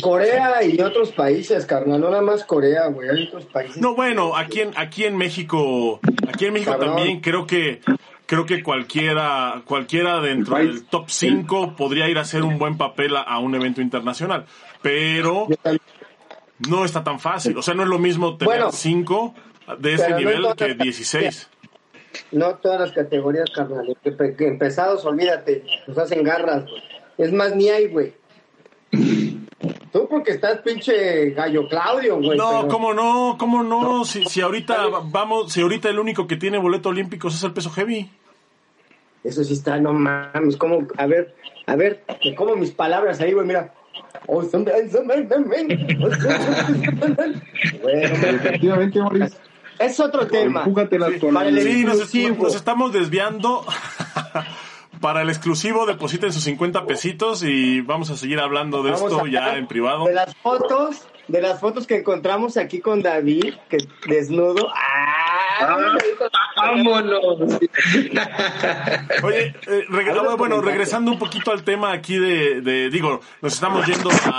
Corea 0.02 0.64
y 0.64 0.80
otros 0.82 1.12
países, 1.12 1.66
carnal. 1.66 2.00
No 2.02 2.10
nada 2.10 2.22
más 2.22 2.44
Corea, 2.44 2.88
güey. 2.88 3.10
Hay 3.10 3.24
otros 3.28 3.46
países. 3.46 3.78
No, 3.82 3.96
bueno, 3.96 4.36
aquí 4.36 4.62
en, 4.62 4.72
aquí 4.76 5.06
en 5.06 5.18
México, 5.18 6.00
aquí 6.28 6.46
en 6.46 6.54
México 6.54 6.72
Cabrón. 6.72 6.96
también 6.96 7.20
creo 7.22 7.48
que, 7.48 7.82
creo 8.28 8.46
que 8.46 8.62
cualquiera, 8.62 9.64
cualquiera 9.66 10.22
dentro 10.22 10.54
país. 10.56 10.70
del 10.70 10.86
top 10.86 11.10
5 11.10 11.76
podría 11.76 12.08
ir 12.08 12.20
a 12.20 12.22
hacer 12.22 12.44
un 12.44 12.60
buen 12.60 12.78
papel 12.78 13.16
a, 13.16 13.22
a 13.22 13.40
un 13.40 13.56
evento 13.56 13.82
internacional. 13.82 14.46
Pero 14.84 15.48
no 16.70 16.86
está 16.86 17.04
tan 17.04 17.20
fácil. 17.20 17.58
O 17.58 17.62
sea, 17.62 17.74
no 17.74 17.84
es 17.84 17.90
lo 17.90 17.98
mismo 17.98 18.38
tener 18.38 18.56
Bueno, 18.56 18.72
5 18.72 19.36
de 19.80 19.94
ese 19.94 20.10
no 20.10 20.18
nivel 20.18 20.46
que 20.56 20.68
las 20.70 20.78
16. 20.78 21.50
No 22.32 22.56
todas 22.56 22.82
las 22.82 22.92
categorías, 22.92 23.50
carnal. 23.54 23.96
Pesados, 24.60 25.06
olvídate. 25.06 25.64
Nos 25.88 25.98
hacen 25.98 26.24
garras, 26.24 26.64
güey. 26.64 26.84
Es 27.18 27.32
más, 27.32 27.56
ni 27.56 27.70
hay, 27.70 27.88
güey. 27.88 28.14
Tú 29.92 30.08
porque 30.08 30.32
estás 30.32 30.60
pinche 30.60 31.32
gallo 31.32 31.68
Claudio, 31.68 32.18
güey. 32.22 32.38
No, 32.38 32.62
pero- 32.62 32.68
¿cómo 32.68 32.94
no? 32.94 33.36
¿Cómo 33.40 33.64
no? 33.64 34.06
Si, 34.06 34.24
si 34.26 34.42
ahorita 34.42 34.86
vamos, 35.06 35.52
si 35.52 35.62
ahorita 35.62 35.90
el 35.90 35.98
único 36.00 36.28
que 36.28 36.36
tiene 36.36 36.58
boleto 36.60 36.90
olímpicos 36.90 37.34
es 37.36 37.44
el 37.44 37.54
peso 37.54 37.72
heavy. 37.72 38.10
Eso 39.24 39.44
sí 39.44 39.54
está, 39.54 39.80
no 39.80 39.94
mames. 39.94 40.58
¿Cómo? 40.58 40.88
A 40.98 41.08
ver, 41.08 41.36
a 41.66 41.76
ver, 41.76 42.04
me 42.24 42.36
como 42.36 42.56
mis 42.56 42.72
palabras 42.72 43.20
ahí, 43.20 43.34
güey, 43.34 43.48
mira. 43.48 43.74
Oh, 44.28 44.44
son- 44.44 44.66
son- 44.92 45.08
Güey, 47.82 48.04
Efectivamente, 48.04 49.02
Boris. 49.02 49.38
es 49.80 50.00
otro 50.00 50.28
tema. 50.28 50.64
El 50.66 51.62
Sí, 51.62 51.84
nos, 51.84 52.14
nos 52.38 52.56
estamos 52.56 52.94
desviando. 52.94 53.66
Para 55.02 55.22
el 55.22 55.30
exclusivo, 55.30 55.86
depositen 55.86 56.34
sus 56.34 56.44
50 56.44 56.86
pesitos 56.86 57.44
y 57.44 57.82
vamos 57.82 58.10
a 58.10 58.18
seguir 58.18 58.40
hablando 58.40 58.84
de 58.84 58.92
Vamos 58.92 59.12
esto 59.12 59.28
ya 59.28 59.58
en 59.58 59.68
privado. 59.68 60.06
De 60.06 60.14
las 60.14 60.36
fotos, 60.36 61.08
de 61.28 61.42
las 61.42 61.60
fotos 61.60 61.86
que 61.88 61.96
encontramos 61.98 62.58
aquí 62.58 62.80
con 62.80 63.02
David, 63.02 63.54
que 63.70 63.78
desnudo. 64.08 64.70
¡Ah! 64.76 65.96
Vámonos. 66.56 67.40
Oye, 69.24 69.56
eh, 69.68 69.86
reg- 69.90 70.16
ah, 70.30 70.36
bueno, 70.36 70.62
regresando 70.62 71.12
un 71.12 71.20
poquito 71.20 71.52
al 71.52 71.64
tema 71.64 71.92
aquí 71.92 72.18
de, 72.18 72.62
de- 72.62 72.90
digo, 72.90 73.22
nos 73.42 73.54
estamos 73.54 73.86
yendo 73.86 74.10
a, 74.26 74.30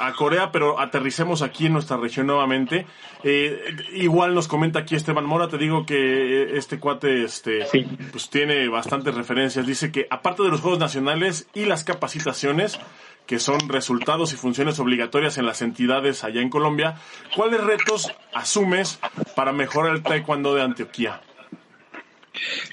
a- 0.00 0.06
a 0.08 0.12
Corea, 0.14 0.50
pero 0.52 0.78
aterricemos 0.80 1.42
aquí 1.42 1.66
en 1.66 1.72
nuestra 1.74 1.96
región 1.96 2.26
nuevamente. 2.26 2.86
Eh, 3.24 3.76
igual 3.94 4.34
nos 4.34 4.46
comenta 4.48 4.80
aquí 4.80 4.94
Esteban 4.94 5.24
Mora, 5.24 5.48
te 5.48 5.58
digo 5.58 5.84
que 5.86 5.96
eh, 5.96 6.56
este 6.56 6.78
cuate, 6.78 7.24
este, 7.24 7.66
Sí. 7.66 7.86
pues 8.12 8.28
tiene 8.30 8.68
bastantes 8.68 9.14
referencias. 9.14 9.66
Dice 9.66 9.90
que 9.90 10.06
aparte 10.10 10.42
de 10.42 10.50
los 10.50 10.60
Juegos 10.60 10.78
Nacionales 10.78 11.48
y 11.54 11.64
las 11.64 11.84
capacitaciones, 11.84 12.78
que 13.26 13.38
son 13.38 13.68
resultados 13.68 14.32
y 14.32 14.36
funciones 14.36 14.78
obligatorias 14.78 15.38
en 15.38 15.46
las 15.46 15.62
entidades 15.62 16.24
allá 16.24 16.40
en 16.40 16.48
Colombia, 16.48 16.96
¿cuáles 17.34 17.62
retos 17.62 18.12
asumes 18.32 18.98
para 19.34 19.52
mejorar 19.52 19.94
el 19.94 20.02
taekwondo 20.02 20.54
de 20.54 20.62
Antioquia? 20.62 21.20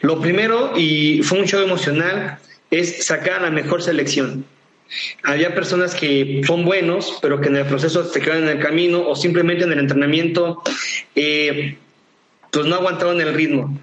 Lo 0.01 0.19
primero, 0.19 0.73
y 0.77 1.23
fue 1.23 1.39
un 1.39 1.45
show 1.45 1.61
emocional, 1.61 2.37
es 2.69 3.05
sacar 3.05 3.41
la 3.41 3.49
mejor 3.49 3.81
selección. 3.81 4.45
Había 5.23 5.55
personas 5.55 5.95
que 5.95 6.41
son 6.45 6.65
buenos, 6.65 7.17
pero 7.21 7.41
que 7.41 7.47
en 7.47 7.55
el 7.55 7.65
proceso 7.65 8.03
se 8.03 8.19
quedan 8.19 8.43
en 8.43 8.49
el 8.49 8.59
camino 8.59 9.01
o 9.07 9.15
simplemente 9.15 9.63
en 9.63 9.71
el 9.71 9.79
entrenamiento, 9.79 10.61
eh, 11.15 11.77
pues 12.51 12.65
no 12.67 12.75
aguantaron 12.75 13.19
el 13.21 13.33
ritmo. 13.33 13.75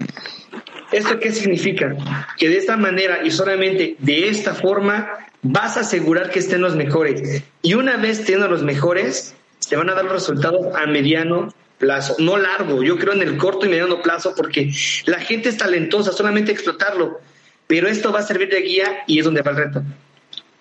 ¿Esto 0.91 1.19
qué 1.19 1.31
significa? 1.31 1.95
Que 2.37 2.49
de 2.49 2.57
esta 2.57 2.77
manera 2.77 3.25
y 3.25 3.31
solamente 3.31 3.95
de 3.99 4.29
esta 4.29 4.53
forma 4.53 5.30
vas 5.41 5.77
a 5.77 5.81
asegurar 5.81 6.29
que 6.29 6.39
estén 6.39 6.61
los 6.61 6.75
mejores. 6.75 7.43
Y 7.61 7.73
una 7.73 7.97
vez 7.97 8.19
teniendo 8.19 8.47
los 8.47 8.63
mejores, 8.63 9.35
te 9.67 9.75
van 9.75 9.89
a 9.89 9.93
dar 9.93 10.05
resultados 10.05 10.75
a 10.75 10.85
mediano 10.85 11.53
plazo, 11.77 12.15
no 12.19 12.37
largo. 12.37 12.83
Yo 12.83 12.97
creo 12.97 13.13
en 13.13 13.21
el 13.21 13.37
corto 13.37 13.65
y 13.65 13.69
mediano 13.69 14.01
plazo 14.01 14.33
porque 14.35 14.71
la 15.05 15.19
gente 15.19 15.49
es 15.49 15.57
talentosa, 15.57 16.11
solamente 16.11 16.51
explotarlo. 16.51 17.19
Pero 17.67 17.87
esto 17.87 18.11
va 18.11 18.19
a 18.19 18.23
servir 18.23 18.49
de 18.49 18.61
guía 18.61 19.03
y 19.07 19.19
es 19.19 19.25
donde 19.25 19.41
va 19.41 19.51
el 19.51 19.57
reto. 19.57 19.83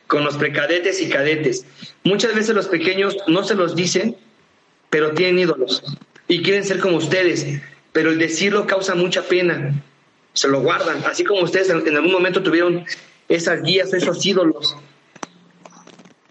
Con 0.07 0.25
los 0.25 0.37
precadetes 0.37 1.01
y 1.01 1.09
cadetes. 1.09 1.67
Muchas 2.03 2.35
veces 2.35 2.55
los 2.55 2.69
pequeños 2.69 3.17
no 3.27 3.45
se 3.45 3.55
los 3.55 3.77
dicen, 3.77 4.17
pero 4.89 5.13
tienen 5.13 5.39
ídolos 5.39 5.83
y 6.27 6.43
quieren 6.43 6.65
ser 6.65 6.79
como 6.79 6.97
ustedes. 6.97 7.47
Pero 7.93 8.11
el 8.11 8.19
decirlo 8.19 8.67
causa 8.67 8.95
mucha 8.95 9.23
pena. 9.23 9.75
Se 10.33 10.49
lo 10.49 10.61
guardan. 10.61 11.03
Así 11.05 11.25
como 11.25 11.43
ustedes 11.43 11.69
en 11.69 11.97
algún 11.97 12.13
momento 12.13 12.43
tuvieron 12.43 12.85
esas 13.31 13.63
guías, 13.63 13.95
esos 13.95 14.25
ídolos. 14.27 14.77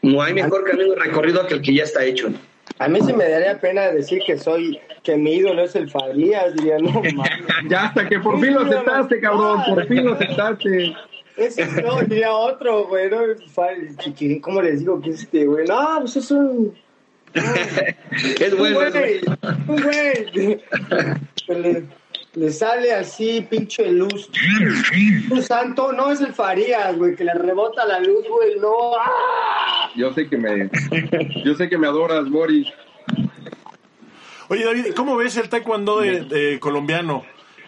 No 0.02 0.22
hay 0.22 0.34
mejor 0.34 0.64
camino 0.66 0.94
recorrido 0.96 1.48
que 1.48 1.56
el 1.56 1.62
que 1.62 1.74
ya 1.74 1.84
está 1.84 2.04
hecho. 2.04 2.30
A 2.78 2.88
mí 2.88 3.00
sí 3.02 3.14
me 3.14 3.28
daría 3.28 3.60
pena 3.60 3.92
decir 3.92 4.22
que 4.26 4.38
soy, 4.38 4.80
que 5.04 5.16
mi 5.18 5.36
ídolo 5.36 5.64
es 5.64 5.76
el 5.76 5.90
Farías, 5.90 6.54
diría, 6.56 6.78
no 6.78 6.92
mames. 7.14 7.46
Ya 7.70 7.86
hasta 7.86 8.08
que 8.08 8.20
por 8.20 8.40
fin 8.40 8.54
lo 8.54 8.62
aceptaste, 8.62 9.20
cabrón, 9.20 9.64
por 9.68 9.88
fin 9.88 10.06
lo 10.06 10.14
aceptaste. 10.14 10.94
Ese 11.36 11.66
no, 11.82 12.02
diría 12.02 12.34
otro, 12.34 12.88
güey, 12.88 13.10
¿no? 13.10 13.22
¿Cómo 14.42 14.62
les 14.62 14.80
digo 14.80 15.02
que 15.02 15.12
es 15.12 15.22
este, 15.22 15.46
güey? 15.46 15.66
No, 15.68 16.00
pues 16.02 16.18
es 16.18 16.32
un... 16.32 16.78
Es 18.40 18.54
Un 18.54 18.74
bueno. 18.74 19.00
es 19.00 19.22
güey, 19.68 20.62
un 21.48 21.64
güey. 21.64 21.88
Le, 22.40 22.46
le 22.46 22.52
sale 22.52 22.94
así, 22.94 23.46
pinche 23.50 23.92
luz. 23.92 24.30
Un 25.30 25.44
santo, 25.44 25.92
no 25.92 26.12
es 26.12 26.22
el 26.22 26.34
Farías, 26.34 26.98
güey, 26.98 27.16
que 27.16 27.24
le 27.24 27.34
rebota 27.34 27.86
la 27.86 28.00
luz, 28.00 28.26
güey, 28.28 28.60
no. 28.60 28.96
¡ah! 29.00 29.90
Yo 29.96 30.14
sé 30.14 30.28
que 30.28 30.38
me, 30.38 30.70
yo 31.44 31.56
sé 31.56 31.70
que 31.70 31.78
me 31.78 31.88
adoras, 31.88 32.30
Boris. 32.30 32.68
Oye, 34.48 34.66
David, 34.66 34.94
¿cómo 34.96 35.16
ves 35.16 35.38
el 35.38 35.50
taekwondo 35.50 36.00
de, 36.00 36.22
de 36.22 36.60
colombiano? 36.60 37.24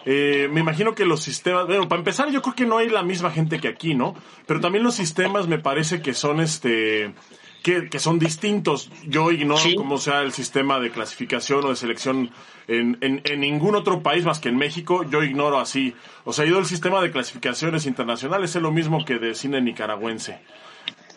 eh, 0.05 0.49
me 0.51 0.61
imagino 0.61 0.95
que 0.95 1.05
los 1.05 1.21
sistemas, 1.21 1.67
bueno, 1.67 1.87
para 1.87 1.99
empezar 1.99 2.31
yo 2.31 2.41
creo 2.41 2.55
que 2.55 2.65
no 2.65 2.77
hay 2.77 2.89
la 2.89 3.03
misma 3.03 3.31
gente 3.31 3.59
que 3.59 3.67
aquí, 3.67 3.93
¿no? 3.93 4.15
Pero 4.47 4.59
también 4.59 4.83
los 4.83 4.95
sistemas 4.95 5.47
me 5.47 5.59
parece 5.59 6.01
que 6.01 6.13
son 6.13 6.39
este, 6.39 7.13
que, 7.61 7.89
que 7.89 7.99
son 7.99 8.19
distintos. 8.19 8.91
Yo 9.05 9.31
ignoro 9.31 9.61
cómo 9.75 9.97
sea 9.97 10.21
el 10.21 10.31
sistema 10.31 10.79
de 10.79 10.91
clasificación 10.91 11.65
o 11.65 11.69
de 11.69 11.75
selección 11.75 12.31
en, 12.67 12.97
en, 13.01 13.21
en, 13.25 13.39
ningún 13.39 13.75
otro 13.75 14.01
país 14.01 14.25
más 14.25 14.39
que 14.39 14.49
en 14.49 14.57
México. 14.57 15.03
Yo 15.09 15.23
ignoro 15.23 15.59
así. 15.59 15.93
O 16.23 16.33
sea, 16.33 16.45
yo 16.45 16.57
el 16.59 16.65
sistema 16.65 17.01
de 17.01 17.11
clasificaciones 17.11 17.85
internacionales 17.85 18.55
es 18.55 18.61
lo 18.61 18.71
mismo 18.71 19.05
que 19.05 19.19
de 19.19 19.35
cine 19.35 19.61
nicaragüense. 19.61 20.39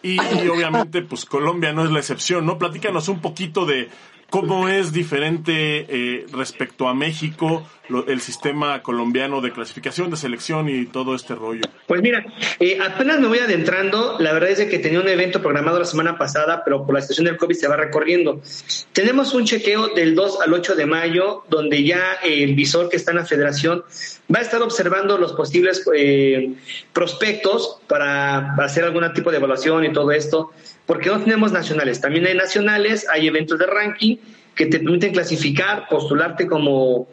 Y, 0.03 0.17
y, 0.17 0.49
obviamente, 0.49 1.01
pues 1.01 1.25
Colombia 1.25 1.73
no 1.73 1.83
es 1.83 1.91
la 1.91 1.99
excepción, 1.99 2.45
¿no? 2.45 2.59
Platícanos 2.59 3.09
un 3.09 3.21
poquito 3.21 3.65
de 3.65 3.89
cómo 4.35 4.69
es 4.69 4.93
diferente 4.93 5.87
eh, 5.89 6.27
respecto 6.33 6.89
a 6.89 6.95
México 6.95 7.65
el 8.09 8.21
sistema 8.21 8.83
colombiano 8.83 9.41
de 9.41 9.53
clasificación, 9.53 10.11
de 10.11 10.17
selección 10.17 10.69
y 10.69 10.87
todo 10.87 11.15
este 11.15 11.37
rollo. 11.37 11.61
Pues 11.87 12.03
mira, 12.03 12.25
eh, 12.59 12.79
apenas 12.81 13.21
me 13.21 13.29
voy 13.29 13.39
adentrando, 13.39 14.17
la 14.19 14.33
verdad 14.33 14.51
es 14.51 14.69
que 14.69 14.79
tenía 14.81 15.01
un 15.01 15.07
evento 15.07 15.41
programado 15.41 15.79
la 15.79 15.85
semana 15.85 16.19
pasada, 16.19 16.63
pero 16.65 16.85
por 16.85 16.95
la 16.95 17.03
situación 17.03 17.27
del 17.27 17.37
COVID 17.37 17.55
se 17.55 17.69
va 17.69 17.77
recorriendo. 17.77 18.41
Tenemos 18.93 19.35
un 19.35 19.45
chequeo 19.45 19.89
del 19.89 20.17
2 20.17 20.41
al 20.41 20.53
8 20.53 20.75
de 20.75 20.87
mayo, 20.87 21.45
donde 21.49 21.85
ya 21.85 22.15
el 22.25 22.55
visor 22.55 22.89
que 22.89 22.97
está 22.97 23.13
en 23.13 23.19
la 23.19 23.27
federación 23.27 23.85
va 24.35 24.39
a 24.39 24.43
estar 24.43 24.63
observando 24.63 25.19
los 25.19 25.35
posibles 25.35 25.85
eh, 25.95 26.55
prospectos 26.93 27.79
para 27.87 28.55
hacer 28.55 28.83
algún 28.85 29.13
tipo 29.13 29.31
de 29.31 29.37
evaluación 29.37 29.85
y 29.85 29.93
todo 29.93 30.11
esto, 30.11 30.51
porque 30.87 31.11
no 31.11 31.21
tenemos 31.21 31.53
nacionales, 31.53 32.01
también 32.01 32.27
hay 32.27 32.35
nacionales, 32.35 33.07
hay 33.09 33.29
eventos 33.29 33.59
de 33.59 33.67
ranking 33.67 34.17
que 34.55 34.67
te 34.67 34.79
permiten 34.79 35.13
clasificar, 35.13 35.89
postularte 35.89 36.47
como 36.47 37.09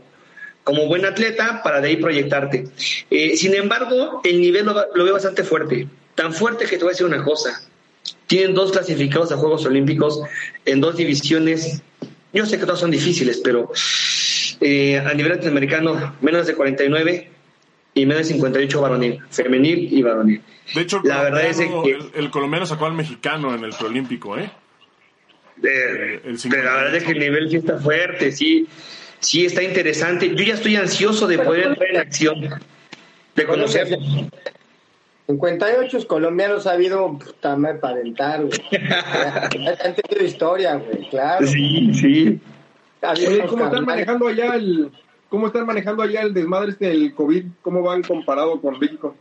como 0.64 0.88
buen 0.88 1.06
atleta 1.06 1.62
para 1.64 1.82
de 1.82 1.90
ahí 1.90 1.98
proyectarte. 1.98 2.66
Eh, 3.10 3.36
sin 3.36 3.56
embargo, 3.56 4.22
el 4.24 4.42
nivel 4.42 4.66
lo, 4.66 4.74
lo, 4.94 5.04
veo 5.04 5.14
bastante 5.14 5.44
fuerte, 5.44 5.88
tan 6.16 6.34
fuerte 6.34 6.66
que 6.66 6.78
te 6.78 6.84
voy 6.84 6.90
a 6.90 6.92
decir 6.92 7.06
una 7.06 7.24
cosa. 7.24 7.62
Tienen 8.28 8.54
dos 8.54 8.72
clasificados 8.72 9.32
a 9.32 9.38
Juegos 9.38 9.66
Olímpicos 9.66 10.22
en 10.66 10.82
dos 10.82 10.98
divisiones. 10.98 11.82
Yo 12.34 12.46
sé 12.46 12.60
que 12.60 12.66
todos 12.66 12.80
son 12.80 12.92
difíciles, 12.92 13.42
pero 13.44 13.72
eh, 14.62 15.00
a 15.00 15.14
nivel 15.14 15.34
latinoamericano, 15.34 16.16
menos 16.22 16.48
de 16.48 16.56
49 16.56 17.30
y 17.94 18.06
menos 18.06 18.28
de 18.28 18.34
58 18.34 18.82
varonil, 18.82 19.20
femenil 19.30 19.92
y 19.92 20.02
varonil. 20.02 20.42
De 20.74 20.82
hecho, 20.82 21.02
la 21.04 21.24
verdad 21.24 21.46
es 21.46 21.58
que 21.58 21.66
el, 21.66 22.12
el, 22.14 22.32
colombiano 22.32 22.66
sacó 22.66 22.86
al 22.86 22.94
mexicano 22.94 23.54
en 23.54 23.66
el 23.66 23.74
preolímpico, 23.74 24.38
¿eh? 24.38 24.50
Eh, 25.64 26.22
el 26.24 26.50
la 26.50 26.76
verdad 26.76 26.96
es 26.96 27.04
que 27.04 27.12
el 27.12 27.20
nivel 27.20 27.50
sí 27.50 27.58
está 27.58 27.78
fuerte, 27.78 28.32
sí 28.32 28.68
sí 29.22 29.46
está 29.46 29.64
interesante. 29.64 30.36
Yo 30.36 30.44
ya 30.44 30.56
estoy 30.56 30.76
ansioso 30.76 31.28
de 31.28 31.40
poder 31.40 31.68
entrar 31.68 31.90
en 31.90 31.98
acción, 31.98 32.50
de 33.36 33.46
conocerlo. 33.46 33.98
58 35.28 36.08
colombianos 36.08 36.68
ha 36.68 36.72
habido 36.74 37.18
también 37.40 37.80
para 37.80 37.94
aventar, 37.94 38.44
güey. 38.44 38.60
Han 39.86 39.96
tenido 39.96 40.26
historia, 40.26 40.76
güey, 40.76 41.08
claro. 41.10 41.48
Sí, 41.48 41.94
sí. 41.94 42.40
Oye, 43.02 43.46
¿Cómo 43.48 43.66
están 43.66 43.86
manejando 43.86 44.28
allá 44.28 44.56
el 44.56 44.92
cómo 45.30 45.48
están 45.48 45.66
manejando 45.66 46.04
allá 46.04 46.22
el 46.24 46.34
desmadre 46.34 46.72
este 46.72 46.88
del 46.88 47.14
COVID? 47.14 47.46
¿Cómo 47.62 47.82
van 47.82 48.04
comparado 48.04 48.60
con 48.60 48.78
México? 48.78 49.16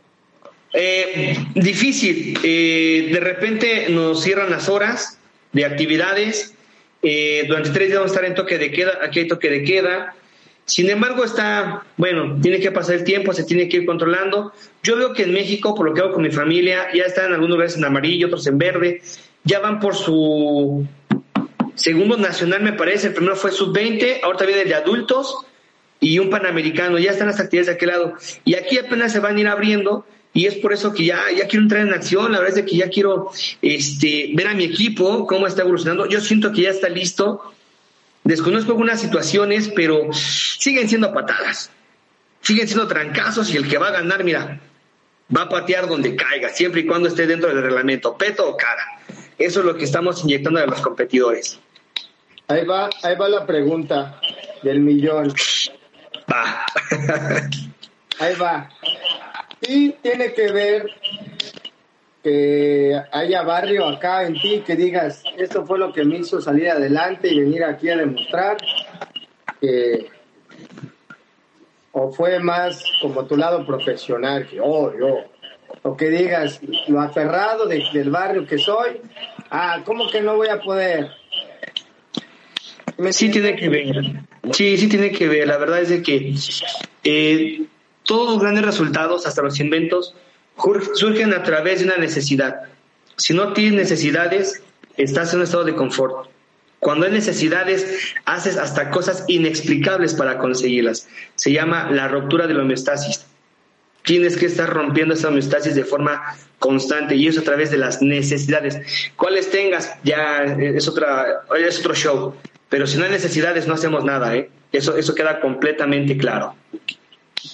Eh, 0.73 1.37
difícil. 1.55 2.37
Eh, 2.43 3.09
de 3.13 3.19
repente 3.19 3.87
nos 3.89 4.21
cierran 4.21 4.49
las 4.49 4.67
horas 4.67 5.17
de 5.53 5.65
actividades 5.65 6.55
eh, 7.03 7.45
durante 7.47 7.71
tres 7.71 7.87
días 7.87 7.99
vamos 7.99 8.11
a 8.11 8.15
estar 8.15 8.29
en 8.29 8.35
toque 8.35 8.57
de 8.57 8.71
queda, 8.71 8.99
aquí 9.01 9.19
hay 9.19 9.27
toque 9.27 9.49
de 9.49 9.63
queda. 9.63 10.15
Sin 10.65 10.89
embargo, 10.89 11.23
está, 11.23 11.83
bueno, 11.97 12.39
tiene 12.41 12.59
que 12.59 12.71
pasar 12.71 12.95
el 12.95 13.03
tiempo, 13.03 13.33
se 13.33 13.43
tiene 13.43 13.67
que 13.67 13.77
ir 13.77 13.85
controlando. 13.85 14.53
Yo 14.83 14.95
veo 14.95 15.13
que 15.13 15.23
en 15.23 15.33
México, 15.33 15.73
por 15.75 15.87
lo 15.87 15.93
que 15.93 16.01
hago 16.01 16.13
con 16.13 16.23
mi 16.23 16.31
familia, 16.31 16.87
ya 16.93 17.03
están 17.03 17.33
algunos 17.33 17.51
lugares 17.51 17.75
en 17.75 17.83
amarillo, 17.83 18.27
otros 18.27 18.45
en 18.47 18.57
verde, 18.57 19.01
ya 19.43 19.59
van 19.59 19.79
por 19.79 19.95
su 19.95 20.87
segundo 21.75 22.15
nacional, 22.15 22.61
me 22.61 22.73
parece. 22.73 23.07
El 23.07 23.13
primero 23.13 23.35
fue 23.35 23.51
sub-20, 23.51 24.21
ahorita 24.23 24.45
viene 24.45 24.61
el 24.61 24.69
de 24.69 24.75
adultos 24.75 25.35
y 25.99 26.19
un 26.19 26.29
panamericano. 26.29 26.99
Ya 26.99 27.11
están 27.11 27.27
las 27.27 27.39
actividades 27.39 27.67
de 27.67 27.73
aquel 27.73 27.89
lado. 27.89 28.13
Y 28.45 28.53
aquí 28.55 28.77
apenas 28.77 29.11
se 29.11 29.19
van 29.19 29.37
a 29.37 29.39
ir 29.39 29.47
abriendo 29.47 30.05
y 30.33 30.45
es 30.45 30.55
por 30.55 30.71
eso 30.71 30.93
que 30.93 31.05
ya, 31.05 31.19
ya 31.35 31.47
quiero 31.47 31.63
entrar 31.63 31.81
en 31.85 31.93
acción, 31.93 32.31
la 32.31 32.39
verdad 32.39 32.59
es 32.59 32.65
que 32.65 32.77
ya 32.77 32.89
quiero 32.89 33.31
este, 33.61 34.31
ver 34.33 34.47
a 34.47 34.53
mi 34.53 34.63
equipo 34.63 35.27
cómo 35.27 35.45
está 35.45 35.63
evolucionando. 35.63 36.07
Yo 36.07 36.21
siento 36.21 36.53
que 36.53 36.61
ya 36.61 36.69
está 36.69 36.87
listo. 36.87 37.53
Desconozco 38.23 38.71
algunas 38.71 39.01
situaciones, 39.01 39.69
pero 39.75 40.13
siguen 40.13 40.87
siendo 40.87 41.11
patadas, 41.11 41.71
siguen 42.41 42.67
siendo 42.67 42.87
trancazos 42.87 43.53
y 43.53 43.57
el 43.57 43.67
que 43.67 43.77
va 43.77 43.87
a 43.87 43.91
ganar, 43.91 44.23
mira, 44.23 44.61
va 45.35 45.43
a 45.43 45.49
patear 45.49 45.87
donde 45.87 46.15
caiga, 46.15 46.49
siempre 46.49 46.81
y 46.81 46.85
cuando 46.85 47.09
esté 47.09 47.25
dentro 47.25 47.49
del 47.49 47.63
reglamento, 47.63 48.15
peto 48.15 48.47
o 48.47 48.55
cara. 48.55 48.99
Eso 49.37 49.61
es 49.61 49.65
lo 49.65 49.75
que 49.75 49.85
estamos 49.85 50.23
inyectando 50.23 50.59
a 50.59 50.67
los 50.67 50.81
competidores. 50.81 51.59
Ahí 52.47 52.65
va, 52.65 52.89
ahí 53.01 53.15
va 53.15 53.27
la 53.27 53.45
pregunta 53.45 54.21
del 54.61 54.81
millón. 54.81 55.33
Va. 56.31 56.65
ahí 58.19 58.35
va. 58.35 58.69
Y 59.61 59.91
tiene 59.93 60.33
que 60.33 60.51
ver 60.51 60.89
que 62.23 62.99
haya 63.11 63.41
barrio 63.43 63.87
acá 63.87 64.25
en 64.25 64.39
ti, 64.39 64.63
que 64.65 64.75
digas, 64.75 65.23
esto 65.37 65.65
fue 65.65 65.79
lo 65.79 65.91
que 65.91 66.03
me 66.03 66.17
hizo 66.17 66.41
salir 66.41 66.69
adelante 66.69 67.27
y 67.27 67.39
venir 67.39 67.63
aquí 67.63 67.89
a 67.89 67.97
demostrar, 67.97 68.57
que, 69.59 70.07
o 71.91 72.11
fue 72.11 72.39
más 72.39 72.83
como 73.01 73.25
tu 73.25 73.37
lado 73.37 73.65
profesional, 73.65 74.47
que 74.47 74.59
oh, 74.61 74.93
yo, 74.97 75.25
o 75.83 75.97
que 75.97 76.09
digas, 76.09 76.59
lo 76.87 77.01
aferrado 77.01 77.65
de, 77.65 77.83
del 77.93 78.11
barrio 78.11 78.45
que 78.45 78.57
soy, 78.57 79.01
ah, 79.49 79.81
¿cómo 79.85 80.09
que 80.09 80.21
no 80.21 80.35
voy 80.35 80.49
a 80.49 80.61
poder? 80.61 81.09
sí 83.09 83.31
tiene 83.31 83.55
que 83.55 83.67
ver, 83.67 83.95
sí, 84.51 84.77
sí 84.77 84.87
tiene 84.87 85.11
que 85.11 85.27
ver, 85.27 85.47
la 85.47 85.57
verdad 85.57 85.81
es 85.81 85.89
de 85.89 86.03
que 86.03 86.35
eh, 87.03 87.63
todos 88.03 88.33
los 88.33 88.41
grandes 88.41 88.65
resultados, 88.65 89.25
hasta 89.25 89.41
los 89.41 89.59
inventos, 89.59 90.15
surgen 90.93 91.33
a 91.33 91.43
través 91.43 91.79
de 91.79 91.85
una 91.85 91.97
necesidad. 91.97 92.61
Si 93.17 93.33
no 93.33 93.53
tienes 93.53 93.73
necesidades, 93.73 94.61
estás 94.97 95.33
en 95.33 95.39
un 95.39 95.43
estado 95.43 95.63
de 95.63 95.75
confort. 95.75 96.29
Cuando 96.79 97.05
hay 97.05 97.11
necesidades, 97.11 98.15
haces 98.25 98.57
hasta 98.57 98.89
cosas 98.89 99.23
inexplicables 99.27 100.15
para 100.15 100.39
conseguirlas. 100.39 101.07
Se 101.35 101.51
llama 101.51 101.91
la 101.91 102.07
ruptura 102.07 102.47
de 102.47 102.55
la 102.55 102.63
homeostasis. 102.63 103.25
Tienes 104.03 104.35
que 104.35 104.47
estar 104.47 104.67
rompiendo 104.67 105.13
esa 105.13 105.27
homeostasis 105.27 105.75
de 105.75 105.83
forma 105.83 106.19
constante 106.57 107.15
y 107.15 107.27
eso 107.27 107.41
a 107.41 107.43
través 107.43 107.69
de 107.69 107.77
las 107.77 108.01
necesidades. 108.01 108.79
Cuáles 109.15 109.51
tengas, 109.51 109.93
ya 110.03 110.43
es, 110.43 110.87
otra, 110.87 111.43
otro 111.49 111.93
show. 111.93 112.33
Pero 112.69 112.87
si 112.87 112.97
no 112.97 113.05
hay 113.05 113.11
necesidades, 113.11 113.67
no 113.67 113.75
hacemos 113.75 114.03
nada. 114.03 114.35
¿eh? 114.35 114.49
Eso, 114.71 114.97
eso 114.97 115.13
queda 115.13 115.39
completamente 115.39 116.17
claro. 116.17 116.55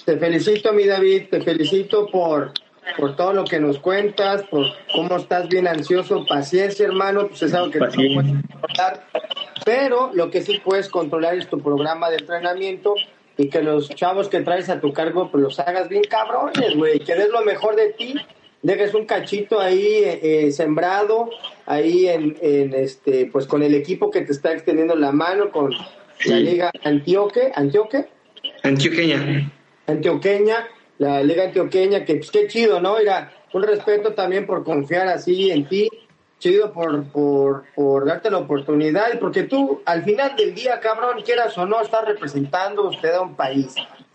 Te 0.04 0.18
felicito, 0.18 0.72
mi 0.72 0.86
David, 0.86 1.24
te 1.30 1.40
felicito 1.40 2.06
por, 2.06 2.52
por 2.96 3.16
todo 3.16 3.32
lo 3.32 3.44
que 3.44 3.58
nos 3.58 3.78
cuentas, 3.78 4.42
por 4.44 4.66
cómo 4.92 5.16
estás 5.16 5.48
bien 5.48 5.66
ansioso, 5.66 6.26
paciencia, 6.26 6.86
hermano, 6.86 7.28
pues 7.28 7.42
es 7.42 7.54
algo 7.54 7.70
que 7.70 7.78
no 7.78 7.86
puedes 7.86 8.14
controlar, 8.14 9.06
pero 9.64 10.10
lo 10.12 10.30
que 10.30 10.42
sí 10.42 10.60
puedes 10.62 10.88
controlar 10.88 11.36
es 11.36 11.48
tu 11.48 11.60
programa 11.60 12.10
de 12.10 12.16
entrenamiento 12.16 12.94
y 13.38 13.48
que 13.48 13.62
los 13.62 13.88
chavos 13.90 14.28
que 14.28 14.40
traes 14.40 14.68
a 14.68 14.80
tu 14.80 14.92
cargo 14.92 15.30
pues 15.30 15.42
los 15.42 15.58
hagas 15.58 15.88
bien 15.88 16.02
cabrones, 16.04 16.76
güey, 16.76 16.98
que 17.00 17.14
des 17.14 17.30
lo 17.30 17.42
mejor 17.42 17.74
de 17.74 17.92
ti, 17.92 18.14
dejes 18.62 18.92
un 18.92 19.06
cachito 19.06 19.58
ahí 19.58 20.02
eh, 20.04 20.20
eh, 20.22 20.52
sembrado, 20.52 21.30
ahí 21.64 22.08
en, 22.08 22.36
en, 22.42 22.74
este, 22.74 23.26
pues 23.26 23.46
con 23.46 23.62
el 23.62 23.74
equipo 23.74 24.10
que 24.10 24.20
te 24.20 24.32
está 24.32 24.52
extendiendo 24.52 24.96
la 24.96 25.12
mano, 25.12 25.50
con 25.50 25.72
la 26.26 26.36
Liga 26.36 26.70
Antioque, 26.84 27.52
Antioque. 27.54 28.06
Antioqueña 28.62 29.52
antioqueña, 29.88 30.68
la 30.98 31.22
Liga 31.22 31.44
Antioqueña, 31.44 32.04
que 32.04 32.16
pues 32.16 32.30
qué 32.30 32.46
chido, 32.46 32.80
¿no? 32.80 32.98
Mira, 32.98 33.32
un 33.52 33.62
respeto 33.62 34.14
también 34.14 34.46
por 34.46 34.64
confiar 34.64 35.08
así 35.08 35.50
en 35.50 35.68
ti, 35.68 35.88
chido 36.38 36.72
por, 36.72 37.04
por, 37.10 37.64
por 37.74 38.06
darte 38.06 38.30
la 38.30 38.38
oportunidad, 38.38 39.12
y 39.14 39.16
porque 39.18 39.44
tú, 39.44 39.82
al 39.84 40.04
final 40.04 40.36
del 40.36 40.54
día, 40.54 40.80
cabrón, 40.80 41.22
quieras 41.24 41.56
o 41.58 41.66
no, 41.66 41.80
estás 41.80 42.04
representando 42.04 42.88
usted 42.88 43.14
a 43.14 43.22
un 43.22 43.34
país. 43.34 43.74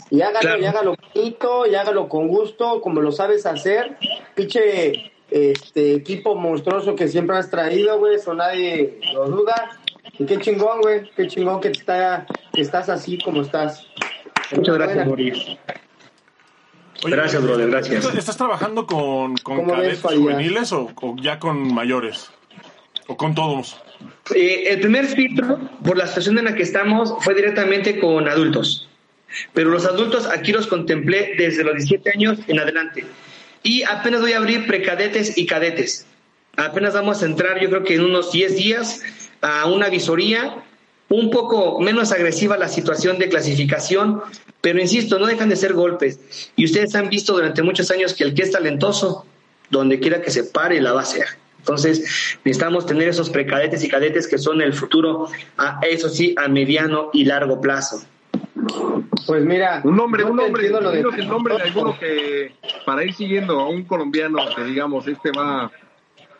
Y 0.10 0.22
hágalo, 0.22 0.40
claro. 0.40 0.62
y 0.62 0.66
hágalo 0.66 0.96
bonito, 1.14 1.66
y 1.66 1.76
hágalo 1.76 2.08
con 2.08 2.28
gusto, 2.28 2.82
como 2.82 3.02
lo 3.02 3.12
sabes 3.12 3.46
hacer. 3.46 3.98
Pinche 4.36 5.12
este 5.32 5.96
equipo 5.96 6.36
monstruoso 6.36 6.96
que 6.96 7.08
siempre 7.08 7.38
has 7.38 7.50
traído, 7.50 7.98
güey, 7.98 8.16
eso 8.16 8.34
nadie 8.34 9.00
lo 9.14 9.26
duda. 9.26 9.80
Y 10.20 10.26
qué 10.26 10.38
chingón, 10.38 10.82
güey, 10.82 11.10
qué 11.16 11.28
chingón 11.28 11.60
que, 11.60 11.70
está, 11.70 12.28
que 12.54 12.62
estás 12.62 12.90
así 12.90 13.18
como 13.18 13.42
estás. 13.42 13.88
Muchas 14.56 14.76
gracias, 14.76 15.08
Boris. 15.08 15.38
Oye, 17.04 17.16
gracias, 17.16 17.44
brother, 17.44 17.70
gracias. 17.70 18.16
¿Estás 18.16 18.38
trabajando 18.38 18.86
con, 18.86 19.36
con 19.38 19.66
cadetes 19.68 20.02
juveniles 20.02 20.72
o, 20.72 20.92
o, 20.96 21.16
ya 21.22 21.40
con 21.40 21.74
mayores? 21.74 22.30
¿O 23.08 23.18
con 23.18 23.36
todos? 23.36 23.82
Eh, 24.34 24.66
el 24.68 24.80
primer 24.80 25.06
filtro, 25.08 25.60
por 25.84 25.98
la 25.98 26.08
situación 26.08 26.38
en 26.38 26.46
la 26.46 26.56
que 26.56 26.64
estamos, 26.64 27.14
fue 27.20 27.34
directamente 27.34 28.00
con 28.00 28.28
adultos. 28.28 28.88
pero 29.54 29.70
los 29.70 29.86
adultos 29.86 30.28
aquí 30.28 30.52
los 30.52 30.68
contemplé 30.68 31.34
desde 31.38 31.64
los 31.64 31.76
17 31.76 32.12
años 32.12 32.40
en 32.48 32.60
adelante. 32.60 33.06
Y 33.64 33.84
apenas 33.84 34.22
voy 34.22 34.34
a 34.34 34.38
abrir 34.38 34.68
precadetes 34.68 35.38
y 35.38 35.46
cadetes. 35.46 36.06
Apenas 36.56 36.94
vamos 36.94 37.24
a 37.24 37.26
entrar, 37.26 37.60
yo 37.60 37.70
creo 37.70 37.84
que 37.84 37.96
en 37.96 38.06
unos 38.06 38.32
10 38.32 38.56
días, 38.56 39.02
a 39.42 39.66
una 39.66 39.90
visoría 39.90 40.64
un 41.16 41.30
poco 41.30 41.80
menos 41.80 42.12
agresiva 42.12 42.58
la 42.58 42.68
situación 42.68 43.18
de 43.20 43.30
clasificación, 43.30 44.22
pero 44.62 44.80
insisto, 44.80 45.20
no 45.20 45.26
dejan 45.26 45.50
de 45.50 45.56
ser 45.56 45.74
golpes. 45.74 46.20
Y 46.56 46.66
ustedes 46.66 46.96
han 46.96 47.10
visto 47.10 47.34
durante 47.34 47.62
muchos 47.64 47.92
años 47.92 48.14
que 48.14 48.24
el 48.24 48.34
que 48.34 48.44
es 48.44 48.52
talentoso, 48.52 49.26
donde 49.70 50.00
quiera 50.00 50.22
que 50.22 50.32
se 50.32 50.44
pare, 50.44 50.80
la 50.82 50.94
va 50.94 51.02
a 51.02 51.04
hacer. 51.04 51.26
Entonces, 51.60 52.38
necesitamos 52.44 52.86
tener 52.86 53.08
esos 53.08 53.30
precadetes 53.30 53.84
y 53.84 53.88
cadetes 53.90 54.28
que 54.28 54.38
son 54.38 54.62
el 54.62 54.74
futuro, 54.74 55.28
a, 55.58 55.80
eso 55.90 56.10
sí, 56.10 56.36
a 56.38 56.48
mediano 56.48 57.10
y 57.14 57.26
largo 57.26 57.62
plazo. 57.62 58.04
Pues 59.26 59.44
mira, 59.46 59.82
un 59.84 59.96
nombre, 59.96 60.24
un 60.26 60.36
nombre, 60.36 60.70
lo 60.70 60.92
de- 60.92 61.00
el 61.00 61.28
nombre 61.28 61.56
de 61.56 61.62
alguno 61.64 61.98
que 61.98 62.54
para 62.86 63.04
ir 63.06 63.14
siguiendo 63.14 63.60
a 63.60 63.70
un 63.70 63.84
colombiano 63.84 64.38
que 64.56 64.64
digamos 64.66 65.08
este 65.08 65.32
va 65.32 65.72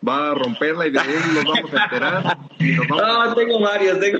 va 0.06 0.30
a 0.30 0.34
romperla 0.34 0.86
y 0.86 0.90
de 0.90 0.98
él 0.98 1.34
nos 1.34 1.44
vamos 1.44 1.72
a 1.72 1.84
enterar 1.84 2.38
y 2.58 2.72
nos 2.72 2.88
vamos 2.88 3.02
a- 3.02 3.24
No, 3.26 3.34
tengo 3.34 3.60
varios, 3.60 4.00
tengo, 4.00 4.18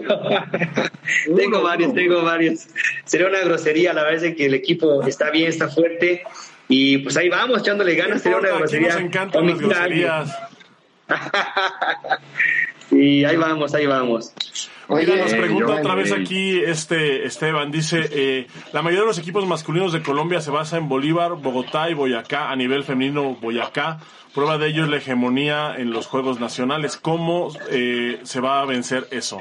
tengo 1.36 1.62
varios, 1.62 1.90
uno. 1.90 2.00
tengo 2.00 2.22
varios. 2.22 2.66
Sería 3.04 3.26
una 3.28 3.40
grosería, 3.40 3.92
la 3.92 4.04
verdad 4.04 4.24
es 4.24 4.34
que 4.36 4.46
el 4.46 4.54
equipo 4.54 5.02
está 5.06 5.30
bien, 5.30 5.48
está 5.48 5.68
fuerte. 5.68 6.22
Y 6.68 6.98
pues 6.98 7.16
ahí 7.16 7.28
vamos, 7.28 7.60
echándole 7.60 7.94
ganas, 7.94 8.22
sería 8.22 8.38
una 8.38 8.50
grosería. 8.50 8.94
nos 8.94 9.00
encantan 9.02 9.46
las 9.46 9.58
groserías. 9.58 10.38
Y 12.94 13.24
ahí 13.24 13.36
vamos, 13.36 13.74
ahí 13.74 13.86
vamos. 13.86 14.32
Oye, 14.88 15.06
Mira, 15.06 15.24
nos 15.24 15.32
eh, 15.32 15.36
pregunta 15.36 15.74
otra 15.76 15.94
vez 15.94 16.12
aquí 16.12 16.58
este 16.58 17.24
Esteban, 17.24 17.70
dice, 17.70 18.08
eh, 18.12 18.46
la 18.72 18.82
mayoría 18.82 19.00
de 19.00 19.06
los 19.06 19.18
equipos 19.18 19.46
masculinos 19.46 19.92
de 19.92 20.02
Colombia 20.02 20.40
se 20.40 20.50
basa 20.50 20.76
en 20.76 20.88
Bolívar, 20.88 21.32
Bogotá 21.36 21.88
y 21.88 21.94
Boyacá, 21.94 22.50
a 22.50 22.56
nivel 22.56 22.84
femenino 22.84 23.34
Boyacá. 23.40 23.98
Prueba 24.34 24.58
de 24.58 24.68
ello 24.68 24.84
es 24.84 24.90
la 24.90 24.96
hegemonía 24.96 25.74
en 25.76 25.90
los 25.90 26.06
Juegos 26.06 26.40
Nacionales. 26.40 26.96
¿Cómo 26.96 27.52
eh, 27.70 28.20
se 28.24 28.40
va 28.40 28.60
a 28.60 28.64
vencer 28.66 29.06
eso? 29.10 29.40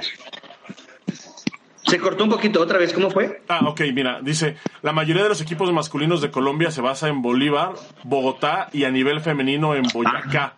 Se 1.82 2.00
cortó 2.00 2.24
un 2.24 2.30
poquito 2.30 2.62
otra 2.62 2.78
vez, 2.78 2.94
¿cómo 2.94 3.12
fue? 3.12 3.42
Ah, 3.50 3.62
ok, 3.68 3.82
mira, 3.94 4.20
dice, 4.22 4.56
la 4.82 4.94
mayoría 4.94 5.24
de 5.24 5.30
los 5.30 5.42
equipos 5.42 5.72
masculinos 5.74 6.22
de 6.22 6.32
Colombia 6.32 6.72
se 6.72 6.82
basa 6.82 7.10
en 7.10 7.22
Bolívar, 7.22 7.74
Bogotá 8.04 8.70
y 8.72 8.86
a 8.86 8.92
nivel 8.92 9.20
femenino 9.20 9.76
en 9.76 9.84
Boyacá. 9.94 10.56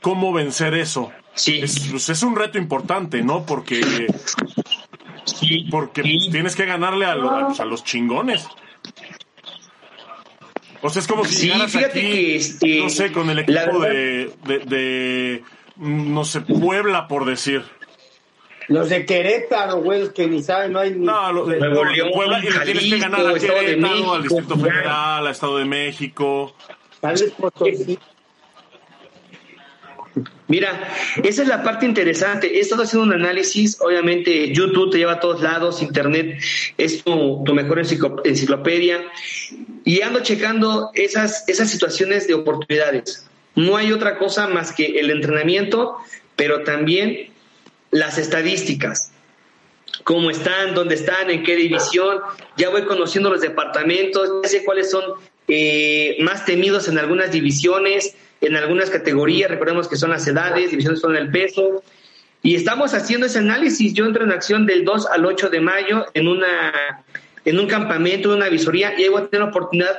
¿Cómo 0.00 0.32
vencer 0.32 0.74
eso? 0.74 1.12
Sí. 1.38 1.60
Es, 1.62 1.88
pues, 1.90 2.08
es 2.08 2.22
un 2.22 2.34
reto 2.36 2.58
importante, 2.58 3.22
¿no? 3.22 3.46
Porque, 3.46 4.06
Sí, 5.24 5.66
porque 5.70 6.02
sí. 6.02 6.28
tienes 6.30 6.56
que 6.56 6.64
ganarle 6.66 7.04
a, 7.06 7.14
lo- 7.14 7.30
a, 7.30 7.46
pues, 7.48 7.60
a 7.60 7.64
los 7.64 7.84
chingones. 7.84 8.46
O 10.80 10.90
sea, 10.90 11.00
es 11.00 11.08
como 11.08 11.24
si 11.24 11.34
Sí, 11.34 11.46
llegaras 11.46 11.72
fíjate 11.72 11.98
aquí, 12.00 12.00
que, 12.10 12.36
este, 12.36 12.80
no 12.80 12.88
sé, 12.88 13.12
con 13.12 13.28
el 13.30 13.40
equipo 13.40 13.78
verdad- 13.80 13.88
de, 13.88 14.32
de, 14.46 14.58
de, 14.60 15.42
no 15.76 16.24
sé, 16.24 16.40
Puebla, 16.40 17.08
por 17.08 17.24
decir. 17.24 17.64
Los 18.68 18.88
de 18.90 19.04
Querétaro, 19.06 19.76
güey, 19.82 20.12
que 20.12 20.26
ni 20.28 20.42
saben, 20.42 20.72
no 20.72 20.78
hay 20.80 20.90
ni... 20.92 21.04
No, 21.06 21.32
lo- 21.32 21.46
Nuevo 21.46 21.84
no, 21.84 21.90
de 21.90 21.96
León, 21.96 22.10
Puebla, 22.14 22.38
y 22.38 22.50
le 22.50 22.58
tienes 22.60 22.84
que 22.84 22.98
ganar 22.98 23.22
Jalisco, 23.22 23.52
a 23.52 23.54
Querétaro, 23.60 23.86
al 24.12 24.22
México, 24.22 24.22
Distrito 24.22 24.54
ya. 24.56 24.62
Federal, 24.72 25.26
al 25.26 25.32
Estado 25.32 25.58
de 25.58 25.64
México. 25.64 26.54
Tal 27.00 27.12
vez. 27.14 27.32
Mira, 30.48 30.88
esa 31.22 31.42
es 31.42 31.48
la 31.48 31.62
parte 31.62 31.84
interesante. 31.84 32.56
He 32.56 32.60
estado 32.60 32.82
haciendo 32.82 33.06
un 33.06 33.12
análisis, 33.12 33.76
obviamente 33.80 34.50
YouTube 34.52 34.90
te 34.90 34.98
lleva 34.98 35.12
a 35.12 35.20
todos 35.20 35.42
lados, 35.42 35.82
Internet 35.82 36.42
es 36.78 37.04
tu, 37.04 37.44
mejor 37.52 37.78
enciclo- 37.78 38.22
enciclopedia, 38.24 39.04
y 39.84 40.00
ando 40.00 40.20
checando 40.20 40.90
esas, 40.94 41.46
esas 41.48 41.70
situaciones 41.70 42.26
de 42.26 42.34
oportunidades. 42.34 43.26
No 43.56 43.76
hay 43.76 43.92
otra 43.92 44.16
cosa 44.16 44.48
más 44.48 44.72
que 44.72 44.98
el 44.98 45.10
entrenamiento, 45.10 45.96
pero 46.34 46.62
también 46.62 47.28
las 47.90 48.16
estadísticas. 48.16 49.12
Cómo 50.04 50.30
están, 50.30 50.74
dónde 50.74 50.94
están, 50.94 51.30
en 51.30 51.42
qué 51.42 51.56
división. 51.56 52.20
Ya 52.56 52.70
voy 52.70 52.84
conociendo 52.84 53.28
los 53.28 53.42
departamentos, 53.42 54.30
ya 54.42 54.48
sé 54.48 54.64
cuáles 54.64 54.90
son 54.90 55.04
eh, 55.48 56.16
más 56.20 56.44
temidos 56.44 56.88
en 56.88 56.98
algunas 56.98 57.32
divisiones, 57.32 58.14
en 58.40 58.56
algunas 58.56 58.90
categorías. 58.90 59.50
Recordemos 59.50 59.88
que 59.88 59.96
son 59.96 60.10
las 60.10 60.26
edades, 60.26 60.70
divisiones 60.70 61.00
son 61.00 61.16
el 61.16 61.30
peso. 61.30 61.82
Y 62.42 62.54
estamos 62.54 62.94
haciendo 62.94 63.26
ese 63.26 63.38
análisis. 63.38 63.92
Yo 63.94 64.06
entro 64.06 64.24
en 64.24 64.32
acción 64.32 64.66
del 64.66 64.84
2 64.84 65.06
al 65.06 65.24
8 65.24 65.50
de 65.50 65.60
mayo 65.60 66.06
en, 66.14 66.28
una, 66.28 67.04
en 67.44 67.58
un 67.58 67.66
campamento, 67.66 68.30
en 68.30 68.38
una 68.38 68.48
visoría, 68.48 68.94
y 68.98 69.04
ahí 69.04 69.08
voy 69.08 69.22
a 69.22 69.26
tener 69.26 69.44
la 69.44 69.50
oportunidad 69.50 69.96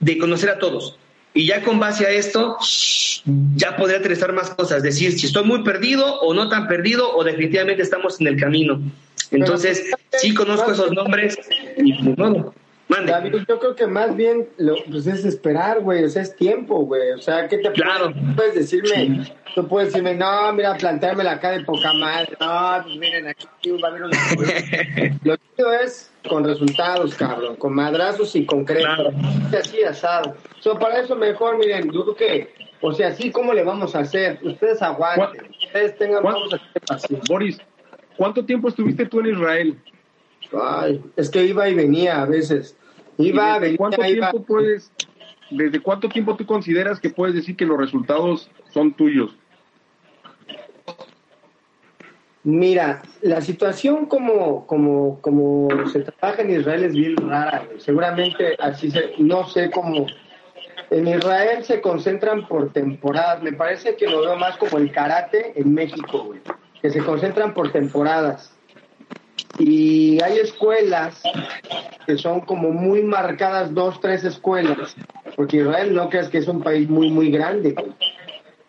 de 0.00 0.18
conocer 0.18 0.50
a 0.50 0.58
todos. 0.58 0.98
Y 1.34 1.46
ya 1.46 1.62
con 1.62 1.78
base 1.78 2.06
a 2.06 2.10
esto, 2.10 2.56
ya 3.56 3.76
podré 3.76 3.96
aterrizar 3.96 4.32
más 4.32 4.50
cosas, 4.50 4.82
decir 4.82 5.12
si 5.18 5.26
estoy 5.26 5.44
muy 5.44 5.62
perdido 5.62 6.18
o 6.20 6.32
no 6.32 6.48
tan 6.48 6.66
perdido 6.66 7.14
o 7.14 7.24
definitivamente 7.24 7.82
estamos 7.82 8.18
en 8.22 8.28
el 8.28 8.40
camino. 8.40 8.80
Entonces, 9.30 9.84
sí 10.12 10.32
conozco 10.32 10.72
esos 10.72 10.92
nombres 10.92 11.38
y 11.76 11.92
pues, 11.92 12.16
no, 12.16 12.54
mande. 12.88 13.12
David, 13.12 13.34
yo 13.48 13.58
creo 13.58 13.74
que 13.74 13.86
más 13.86 14.14
bien 14.16 14.48
lo, 14.58 14.74
pues 14.90 15.06
es 15.06 15.24
esperar, 15.24 15.80
güey, 15.80 16.04
o 16.04 16.08
sea, 16.08 16.22
es 16.22 16.36
tiempo, 16.36 16.80
güey. 16.84 17.10
O 17.12 17.18
sea, 17.18 17.48
¿qué 17.48 17.58
te 17.58 17.72
Claro. 17.72 18.12
puedes, 18.12 18.34
puedes 18.36 18.54
decirme? 18.54 19.32
Tú 19.54 19.66
puedes 19.66 19.88
decirme, 19.92 20.14
no, 20.14 20.52
mira, 20.52 20.74
planteármela 20.76 21.32
acá 21.32 21.50
de 21.52 21.64
poca 21.64 21.92
madre. 21.94 22.36
No, 22.40 22.82
pues 22.84 22.96
miren, 22.96 23.26
aquí 23.28 23.70
va 23.82 23.88
a 23.88 23.90
haber 23.90 24.02
unos... 24.04 24.18
Lo 25.24 25.36
chido 25.56 25.72
es 25.72 26.10
con 26.28 26.44
resultados, 26.44 27.14
cabrón, 27.14 27.56
con 27.56 27.74
madrazos 27.74 28.36
y 28.36 28.44
concreto. 28.44 28.82
Claro. 28.84 29.10
Así 29.58 29.82
asado. 29.82 30.36
So, 30.60 30.78
para 30.78 31.00
eso 31.00 31.16
mejor, 31.16 31.56
miren, 31.58 31.90
yo 31.90 32.02
creo 32.04 32.16
que, 32.16 32.54
o 32.82 32.92
sea, 32.92 33.08
así 33.08 33.30
como 33.30 33.54
le 33.54 33.64
vamos 33.64 33.94
a 33.96 34.00
hacer, 34.00 34.38
ustedes 34.42 34.82
aguanten, 34.82 35.50
ustedes 35.64 35.96
tengan, 35.96 36.20
¿Cuál- 36.22 36.34
vamos 36.34 36.52
a 36.52 36.56
hacer 36.56 36.82
paciencia. 36.86 37.24
Boris, 37.34 37.58
¿cuánto 38.16 38.44
tiempo 38.44 38.68
estuviste 38.68 39.06
tú 39.06 39.20
en 39.20 39.26
Israel? 39.28 39.78
Ay, 40.52 41.02
es 41.16 41.30
que 41.30 41.44
iba 41.44 41.68
y 41.68 41.74
venía 41.74 42.22
a 42.22 42.26
veces. 42.26 42.76
Iba, 43.18 43.42
¿Y 43.42 43.46
desde 43.46 43.60
venía, 43.60 43.78
¿Cuánto 43.78 44.04
iba. 44.04 44.30
tiempo 44.30 44.46
puedes, 44.46 44.92
desde 45.50 45.80
cuánto 45.80 46.08
tiempo 46.08 46.36
tú 46.36 46.46
consideras 46.46 47.00
que 47.00 47.10
puedes 47.10 47.34
decir 47.34 47.56
que 47.56 47.66
los 47.66 47.78
resultados 47.78 48.50
son 48.72 48.92
tuyos? 48.94 49.36
Mira, 52.46 53.02
la 53.22 53.40
situación 53.40 54.06
como, 54.06 54.68
como, 54.68 55.20
como 55.20 55.68
se 55.88 56.02
trabaja 56.02 56.42
en 56.42 56.60
Israel 56.60 56.84
es 56.84 56.94
bien 56.94 57.16
rara. 57.16 57.66
Seguramente 57.78 58.54
así 58.60 58.88
se, 58.88 59.14
no 59.18 59.48
sé 59.48 59.68
cómo. 59.72 60.06
En 60.90 61.08
Israel 61.08 61.64
se 61.64 61.80
concentran 61.80 62.46
por 62.46 62.72
temporadas. 62.72 63.42
Me 63.42 63.52
parece 63.52 63.96
que 63.96 64.06
lo 64.06 64.20
veo 64.20 64.36
más 64.36 64.56
como 64.58 64.78
el 64.78 64.92
karate 64.92 65.60
en 65.60 65.74
México, 65.74 66.22
güey. 66.22 66.40
Que 66.80 66.90
se 66.90 67.00
concentran 67.00 67.52
por 67.52 67.72
temporadas. 67.72 68.55
Y 69.58 70.22
hay 70.22 70.38
escuelas 70.38 71.22
que 72.06 72.16
son 72.18 72.40
como 72.40 72.70
muy 72.70 73.02
marcadas, 73.02 73.74
dos, 73.74 74.00
tres 74.00 74.24
escuelas. 74.24 74.96
Porque 75.34 75.58
Israel 75.58 75.94
no 75.94 76.08
creas 76.08 76.28
que 76.28 76.38
es 76.38 76.48
un 76.48 76.62
país 76.62 76.88
muy, 76.88 77.10
muy 77.10 77.30
grande. 77.30 77.74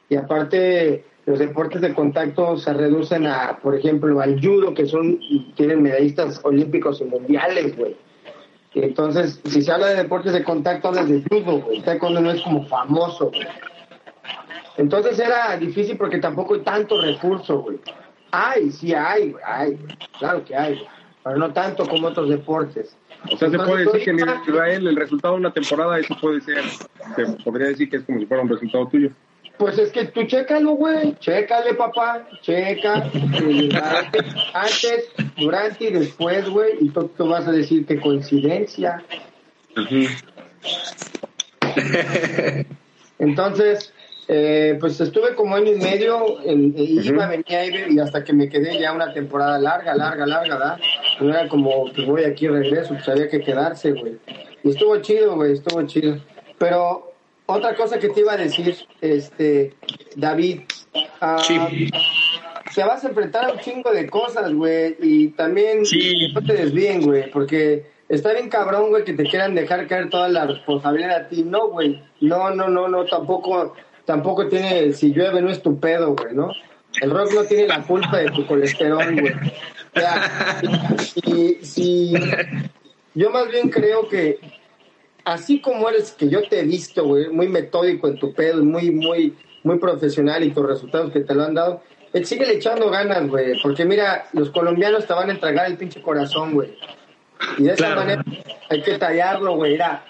Y 0.09 0.15
aparte, 0.15 1.05
los 1.26 1.39
deportes 1.39 1.82
de 1.82 1.93
contacto 1.93 2.57
se 2.57 2.74
reducen 2.74 3.28
a, 3.28 3.59
por 3.61 3.76
ejemplo, 3.76 4.20
al 4.22 4.39
judo, 4.41 4.74
que 4.74 4.86
son 4.86 5.20
tienen 5.55 5.82
medallistas 5.82 6.39
olímpicos 6.43 7.01
y 7.01 7.05
mundiales, 7.05 7.76
güey. 7.78 7.95
Entonces, 8.74 9.41
si 9.45 9.61
se 9.61 9.72
habla 9.72 9.88
de 9.88 9.95
deportes 9.95 10.34
de 10.34 10.43
contacto, 10.43 10.89
hablas 10.89 11.09
de 11.09 11.24
judo, 11.24 11.61
güey. 11.61 11.82
Taekwondo 11.82 12.22
no 12.22 12.32
es 12.32 12.41
como 12.41 12.65
famoso. 12.68 13.32
Entonces 14.78 15.18
era 15.20 15.57
difícil 15.57 15.97
porque 15.97 16.20
tampoco 16.20 16.53
hay 16.53 16.61
tanto 16.61 17.01
recurso, 17.01 17.59
güey. 17.59 17.80
Hay, 18.39 18.71
sí 18.71 18.93
hay, 18.93 19.33
hay, 19.43 19.79
claro 20.19 20.45
que 20.45 20.55
hay, 20.55 20.79
pero 21.23 21.38
no 21.38 21.51
tanto 21.53 21.88
como 21.88 22.09
otros 22.09 22.29
deportes. 22.29 22.95
O 23.31 23.35
sea, 23.35 23.49
se 23.49 23.57
puede 23.57 23.85
decir 23.85 24.03
que 24.03 24.11
en 24.11 24.19
Israel 24.47 24.88
el 24.88 24.95
resultado 24.95 25.33
de 25.33 25.39
una 25.39 25.51
temporada, 25.51 25.97
eso 25.97 26.15
puede 26.21 26.41
ser, 26.41 26.63
se 27.15 27.25
podría 27.43 27.69
decir 27.69 27.89
que 27.89 27.97
es 27.97 28.03
como 28.03 28.19
si 28.19 28.27
fuera 28.27 28.43
un 28.43 28.49
resultado 28.49 28.88
tuyo. 28.89 29.09
Pues 29.57 29.79
es 29.79 29.91
que 29.91 30.05
tú 30.05 30.23
chécalo, 30.25 30.73
güey. 30.73 31.15
Chécale, 31.19 31.73
papá. 31.73 32.27
Checa. 32.43 33.09
eh, 33.41 33.69
antes, 33.73 34.35
antes, 34.53 35.11
durante 35.35 35.85
y 35.85 35.93
después, 35.93 36.47
güey. 36.47 36.73
Y 36.79 36.89
tú, 36.89 37.09
tú 37.17 37.27
vas 37.27 37.47
a 37.47 37.51
decir 37.51 37.88
que 37.88 37.99
coincidencia. 37.99 39.03
Entonces, 43.17 43.91
eh, 44.28 44.78
pues 44.80 44.99
estuve 44.99 45.36
como 45.36 45.55
año 45.55 45.71
y 45.71 45.75
medio. 45.80 46.41
En, 46.43 46.73
y 46.78 46.99
iba, 46.99 47.28
venía 47.28 47.65
y, 47.89 47.99
hasta 47.99 48.23
que 48.23 48.34
me 48.34 48.49
quedé 48.49 48.78
ya 48.80 48.91
una 48.93 49.13
temporada 49.13 49.57
larga, 49.59 49.95
larga, 49.95 50.25
larga, 50.25 50.55
¿verdad? 50.57 50.80
No 51.19 51.30
era 51.30 51.47
como 51.47 51.91
que 51.93 52.03
voy 52.05 52.23
aquí 52.23 52.47
regreso. 52.47 52.93
Pues 52.93 53.07
había 53.09 53.30
que 53.30 53.39
quedarse, 53.41 53.91
güey. 53.91 54.17
Y 54.63 54.69
estuvo 54.69 54.97
chido, 54.97 55.36
güey. 55.36 55.53
Estuvo 55.53 55.82
chido. 55.84 56.17
Pero 56.57 57.13
otra 57.45 57.75
cosa 57.75 57.97
que 57.99 58.09
te 58.09 58.19
iba 58.21 58.34
a 58.34 58.38
decir, 58.38 58.75
este, 59.01 59.73
David. 60.15 60.61
ah, 61.21 61.38
Sí. 61.41 61.89
Te 62.75 62.84
vas 62.84 63.03
a 63.03 63.07
enfrentar 63.07 63.45
a 63.45 63.53
un 63.53 63.59
chingo 63.59 63.91
de 63.91 64.07
cosas, 64.07 64.53
güey, 64.53 64.97
y 65.01 65.30
también 65.30 65.84
Sí. 65.86 66.32
no 66.34 66.43
te 66.43 66.53
desvíen, 66.53 67.01
güey, 67.01 67.32
porque 67.32 67.88
está 68.07 68.34
bien 68.34 68.49
cabrón, 68.49 68.89
güey, 68.89 69.03
que 69.03 69.13
te 69.13 69.23
quieran 69.23 69.55
dejar 69.55 69.88
caer 69.88 70.09
toda 70.09 70.28
la 70.30 70.45
responsabilidad 70.45 71.15
a 71.15 71.28
ti. 71.28 71.43
No, 71.43 71.69
güey. 71.69 72.03
No, 72.21 72.51
no, 72.51 72.67
no, 72.67 72.88
no, 72.88 73.05
tampoco, 73.05 73.73
tampoco 74.07 74.47
tiene, 74.47 74.93
si 74.93 75.13
llueve 75.13 75.41
no 75.41 75.49
es 75.49 75.61
tu 75.61 75.79
pedo, 75.79 76.15
güey, 76.15 76.33
¿no? 76.33 76.51
El 77.01 77.11
rock 77.11 77.33
no 77.33 77.43
tiene 77.43 77.67
la 77.67 77.83
culpa 77.83 78.17
de 78.17 78.31
tu 78.31 78.47
colesterol, 78.47 79.19
güey. 79.19 79.33
O 79.33 79.99
sea, 79.99 80.61
y, 81.25 81.55
si, 81.61 82.13
yo 83.13 83.29
más 83.29 83.49
bien 83.49 83.69
creo 83.69 84.07
que 84.07 84.39
así 85.25 85.59
como 85.59 85.89
eres, 85.89 86.11
que 86.13 86.29
yo 86.29 86.47
te 86.47 86.61
he 86.61 86.63
visto, 86.63 87.03
güey, 87.03 87.27
muy 87.29 87.49
metódico 87.49 88.07
en 88.07 88.17
tu 88.17 88.33
pedo, 88.33 88.63
muy, 88.63 88.91
muy, 88.91 89.35
muy 89.63 89.77
profesional 89.77 90.41
y 90.43 90.51
tus 90.51 90.65
resultados 90.65 91.11
que 91.11 91.19
te 91.19 91.35
lo 91.35 91.43
han 91.43 91.53
dado, 91.53 91.83
eh, 92.13 92.23
sigue 92.23 92.49
echando 92.49 92.89
ganas, 92.89 93.27
güey, 93.27 93.59
porque 93.61 93.83
mira, 93.83 94.27
los 94.31 94.51
colombianos 94.51 95.05
te 95.05 95.13
van 95.13 95.29
a 95.29 95.33
entregar 95.33 95.67
el 95.67 95.77
pinche 95.77 96.01
corazón, 96.01 96.53
güey. 96.53 96.77
Y 97.57 97.63
de 97.63 97.73
esa 97.73 97.93
manera 97.93 98.23
hay 98.69 98.81
que 98.81 98.97
tallarlo, 98.97 99.57
güey, 99.57 99.73
era 99.73 100.05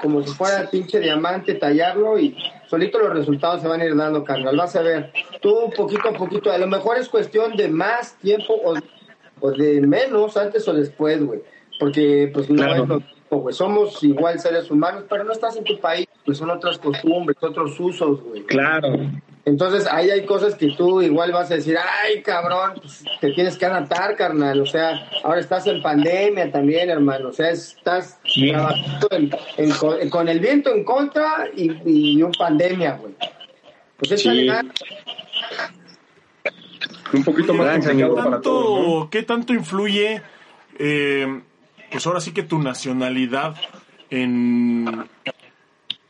como 0.00 0.22
si 0.22 0.32
fuera 0.32 0.70
pinche 0.70 1.00
diamante, 1.00 1.54
tallarlo 1.54 2.18
y 2.18 2.34
solito 2.68 2.98
los 2.98 3.12
resultados 3.12 3.62
se 3.62 3.68
van 3.68 3.80
a 3.80 3.84
ir 3.84 3.96
dando, 3.96 4.24
carnal. 4.24 4.56
Vas 4.56 4.76
a 4.76 4.82
ver, 4.82 5.12
tú 5.40 5.70
poquito 5.76 6.08
a 6.08 6.12
poquito, 6.12 6.50
a 6.50 6.58
lo 6.58 6.66
mejor 6.66 6.98
es 6.98 7.08
cuestión 7.08 7.56
de 7.56 7.68
más 7.68 8.16
tiempo 8.18 8.54
o, 9.40 9.50
de 9.50 9.80
menos, 9.80 10.36
antes 10.36 10.66
o 10.68 10.72
después, 10.72 11.24
güey. 11.24 11.40
Porque 11.78 12.30
pues 12.32 12.48
no 12.48 12.64
es 12.64 12.78
lo 12.78 12.86
mismo, 12.86 13.52
Somos 13.52 14.02
igual 14.02 14.40
seres 14.40 14.70
humanos, 14.70 15.04
pero 15.08 15.24
no 15.24 15.32
estás 15.32 15.56
en 15.56 15.64
tu 15.64 15.78
país, 15.78 16.06
pues 16.24 16.38
son 16.38 16.50
otras 16.50 16.78
costumbres, 16.78 17.36
otros 17.42 17.78
usos, 17.78 18.22
güey. 18.22 18.44
Claro. 18.44 18.88
Entonces 19.46 19.86
ahí 19.86 20.10
hay 20.10 20.26
cosas 20.26 20.56
que 20.56 20.72
tú 20.72 21.00
igual 21.00 21.30
vas 21.30 21.52
a 21.52 21.54
decir, 21.54 21.78
ay 21.78 22.20
cabrón, 22.20 22.72
pues, 22.80 23.04
te 23.20 23.30
tienes 23.30 23.56
que 23.56 23.64
adaptar, 23.64 24.16
carnal. 24.16 24.60
O 24.60 24.66
sea, 24.66 25.08
ahora 25.22 25.38
estás 25.38 25.68
en 25.68 25.80
pandemia 25.80 26.50
también, 26.50 26.90
hermano. 26.90 27.28
O 27.28 27.32
sea, 27.32 27.50
estás 27.50 28.18
trabajando 28.34 29.08
con 30.10 30.28
el 30.28 30.40
viento 30.40 30.74
en 30.74 30.82
contra 30.82 31.48
y, 31.56 31.70
y 31.86 32.22
un 32.24 32.32
pandemia, 32.32 32.98
güey. 33.00 33.14
Pues 33.96 34.12
es 34.12 34.22
sí. 34.22 34.48
Un 37.12 37.22
poquito 37.22 37.54
más 37.54 37.86
¿qué 37.86 38.04
tanto, 38.04 39.08
¿Qué 39.12 39.22
tanto 39.22 39.52
influye, 39.54 40.22
eh, 40.76 41.40
pues 41.92 42.04
ahora 42.04 42.20
sí 42.20 42.32
que 42.32 42.42
tu 42.42 42.58
nacionalidad 42.58 43.54
en 44.10 45.06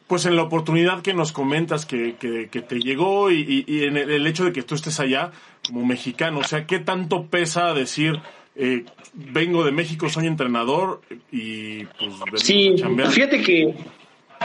pues 0.06 0.24
en 0.24 0.36
la 0.36 0.42
oportunidad 0.42 1.02
que 1.02 1.14
nos 1.14 1.32
comentas 1.32 1.84
que, 1.84 2.14
que, 2.18 2.62
te 2.62 2.78
llegó 2.78 3.30
y, 3.30 3.64
en 3.68 3.96
el, 3.96 4.26
hecho 4.26 4.44
de 4.44 4.52
que 4.52 4.62
tú 4.62 4.74
estés 4.74 5.00
allá 5.00 5.32
como 5.66 5.84
mexicano, 5.84 6.40
o 6.40 6.44
sea, 6.44 6.66
¿qué 6.66 6.78
tanto 6.78 7.26
pesa 7.26 7.74
decir, 7.74 8.20
eh, 8.54 8.84
vengo 9.14 9.64
de 9.64 9.72
México, 9.72 10.08
soy 10.08 10.26
entrenador 10.26 11.00
y 11.32 11.84
pues... 12.30 12.42
Sí, 12.42 12.74
fíjate 13.10 13.42
que, 13.42 13.74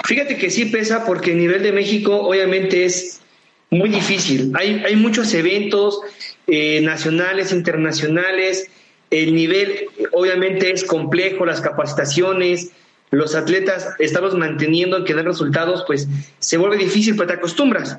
fíjate 0.03 0.38
que 0.38 0.49
sí 0.49 0.66
pesa 0.66 1.05
porque 1.05 1.32
el 1.32 1.38
nivel 1.38 1.62
de 1.62 1.72
México 1.72 2.16
obviamente 2.16 2.86
es 2.86 3.22
muy 3.70 3.89
difícil. 3.89 4.51
Hay, 4.55 4.82
hay 4.86 4.95
muchos 4.95 5.32
eventos 5.36 6.01
eh, 6.47 6.82
nacionales, 6.82 7.51
internacionales, 7.51 8.70
el 9.12 9.36
nivel 9.36 9.88
obviamente 10.14 10.72
es 10.72 10.84
complejo, 10.86 11.45
las 11.45 11.62
capacitaciones, 11.62 12.72
los 13.12 13.36
atletas 13.36 13.89
estamos 13.99 14.36
manteniendo 14.36 15.03
que 15.03 15.14
den 15.14 15.26
resultados, 15.26 15.84
pues 15.86 16.07
se 16.39 16.57
vuelve 16.57 16.78
difícil, 16.78 17.16
pero 17.16 17.28
te 17.28 17.34
acostumbras. 17.34 17.97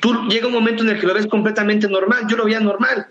Tú 0.00 0.28
llega 0.28 0.48
un 0.48 0.52
momento 0.52 0.82
en 0.82 0.90
el 0.90 1.00
que 1.00 1.06
lo 1.06 1.14
ves 1.14 1.26
completamente 1.26 1.88
normal, 1.88 2.24
yo 2.28 2.36
lo 2.36 2.44
veía 2.44 2.60
normal. 2.60 3.06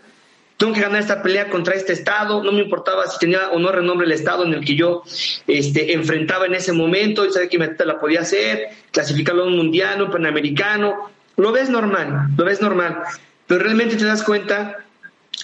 Tengo 0.58 0.74
que 0.74 0.82
ganar 0.82 1.00
esta 1.00 1.24
pelea 1.24 1.50
contra 1.50 1.76
este 1.76 1.94
estado, 1.94 2.44
no 2.44 2.52
me 2.52 2.62
importaba 2.62 3.08
si 3.08 3.18
tenía 3.18 3.50
o 3.52 3.60
no 3.60 3.72
renombre 3.72 4.06
el 4.06 4.12
estado 4.12 4.44
en 4.44 4.56
el 4.56 4.66
que 4.66 4.76
yo 4.76 5.04
este, 5.48 5.94
enfrentaba 5.94 6.46
en 6.46 6.56
ese 6.56 6.74
momento, 6.74 7.26
y 7.26 7.32
sabía 7.32 7.48
que 7.48 7.58
me 7.58 7.70
la 7.86 8.00
podía 8.00 8.22
hacer, 8.22 8.68
clasificarlo 8.92 9.44
a 9.44 9.48
un 9.48 9.56
mundial, 9.56 10.02
un 10.02 10.12
panamericano, 10.12 11.10
lo 11.38 11.54
ves 11.54 11.70
normal, 11.70 12.28
lo 12.36 12.44
ves 12.44 12.62
normal, 12.62 12.98
pero 13.48 13.64
realmente 13.64 13.96
te 13.96 14.04
das 14.04 14.24
cuenta 14.24 14.84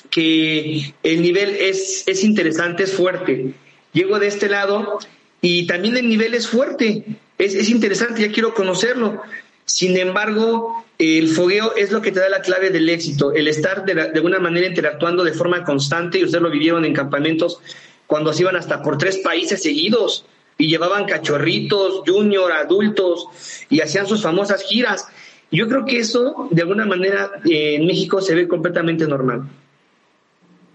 que 0.09 0.93
el 1.03 1.21
nivel 1.21 1.55
es, 1.55 2.03
es 2.05 2.23
interesante, 2.25 2.83
es 2.83 2.93
fuerte. 2.93 3.53
Llego 3.93 4.19
de 4.19 4.27
este 4.27 4.49
lado 4.49 4.99
y 5.47 5.67
también 5.67 5.95
el 5.95 6.09
nivel 6.09 6.33
es 6.33 6.47
fuerte, 6.47 7.05
es, 7.37 7.69
interesante, 7.69 8.23
ya 8.23 8.31
quiero 8.31 8.55
conocerlo. 8.55 9.21
Sin 9.63 9.95
embargo, 9.95 10.83
el 10.97 11.29
fogueo 11.29 11.75
es 11.75 11.91
lo 11.91 12.01
que 12.01 12.11
te 12.11 12.19
da 12.19 12.29
la 12.29 12.41
clave 12.41 12.71
del 12.71 12.89
éxito, 12.89 13.31
el 13.31 13.47
estar 13.47 13.85
de, 13.85 14.01
alguna 14.01 14.39
manera 14.39 14.65
interactuando 14.65 15.23
de 15.23 15.33
forma 15.33 15.63
constante, 15.63 16.17
y 16.17 16.23
ustedes 16.23 16.41
lo 16.41 16.49
vivieron 16.49 16.83
en 16.83 16.95
campamentos 16.95 17.59
cuando 18.07 18.33
se 18.33 18.41
iban 18.41 18.55
hasta 18.55 18.81
por 18.81 18.97
tres 18.97 19.19
países 19.19 19.61
seguidos 19.61 20.25
y 20.57 20.67
llevaban 20.67 21.05
cachorritos, 21.05 22.01
junior, 22.07 22.51
adultos 22.51 23.27
y 23.69 23.81
hacían 23.81 24.07
sus 24.07 24.23
famosas 24.23 24.63
giras. 24.63 25.07
Yo 25.51 25.67
creo 25.67 25.85
que 25.85 25.99
eso, 25.99 26.47
de 26.49 26.63
alguna 26.63 26.87
manera, 26.87 27.33
en 27.45 27.85
México 27.85 28.19
se 28.19 28.33
ve 28.33 28.47
completamente 28.47 29.05
normal. 29.05 29.43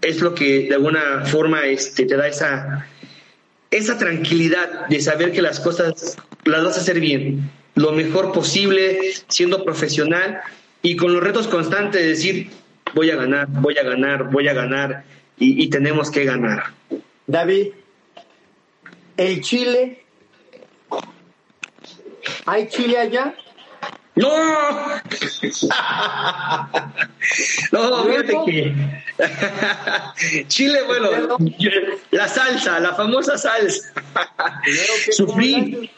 Es 0.01 0.21
lo 0.21 0.33
que 0.33 0.69
de 0.69 0.75
alguna 0.75 1.25
forma 1.25 1.65
este, 1.65 2.05
te 2.05 2.15
da 2.15 2.29
esa, 2.29 2.87
esa 3.71 3.97
tranquilidad 3.97 4.87
de 4.87 5.01
saber 5.01 5.31
que 5.31 5.41
las 5.41 5.59
cosas 5.59 6.17
las 6.43 6.63
vas 6.63 6.77
a 6.77 6.81
hacer 6.81 6.99
bien, 6.99 7.49
lo 7.75 7.93
mejor 7.93 8.33
posible, 8.33 9.13
siendo 9.27 9.63
profesional 9.63 10.41
y 10.81 10.97
con 10.97 11.13
los 11.13 11.23
retos 11.23 11.47
constantes 11.47 12.01
de 12.01 12.07
decir, 12.07 12.49
voy 12.93 13.09
a 13.09 13.15
ganar, 13.15 13.47
voy 13.49 13.77
a 13.77 13.83
ganar, 13.83 14.29
voy 14.29 14.47
a 14.47 14.53
ganar 14.53 15.05
y, 15.37 15.69
tenemos 15.69 16.11
que 16.11 16.23
ganar. 16.23 16.65
David, 17.25 17.69
el 19.17 19.41
Chile, 19.41 20.03
¿hay 22.45 22.67
Chile 22.67 22.99
allá? 22.99 23.33
¡No! 24.15 24.29
no, 27.71 28.03
fíjate 28.05 28.33
que. 28.45 28.73
Chile, 30.47 30.79
bueno, 30.85 31.09
la 32.11 32.27
salsa, 32.27 32.79
la 32.79 32.93
famosa 32.93 33.37
salsa. 33.37 33.93
sufrí. 35.11 35.89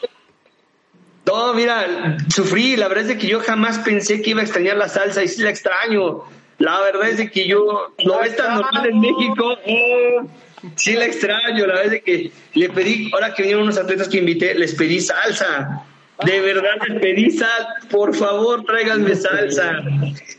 No, 1.26 1.54
mira, 1.54 2.16
sufrí. 2.32 2.76
La 2.76 2.86
verdad 2.88 3.10
es 3.10 3.18
que 3.18 3.26
yo 3.26 3.40
jamás 3.40 3.78
pensé 3.78 4.22
que 4.22 4.30
iba 4.30 4.40
a 4.40 4.44
extrañar 4.44 4.76
la 4.76 4.88
salsa 4.88 5.24
y 5.24 5.28
sí 5.28 5.42
la 5.42 5.50
extraño. 5.50 6.22
La 6.58 6.80
verdad 6.82 7.08
es 7.08 7.30
que 7.30 7.48
yo 7.48 7.92
no 8.04 8.22
es 8.22 8.36
tan 8.36 8.54
normal 8.54 8.86
en 8.86 9.00
México. 9.00 9.58
Oh, 9.66 10.28
sí 10.76 10.92
la 10.92 11.06
extraño. 11.06 11.66
La 11.66 11.74
verdad 11.74 11.94
es 11.94 12.02
que 12.04 12.30
le 12.52 12.68
pedí, 12.68 13.10
ahora 13.12 13.34
que 13.34 13.42
vinieron 13.42 13.64
unos 13.64 13.76
atletas 13.78 14.08
que 14.08 14.18
invité, 14.18 14.54
les 14.54 14.72
pedí 14.76 15.00
salsa 15.00 15.84
de 16.24 16.40
verdad 16.40 16.76
les 16.88 17.00
pedí 17.00 17.30
sal, 17.30 17.66
por 17.90 18.14
favor 18.14 18.64
tráiganme 18.64 19.14
salsa. 19.14 19.82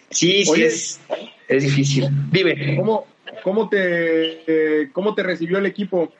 Sí, 0.09 0.45
sí, 0.45 0.63
es, 0.63 1.01
es 1.47 1.63
difícil. 1.63 2.07
Dime. 2.31 2.75
¿Cómo, 2.77 3.07
cómo, 3.43 3.67
te, 3.69 4.89
¿Cómo 4.93 5.13
te 5.13 5.23
recibió 5.23 5.57
el 5.57 5.65
equipo? 5.65 6.13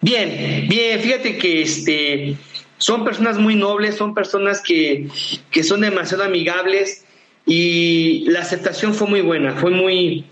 Bien, 0.00 0.66
bien, 0.68 1.00
fíjate 1.00 1.38
que 1.38 1.62
este, 1.62 2.36
son 2.78 3.04
personas 3.04 3.38
muy 3.38 3.56
nobles, 3.56 3.96
son 3.96 4.14
personas 4.14 4.60
que, 4.60 5.08
que 5.50 5.62
son 5.64 5.80
demasiado 5.80 6.24
amigables 6.24 7.04
y 7.46 8.24
la 8.28 8.40
aceptación 8.40 8.94
fue 8.94 9.08
muy 9.08 9.22
buena, 9.22 9.54
fue 9.54 9.70
muy, 9.70 10.26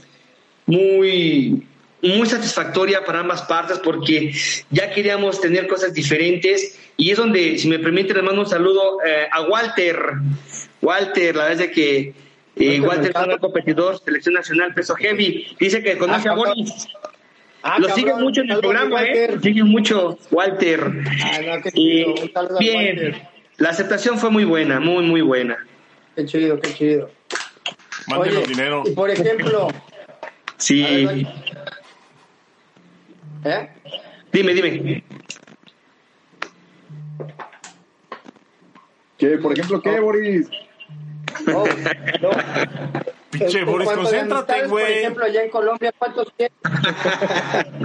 muy, 0.66 1.66
muy 2.04 2.26
satisfactoria 2.26 3.04
para 3.04 3.20
ambas 3.20 3.42
partes 3.42 3.78
porque 3.78 4.32
ya 4.70 4.90
queríamos 4.90 5.40
tener 5.40 5.66
cosas 5.66 5.94
diferentes 5.94 6.78
y 6.96 7.10
es 7.10 7.16
donde, 7.16 7.58
si 7.58 7.68
me 7.68 7.78
permite, 7.78 8.14
le 8.14 8.22
mando 8.22 8.42
un 8.42 8.48
saludo 8.48 8.98
eh, 9.04 9.26
a 9.30 9.42
Walter. 9.42 9.96
Walter, 10.80 11.34
la 11.34 11.44
verdad 11.46 11.66
es 11.66 11.72
que 11.72 12.14
eh, 12.56 12.80
Walter 12.80 13.12
es 13.14 13.26
un 13.26 13.38
competidor, 13.38 13.98
selección 14.04 14.34
nacional, 14.34 14.74
peso 14.74 14.94
heavy, 14.94 15.46
dice 15.58 15.82
que 15.82 15.98
conoce 15.98 16.28
a 16.28 16.32
ah, 16.32 16.36
Boris. 16.36 16.88
Ah, 17.62 17.78
lo 17.78 17.88
sigue 17.88 18.14
mucho 18.14 18.42
en 18.42 18.50
el 18.50 18.60
programa, 18.60 19.02
¿eh? 19.02 19.30
Lo 19.34 19.40
sigue 19.40 19.64
mucho 19.64 20.18
Walter. 20.30 20.92
Ah, 21.24 22.48
bien, 22.60 23.22
la 23.56 23.70
aceptación 23.70 24.18
fue 24.18 24.30
muy 24.30 24.44
buena, 24.44 24.78
muy, 24.78 25.04
muy 25.04 25.22
buena. 25.22 25.56
Qué 26.14 26.26
chido, 26.26 26.60
qué 26.60 26.74
chido. 26.74 27.10
Mándenos 28.06 28.46
dinero. 28.46 28.82
Y 28.86 28.90
por 28.90 29.10
ejemplo. 29.10 29.68
sí. 30.58 31.26
¿Eh? 33.44 33.68
Dime, 34.32 34.54
dime. 34.54 35.04
¿Qué? 39.18 39.38
Por 39.38 39.52
ejemplo, 39.52 39.80
¿qué, 39.80 40.00
Boris? 40.00 40.48
No, 41.46 41.64
no. 42.22 42.30
Pinche 43.30 43.64
Boris, 43.64 43.90
concéntrate, 43.90 44.66
güey. 44.66 44.84
Por 44.84 44.92
ejemplo, 44.92 45.24
allá 45.24 45.42
en 45.42 45.50
Colombia, 45.50 45.92
¿cuántos 45.98 46.32
tienes? 46.36 46.56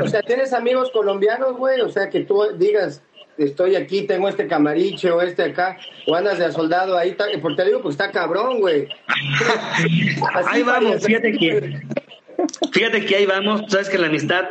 o 0.01 0.07
sea, 0.07 0.21
¿tienes 0.21 0.53
amigos 0.53 0.91
colombianos, 0.91 1.57
güey? 1.57 1.81
O 1.81 1.89
sea, 1.89 2.09
que 2.09 2.21
tú 2.21 2.43
digas, 2.55 3.01
estoy 3.37 3.75
aquí, 3.75 4.03
tengo 4.03 4.29
este 4.29 4.47
camariche 4.47 5.09
o 5.11 5.21
este 5.21 5.43
acá, 5.43 5.77
o 6.07 6.15
andas 6.15 6.37
de 6.37 6.51
soldado 6.51 6.97
ahí, 6.97 7.15
porque 7.41 7.63
te 7.63 7.65
digo, 7.65 7.81
pues 7.81 7.93
está 7.93 8.11
cabrón, 8.11 8.59
güey. 8.59 8.87
Ahí 10.45 10.61
vamos, 10.61 11.03
fíjate 11.03 11.31
que 11.31 11.81
Fíjate 12.71 13.05
que 13.05 13.15
ahí 13.15 13.25
vamos, 13.25 13.63
sabes 13.69 13.89
que 13.89 13.97
la 13.97 14.07
amistad 14.07 14.45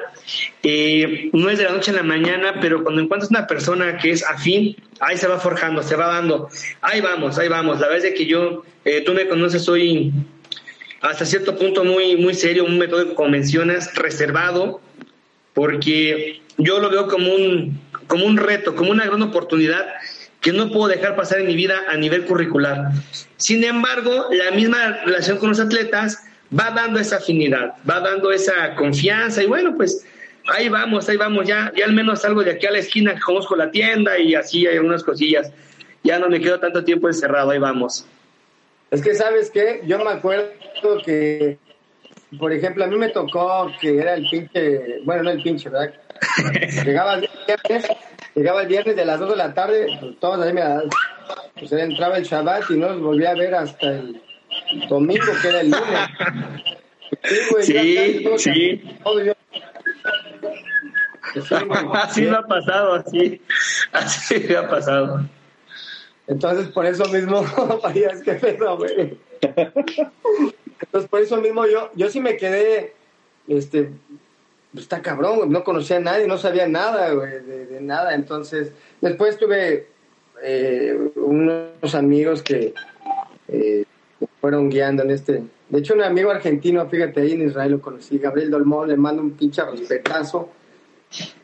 eh, 0.62 1.30
no 1.32 1.48
es 1.50 1.58
de 1.58 1.64
la 1.64 1.72
noche 1.72 1.90
a 1.90 1.94
la 1.94 2.02
mañana, 2.02 2.58
pero 2.60 2.82
cuando 2.82 3.00
encuentras 3.00 3.30
una 3.30 3.46
persona 3.46 3.96
que 3.98 4.10
es 4.10 4.24
afín, 4.24 4.76
ahí 5.00 5.16
se 5.16 5.26
va 5.26 5.38
forjando, 5.38 5.82
se 5.82 5.96
va 5.96 6.08
dando. 6.08 6.48
Ahí 6.80 7.00
vamos, 7.00 7.38
ahí 7.38 7.48
vamos. 7.48 7.80
La 7.80 7.88
verdad 7.88 8.06
es 8.06 8.14
que 8.14 8.26
yo, 8.26 8.64
eh, 8.84 9.02
tú 9.04 9.12
me 9.12 9.26
conoces, 9.28 9.62
soy 9.62 10.12
hasta 11.00 11.24
cierto 11.24 11.56
punto 11.56 11.84
muy, 11.84 12.16
muy 12.16 12.34
serio, 12.34 12.64
un 12.64 12.78
método 12.78 13.14
como 13.14 13.30
mencionas, 13.30 13.94
reservado, 13.94 14.80
porque 15.54 16.40
yo 16.56 16.80
lo 16.80 16.90
veo 16.90 17.06
como 17.08 17.32
un, 17.32 17.80
como 18.06 18.26
un 18.26 18.36
reto, 18.36 18.74
como 18.74 18.90
una 18.90 19.06
gran 19.06 19.22
oportunidad 19.22 19.86
que 20.40 20.52
no 20.52 20.70
puedo 20.70 20.88
dejar 20.88 21.16
pasar 21.16 21.40
en 21.40 21.46
mi 21.46 21.56
vida 21.56 21.84
a 21.88 21.96
nivel 21.96 22.24
curricular. 22.24 22.90
Sin 23.36 23.64
embargo, 23.64 24.26
la 24.30 24.50
misma 24.52 25.00
relación 25.04 25.38
con 25.38 25.48
los 25.50 25.60
atletas 25.60 26.24
va 26.56 26.70
dando 26.70 26.98
esa 26.98 27.16
afinidad, 27.16 27.74
va 27.88 28.00
dando 28.00 28.32
esa 28.32 28.74
confianza 28.74 29.42
y 29.42 29.46
bueno, 29.46 29.74
pues 29.76 30.04
ahí 30.48 30.68
vamos, 30.68 31.08
ahí 31.08 31.16
vamos, 31.16 31.46
ya, 31.46 31.72
ya 31.76 31.84
al 31.84 31.92
menos 31.92 32.22
salgo 32.22 32.42
de 32.42 32.52
aquí 32.52 32.66
a 32.66 32.70
la 32.70 32.78
esquina, 32.78 33.18
conozco 33.24 33.56
la 33.56 33.70
tienda 33.70 34.18
y 34.18 34.34
así 34.34 34.66
hay 34.66 34.76
algunas 34.76 35.02
cosillas. 35.02 35.52
Ya 36.02 36.18
no 36.18 36.28
me 36.28 36.40
quedo 36.40 36.60
tanto 36.60 36.84
tiempo 36.84 37.08
encerrado, 37.08 37.50
ahí 37.50 37.58
vamos. 37.58 38.06
Es 38.90 39.02
que, 39.02 39.14
¿sabes 39.14 39.50
qué? 39.50 39.82
Yo 39.84 39.98
me 39.98 40.10
acuerdo 40.10 40.48
que, 41.04 41.58
por 42.38 42.52
ejemplo, 42.52 42.84
a 42.84 42.86
mí 42.86 42.96
me 42.96 43.10
tocó 43.10 43.70
que 43.80 43.98
era 43.98 44.14
el 44.14 44.28
pinche, 44.28 45.00
bueno, 45.04 45.24
no 45.24 45.30
el 45.30 45.42
pinche, 45.42 45.68
¿verdad? 45.68 45.92
llegaba 46.84 47.14
el 47.14 47.28
viernes, 47.46 47.88
llegaba 48.34 48.62
el 48.62 48.68
viernes 48.68 48.96
de 48.96 49.04
las 49.04 49.20
2 49.20 49.30
de 49.30 49.36
la 49.36 49.52
tarde, 49.52 49.98
pues 50.00 50.18
todos 50.18 50.40
ahí 50.40 50.52
me 50.52 50.62
pues 51.58 51.72
entraba 51.72 52.16
el 52.16 52.24
Shabbat 52.24 52.70
y 52.70 52.76
no 52.76 52.88
los 52.90 53.00
volví 53.00 53.26
a 53.26 53.34
ver 53.34 53.54
hasta 53.54 53.90
el 53.90 54.22
domingo, 54.88 55.32
que 55.40 55.48
era 55.48 55.60
el 55.60 55.70
lunes. 55.70 56.08
Sí, 57.62 58.24
sí. 58.38 58.82
Así 61.92 62.22
me 62.22 62.36
ha 62.36 62.42
pasado, 62.42 62.94
así, 62.94 63.42
así 63.92 64.46
me 64.48 64.56
ha 64.56 64.68
pasado. 64.68 65.28
Entonces, 66.26 66.68
por 66.68 66.86
eso 66.86 67.04
mismo, 67.06 67.42
es 67.94 68.22
que 68.22 68.32
pedo, 68.34 68.76
güey. 68.76 69.18
Entonces, 69.40 71.10
por 71.10 71.20
eso 71.20 71.36
mismo 71.38 71.66
yo, 71.66 71.90
yo 71.94 72.08
sí 72.08 72.20
me 72.20 72.36
quedé, 72.36 72.94
este, 73.46 73.90
está 74.76 75.02
cabrón, 75.02 75.50
no 75.50 75.64
conocía 75.64 75.96
a 75.96 76.00
nadie, 76.00 76.26
no 76.26 76.38
sabía 76.38 76.66
nada, 76.66 77.12
güey, 77.12 77.40
de, 77.40 77.80
nada. 77.80 78.14
Entonces, 78.14 78.72
después 79.00 79.38
tuve 79.38 79.88
eh, 80.42 80.96
unos 81.16 81.94
amigos 81.94 82.42
que 82.42 82.74
eh, 83.48 83.84
fueron 84.40 84.68
guiando 84.68 85.02
en 85.02 85.10
este. 85.10 85.42
De 85.68 85.78
hecho, 85.78 85.94
un 85.94 86.02
amigo 86.02 86.30
argentino, 86.30 86.88
fíjate 86.88 87.20
ahí 87.20 87.32
en 87.32 87.48
Israel 87.48 87.72
lo 87.72 87.80
conocí, 87.80 88.18
Gabriel 88.18 88.50
Dolmón, 88.50 88.88
le 88.88 88.96
mando 88.96 89.22
un 89.22 89.32
pinche 89.32 89.62
respetazo. 89.64 90.50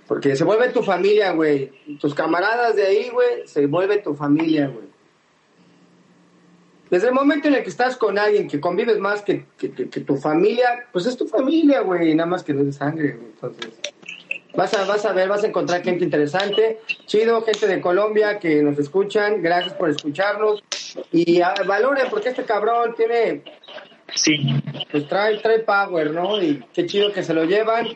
Porque 0.06 0.36
se 0.36 0.44
vuelve 0.44 0.68
tu 0.68 0.82
familia, 0.82 1.32
güey. 1.32 1.72
Tus 1.98 2.14
camaradas 2.14 2.76
de 2.76 2.84
ahí, 2.84 3.08
güey, 3.10 3.46
se 3.46 3.66
vuelve 3.66 3.98
tu 3.98 4.14
familia, 4.14 4.68
güey. 4.68 4.84
Desde 6.90 7.08
el 7.08 7.14
momento 7.14 7.48
en 7.48 7.54
el 7.54 7.62
que 7.62 7.70
estás 7.70 7.96
con 7.96 8.18
alguien 8.18 8.46
que 8.46 8.60
convives 8.60 8.98
más 8.98 9.22
que, 9.22 9.46
que, 9.56 9.68
tu 9.68 10.16
familia, 10.16 10.86
pues 10.92 11.06
es 11.06 11.16
tu 11.16 11.26
familia, 11.26 11.80
güey, 11.80 12.14
nada 12.14 12.28
más 12.28 12.44
que 12.44 12.52
no 12.52 12.60
es 12.60 12.66
de 12.66 12.72
sangre, 12.72 13.12
güey. 13.12 13.30
Entonces, 13.32 13.72
vas 14.56 14.74
a, 14.74 14.84
vas 14.84 15.04
a 15.04 15.12
ver, 15.12 15.28
vas 15.28 15.44
a 15.44 15.48
encontrar 15.48 15.82
gente 15.82 16.04
interesante, 16.04 16.80
chido, 17.06 17.42
gente 17.42 17.66
de 17.66 17.80
Colombia 17.80 18.38
que 18.38 18.62
nos 18.62 18.78
escuchan, 18.78 19.42
gracias 19.42 19.74
por 19.74 19.90
escucharnos. 19.90 20.62
Y 21.10 21.40
ah, 21.40 21.54
valoren, 21.66 22.06
porque 22.10 22.28
este 22.28 22.44
cabrón 22.44 22.94
tiene 22.96 23.42
Sí. 24.14 24.36
Pues 24.90 25.08
trae, 25.08 25.38
trae 25.38 25.60
power, 25.60 26.12
¿no? 26.12 26.40
Y 26.40 26.62
qué 26.72 26.86
chido 26.86 27.12
que 27.12 27.22
se 27.22 27.34
lo 27.34 27.44
llevan. 27.44 27.88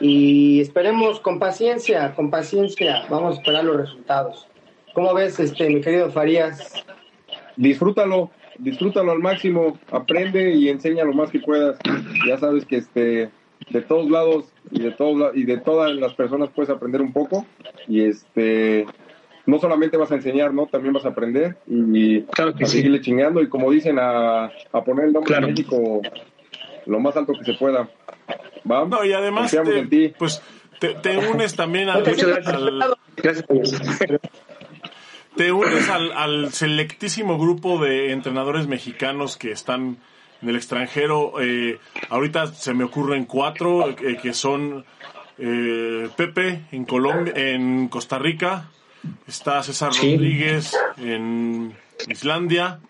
Y 0.00 0.60
esperemos 0.60 1.20
con 1.20 1.38
paciencia, 1.38 2.14
con 2.14 2.30
paciencia. 2.30 3.04
Vamos 3.10 3.36
a 3.36 3.40
esperar 3.40 3.64
los 3.64 3.76
resultados. 3.76 4.46
¿Cómo 4.94 5.12
ves, 5.14 5.38
este, 5.38 5.68
mi 5.68 5.80
querido 5.80 6.10
Farías? 6.10 6.84
Disfrútalo, 7.56 8.30
disfrútalo 8.58 9.12
al 9.12 9.18
máximo. 9.18 9.78
Aprende 9.90 10.54
y 10.54 10.68
enseña 10.68 11.04
lo 11.04 11.12
más 11.12 11.30
que 11.30 11.40
puedas. 11.40 11.78
Ya 12.26 12.38
sabes 12.38 12.64
que 12.64 12.76
este, 12.76 13.30
de 13.70 13.82
todos 13.82 14.10
lados 14.10 14.46
y 14.70 14.80
de 14.80 14.92
todos 14.92 15.36
y 15.36 15.44
de 15.44 15.58
todas 15.58 15.94
las 15.94 16.14
personas 16.14 16.50
puedes 16.54 16.70
aprender 16.70 17.00
un 17.00 17.12
poco. 17.12 17.46
Y 17.88 18.02
este 18.02 18.86
no 19.46 19.58
solamente 19.58 19.96
vas 19.96 20.10
a 20.10 20.16
enseñar, 20.16 20.52
¿no? 20.52 20.66
También 20.66 20.92
vas 20.92 21.04
a 21.04 21.10
aprender 21.10 21.56
y 21.68 22.24
a 22.38 22.66
seguirle 22.66 23.00
chingando 23.00 23.40
y 23.42 23.48
como 23.48 23.70
dicen, 23.70 23.98
a, 23.98 24.46
a 24.46 24.84
poner 24.84 25.06
el 25.06 25.12
nombre 25.12 25.34
de 25.36 25.40
México 25.40 26.02
lo 26.86 27.00
más 27.00 27.16
alto 27.16 27.32
que 27.32 27.44
se 27.44 27.54
pueda. 27.54 27.88
¿Va? 28.70 28.84
No, 28.86 29.04
y 29.04 29.12
además, 29.12 29.50
te, 29.50 30.14
pues 30.18 30.42
te, 30.78 31.18
unes 31.18 31.54
también 31.54 31.88
al, 31.88 32.02
te 35.36 35.52
unes 35.52 35.88
al, 35.90 36.12
al, 36.12 36.52
selectísimo 36.52 37.38
grupo 37.38 37.78
de 37.78 38.12
entrenadores 38.12 38.66
mexicanos 38.66 39.36
que 39.36 39.52
están 39.52 39.98
en 40.42 40.48
el 40.48 40.56
extranjero. 40.56 41.40
Eh, 41.40 41.78
ahorita 42.08 42.48
se 42.48 42.74
me 42.74 42.84
ocurren 42.84 43.24
cuatro 43.24 43.90
eh, 43.90 44.18
que 44.20 44.32
son 44.32 44.84
eh, 45.38 46.08
Pepe 46.16 46.66
en 46.72 46.84
Colombia, 46.84 47.32
en 47.36 47.88
Costa 47.88 48.18
Rica, 48.18 48.70
está 49.26 49.62
César 49.62 49.90
Rodríguez 49.90 50.76
en 50.96 51.76
Islandia, 52.08 52.80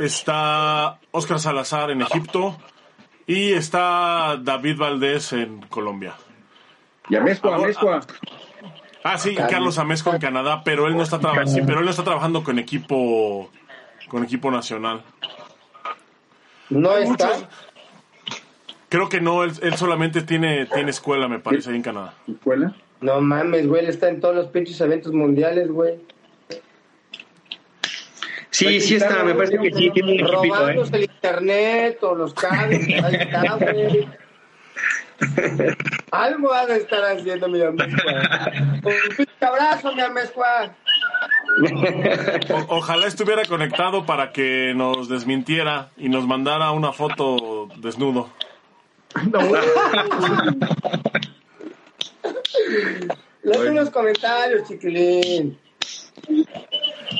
está 0.00 0.98
Óscar 1.10 1.40
Salazar 1.40 1.90
en 1.90 2.02
Egipto 2.02 2.58
y 3.26 3.52
está 3.52 4.36
David 4.40 4.78
Valdés 4.78 5.32
en 5.32 5.60
Colombia. 5.62 6.14
Y 7.08 7.16
Amezcua, 7.16 7.56
Amezcua. 7.56 8.00
Ah, 9.04 9.16
sí, 9.16 9.34
Carlos 9.34 9.78
Amezco 9.78 10.12
en 10.12 10.18
Canadá, 10.18 10.62
pero 10.64 10.86
él 10.86 10.96
no 10.96 11.02
está 11.02 11.18
trabajando, 11.18 11.60
pero 11.64 11.78
él 11.78 11.84
no 11.84 11.90
está 11.90 12.04
trabajando 12.04 12.42
con 12.42 12.58
equipo 12.58 13.50
con 14.08 14.24
equipo 14.24 14.50
nacional. 14.50 15.02
No 16.70 16.96
está. 16.96 17.48
Creo 18.88 19.08
que 19.08 19.20
no, 19.20 19.44
él, 19.44 19.52
solamente 19.76 20.22
tiene, 20.22 20.66
tiene 20.66 20.90
escuela, 20.90 21.28
me 21.28 21.38
parece, 21.38 21.70
ahí 21.70 21.76
en 21.76 21.82
Canadá. 21.82 22.14
¿Escuela? 22.26 22.74
No 23.00 23.20
mames, 23.20 23.66
güey, 23.66 23.84
él 23.84 23.90
está 23.90 24.08
en 24.08 24.20
todos 24.20 24.34
los 24.34 24.46
pinches 24.48 24.80
eventos 24.80 25.12
mundiales, 25.12 25.70
güey. 25.70 26.00
Sí, 28.50 28.80
sí 28.80 28.96
está, 28.96 29.22
me 29.24 29.34
parece 29.34 29.58
que 29.58 29.72
sí, 29.72 29.90
tiene 29.90 30.14
un 30.14 30.20
equipito, 30.20 30.54
¿eh? 30.54 30.58
Robándose 30.58 30.96
el 30.96 31.02
internet 31.04 31.98
o 32.02 32.14
los 32.14 32.34
cables, 32.34 32.88
ahí 33.04 33.14
está, 33.14 33.56
güey. 33.60 34.08
Algo 36.10 36.52
ha 36.52 36.66
de 36.66 36.76
estar 36.78 37.04
haciendo 37.04 37.48
mi 37.48 37.60
amezcua. 37.62 38.12
Un 38.84 39.16
pinche 39.16 39.32
abrazo, 39.46 39.94
mi 39.94 40.00
ojalá 42.68 43.06
estuviera 43.06 43.44
conectado 43.44 44.06
para 44.06 44.32
que 44.32 44.72
nos 44.74 45.08
desmintiera 45.08 45.90
y 45.96 46.08
nos 46.08 46.26
mandara 46.26 46.70
una 46.72 46.92
foto 46.92 47.68
desnudo. 47.76 48.30
No. 49.30 49.40
Lees 53.42 53.70
unos 53.70 53.90
comentarios, 53.90 54.68
chiquilín. 54.68 55.58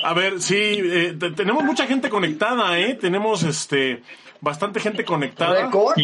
A 0.03 0.13
ver, 0.13 0.39
sí, 0.41 0.55
eh, 0.55 1.17
tenemos 1.35 1.63
mucha 1.63 1.87
gente 1.87 2.09
conectada, 2.09 2.79
¿eh? 2.79 2.93
Tenemos 2.95 3.43
este 3.43 4.03
bastante 4.39 4.79
gente 4.79 5.03
conectada. 5.03 5.65
¿Récord? 5.65 5.95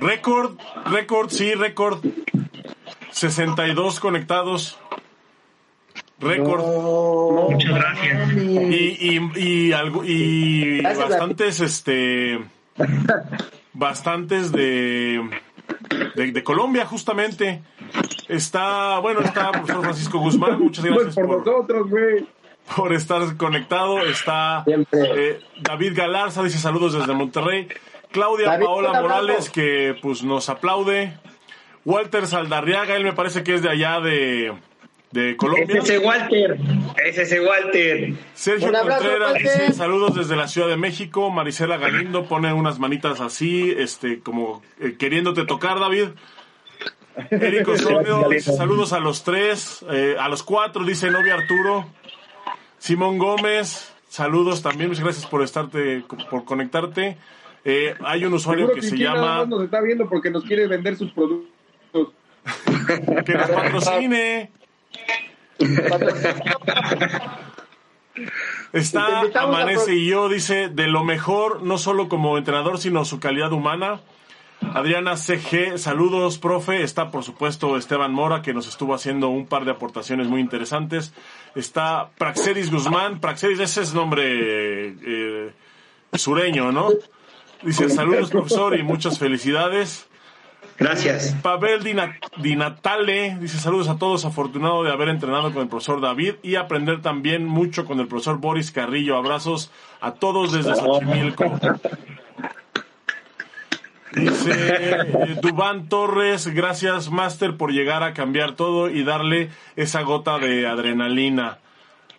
Récord, 0.00 0.58
récord, 0.86 1.30
sí, 1.30 1.54
récord. 1.54 2.04
62 3.12 4.00
conectados. 4.00 4.78
Récord. 6.20 6.62
Muchas 7.50 7.74
gracias. 7.74 8.32
Y, 8.32 9.18
y, 9.18 9.30
y, 9.36 9.72
algo, 9.72 10.04
y 10.04 10.82
bastantes, 10.82 11.60
este, 11.60 12.38
bastantes 13.72 14.52
de 14.52 15.20
de, 16.14 16.44
Colombia, 16.44 16.86
justamente. 16.86 17.62
Está, 18.28 18.98
bueno, 18.98 19.20
está 19.20 19.50
profesor 19.50 19.82
Francisco 19.82 20.18
Guzmán, 20.18 20.60
muchas 20.60 20.84
gracias 20.84 21.14
por, 21.14 21.38
nosotros, 21.38 21.86
por 22.76 22.92
estar 22.92 23.36
conectado. 23.36 24.00
Está 24.00 24.64
eh, 24.66 25.40
David 25.60 25.92
Galarza, 25.96 26.42
dice 26.42 26.58
saludos 26.58 26.92
desde 26.94 27.12
Monterrey. 27.12 27.68
Claudia 28.12 28.58
Paola 28.58 29.00
Morales, 29.00 29.50
que 29.50 29.96
pues 30.00 30.22
nos 30.22 30.48
aplaude. 30.48 31.18
Walter 31.84 32.26
Saldarriaga, 32.26 32.96
él 32.96 33.04
me 33.04 33.12
parece 33.12 33.42
que 33.42 33.54
es 33.54 33.62
de 33.62 33.70
allá 33.70 34.00
de, 34.00 34.52
de 35.12 35.36
Colombia. 35.36 35.78
Es 35.78 35.84
ese 35.84 35.98
Walter, 35.98 36.58
es 37.04 37.18
ese 37.18 37.40
Walter. 37.40 38.14
Sergio 38.34 38.72
Contreras 38.72 39.34
dice 39.34 39.72
saludos 39.72 40.14
desde 40.14 40.36
la 40.36 40.48
Ciudad 40.48 40.68
de 40.68 40.76
México. 40.76 41.30
Marisela 41.30 41.76
Galindo 41.76 42.26
pone 42.26 42.52
unas 42.52 42.78
manitas 42.78 43.20
así, 43.20 43.74
este, 43.76 44.20
como 44.20 44.62
eh, 44.80 44.96
queriéndote 44.98 45.44
tocar, 45.44 45.80
David. 45.80 46.08
Eric 47.30 47.68
Osorio 47.68 48.28
dice 48.30 48.52
saludos 48.56 48.92
a 48.92 49.00
los 49.00 49.24
tres, 49.24 49.84
eh, 49.90 50.16
a 50.18 50.28
los 50.28 50.42
cuatro, 50.42 50.84
dice 50.84 51.10
novia 51.10 51.34
Arturo. 51.34 51.86
Simón 52.78 53.18
Gómez, 53.18 53.92
saludos 54.08 54.62
también, 54.62 54.88
muchas 54.88 55.04
gracias 55.04 55.26
por 55.26 55.42
estarte, 55.42 56.04
por 56.30 56.44
conectarte. 56.44 57.18
Eh, 57.64 57.94
hay 58.04 58.24
un 58.24 58.32
usuario 58.32 58.68
Seguro 58.68 58.80
que 58.80 58.88
se 58.88 58.96
llama 58.96 59.44
nos 59.44 59.64
está 59.64 59.82
viendo 59.82 60.08
porque 60.08 60.30
nos 60.30 60.44
quiere 60.44 60.66
vender 60.66 60.96
sus 60.96 61.10
productos. 61.12 61.50
que 63.26 63.34
nos 63.34 63.50
patrocine. 63.50 64.50
Está 68.72 69.22
Amanece 69.34 69.94
y 69.94 70.06
yo, 70.06 70.28
dice, 70.28 70.68
de 70.68 70.86
lo 70.86 71.04
mejor, 71.04 71.62
no 71.62 71.78
solo 71.78 72.08
como 72.08 72.38
entrenador, 72.38 72.78
sino 72.78 73.04
su 73.04 73.18
calidad 73.20 73.52
humana. 73.52 74.00
Adriana 74.74 75.16
CG, 75.16 75.78
saludos, 75.78 76.38
profe. 76.38 76.82
Está, 76.82 77.10
por 77.10 77.24
supuesto, 77.24 77.76
Esteban 77.76 78.12
Mora, 78.12 78.42
que 78.42 78.52
nos 78.52 78.68
estuvo 78.68 78.94
haciendo 78.94 79.28
un 79.28 79.46
par 79.46 79.64
de 79.64 79.72
aportaciones 79.72 80.28
muy 80.28 80.40
interesantes. 80.40 81.12
Está 81.54 82.10
Praxedis 82.18 82.70
Guzmán. 82.70 83.20
Praxedis, 83.20 83.58
ese 83.58 83.82
es 83.82 83.94
nombre 83.94 84.22
eh, 84.26 85.52
sureño, 86.14 86.72
¿no? 86.72 86.90
Dice, 87.62 87.88
saludos, 87.88 88.30
profesor, 88.30 88.78
y 88.78 88.82
muchas 88.82 89.18
felicidades. 89.18 90.09
Gracias. 90.80 91.36
Pavel 91.42 91.84
Di 91.84 92.56
Natale 92.56 93.36
dice 93.38 93.58
saludos 93.58 93.88
a 93.88 93.98
todos, 93.98 94.24
afortunado 94.24 94.82
de 94.82 94.90
haber 94.90 95.10
entrenado 95.10 95.52
con 95.52 95.62
el 95.62 95.68
profesor 95.68 96.00
David 96.00 96.36
y 96.42 96.54
aprender 96.54 97.02
también 97.02 97.44
mucho 97.44 97.84
con 97.84 98.00
el 98.00 98.08
profesor 98.08 98.38
Boris 98.38 98.70
Carrillo. 98.70 99.18
Abrazos 99.18 99.70
a 100.00 100.12
todos 100.12 100.52
desde 100.52 100.74
Xochimilco. 100.74 101.60
Dice 104.12 104.52
eh, 104.54 105.38
Dubán 105.42 105.90
Torres, 105.90 106.48
gracias 106.48 107.10
Master 107.10 107.58
por 107.58 107.72
llegar 107.72 108.02
a 108.02 108.14
cambiar 108.14 108.52
todo 108.52 108.88
y 108.88 109.04
darle 109.04 109.50
esa 109.76 110.00
gota 110.00 110.38
de 110.38 110.66
adrenalina. 110.66 111.58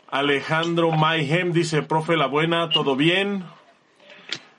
Alejandro 0.08 0.92
Mayhem 0.92 1.52
dice, 1.52 1.82
profe 1.82 2.16
La 2.16 2.28
Buena, 2.28 2.70
¿todo 2.70 2.96
bien? 2.96 3.44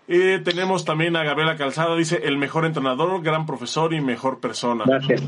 Eh, 0.09 0.41
tenemos 0.45 0.85
también 0.85 1.17
a 1.17 1.23
Gabriela 1.23 1.57
Calzada, 1.57 1.97
dice, 1.97 2.23
el 2.25 2.37
mejor 2.37 2.65
entrenador, 2.65 3.23
gran 3.23 3.47
profesor 3.47 3.95
y 3.95 4.01
mejor 4.01 4.41
persona. 4.41 4.85
Gracias. 4.87 5.23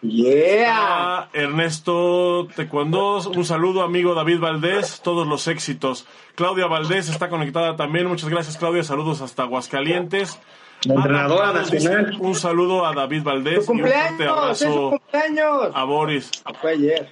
Yeah. 0.00 1.18
A 1.18 1.28
Ernesto 1.32 2.46
Tecuandós, 2.54 3.26
un 3.26 3.44
saludo 3.44 3.82
amigo 3.82 4.14
David 4.14 4.38
Valdés, 4.38 5.00
todos 5.02 5.26
los 5.26 5.48
éxitos. 5.48 6.06
Claudia 6.36 6.66
Valdés 6.66 7.08
está 7.08 7.28
conectada 7.28 7.74
también, 7.74 8.06
muchas 8.06 8.28
gracias 8.28 8.56
Claudia, 8.56 8.84
saludos 8.84 9.20
hasta 9.22 9.42
Aguascalientes. 9.42 10.38
La 10.84 10.94
entrenadora 10.94 11.50
Ana 11.50 11.62
nacional. 11.62 12.16
un 12.20 12.36
saludo 12.36 12.86
a 12.86 12.94
David 12.94 13.18
¡Tu 13.18 13.24
Valdés 13.24 13.68
y 13.68 13.72
un 13.72 13.80
fuerte 13.80 13.98
cumpleaños! 14.08 14.50
¡Es 14.52 14.58
su 14.58 14.66
abrazo 14.68 14.90
cumpleaños! 14.90 15.70
a 15.74 15.84
Boris. 15.84 16.30
Fue 16.60 16.70
ayer. 16.70 17.08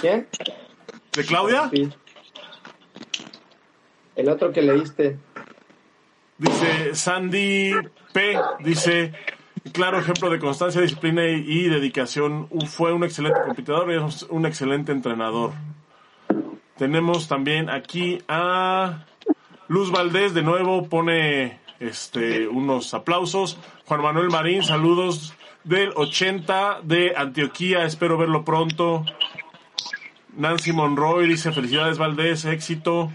¿Quién? 0.00 0.28
¿De 1.12 1.24
Claudia? 1.24 1.70
Sí. 1.72 1.88
El 4.14 4.28
otro 4.28 4.52
que 4.52 4.62
leíste. 4.62 5.18
Dice 6.38 6.94
Sandy 6.94 7.72
P. 8.12 8.38
Dice, 8.60 9.12
claro 9.72 9.98
ejemplo 9.98 10.30
de 10.30 10.38
constancia, 10.38 10.80
disciplina 10.80 11.26
y, 11.26 11.68
dedicación. 11.68 12.48
Fue 12.66 12.92
un 12.92 13.04
excelente 13.04 13.40
competidor 13.40 13.92
y 13.92 14.24
un 14.30 14.46
excelente 14.46 14.92
entrenador. 14.92 15.52
Tenemos 16.76 17.28
también 17.28 17.70
aquí 17.70 18.18
a 18.26 19.04
Luz 19.68 19.92
Valdés, 19.92 20.34
de 20.34 20.42
nuevo 20.42 20.88
pone 20.88 21.60
este 21.78 22.48
unos 22.48 22.92
aplausos. 22.94 23.58
Juan 23.86 24.02
Manuel 24.02 24.28
Marín, 24.28 24.64
saludos 24.64 25.34
del 25.62 25.92
80 25.94 26.80
de 26.82 27.14
Antioquía, 27.16 27.84
espero 27.84 28.18
verlo 28.18 28.44
pronto. 28.44 29.04
Nancy 30.36 30.72
Monroy 30.72 31.28
dice 31.28 31.52
felicidades 31.52 31.96
Valdés, 31.96 32.44
éxito. 32.44 33.12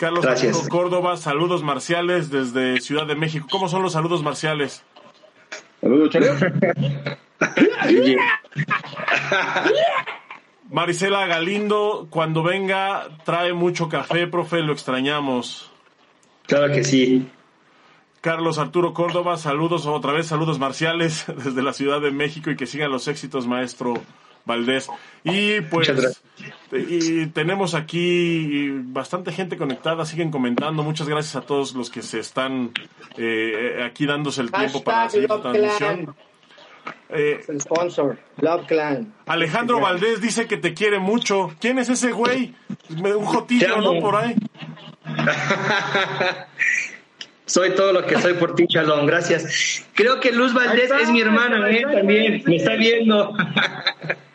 Carlos 0.00 0.24
Gracias. 0.24 0.56
Arturo 0.56 0.70
Córdoba, 0.70 1.18
saludos 1.18 1.62
marciales 1.62 2.30
desde 2.30 2.80
Ciudad 2.80 3.06
de 3.06 3.14
México. 3.14 3.46
¿Cómo 3.50 3.68
son 3.68 3.82
los 3.82 3.92
saludos 3.92 4.22
marciales? 4.22 4.82
Saludos, 5.78 6.08
Chaleo. 6.08 6.36
Marisela 10.70 11.26
Galindo, 11.26 12.06
cuando 12.08 12.42
venga, 12.42 13.08
trae 13.26 13.52
mucho 13.52 13.90
café, 13.90 14.26
profe, 14.26 14.62
lo 14.62 14.72
extrañamos. 14.72 15.70
Claro 16.46 16.72
que 16.72 16.82
sí. 16.82 17.28
Carlos 18.22 18.56
Arturo 18.56 18.94
Córdoba, 18.94 19.36
saludos 19.36 19.84
otra 19.84 20.12
vez, 20.12 20.28
saludos 20.28 20.58
marciales 20.58 21.26
desde 21.44 21.62
la 21.62 21.74
Ciudad 21.74 22.00
de 22.00 22.10
México 22.10 22.50
y 22.50 22.56
que 22.56 22.64
sigan 22.64 22.90
los 22.90 23.06
éxitos, 23.06 23.46
maestro 23.46 23.92
Valdés. 24.44 24.88
Y 25.24 25.60
pues, 25.62 25.90
y 26.72 27.26
tenemos 27.26 27.74
aquí 27.74 28.70
bastante 28.84 29.32
gente 29.32 29.56
conectada, 29.56 30.04
siguen 30.06 30.30
comentando. 30.30 30.82
Muchas 30.82 31.08
gracias 31.08 31.36
a 31.36 31.42
todos 31.42 31.74
los 31.74 31.90
que 31.90 32.02
se 32.02 32.18
están 32.20 32.70
eh, 33.16 33.82
aquí 33.84 34.06
dándose 34.06 34.40
el 34.42 34.50
tiempo 34.50 34.82
para 34.82 35.08
seguir 35.10 35.28
la 35.28 35.40
transmisión. 35.42 36.14
Eh, 37.10 37.40
el 37.48 37.60
sponsor. 37.60 38.18
Love 38.38 38.66
Clan. 38.66 39.12
Alejandro 39.26 39.80
Valdés 39.80 40.20
dice 40.20 40.46
que 40.46 40.56
te 40.56 40.74
quiere 40.74 40.98
mucho. 41.00 41.52
¿Quién 41.60 41.78
es 41.78 41.88
ese 41.88 42.12
güey? 42.12 42.54
Me- 43.02 43.14
Un 43.14 43.24
jotillo. 43.26 43.76
¿no? 43.78 43.98
Por 44.00 44.14
ahí. 44.16 44.34
Soy 47.46 47.74
todo 47.74 47.92
lo 47.92 48.06
que 48.06 48.16
soy 48.20 48.34
por 48.34 48.54
ti, 48.54 48.68
Chalón. 48.68 49.06
Gracias. 49.06 49.84
Creo 49.94 50.20
que 50.20 50.30
Luz 50.30 50.54
Valdés 50.54 50.84
está, 50.84 51.00
es 51.00 51.10
mi 51.10 51.20
hermana, 51.20 51.68
¿eh? 51.68 51.82
También 51.92 52.44
me 52.46 52.56
está 52.56 52.76
viendo. 52.76 53.34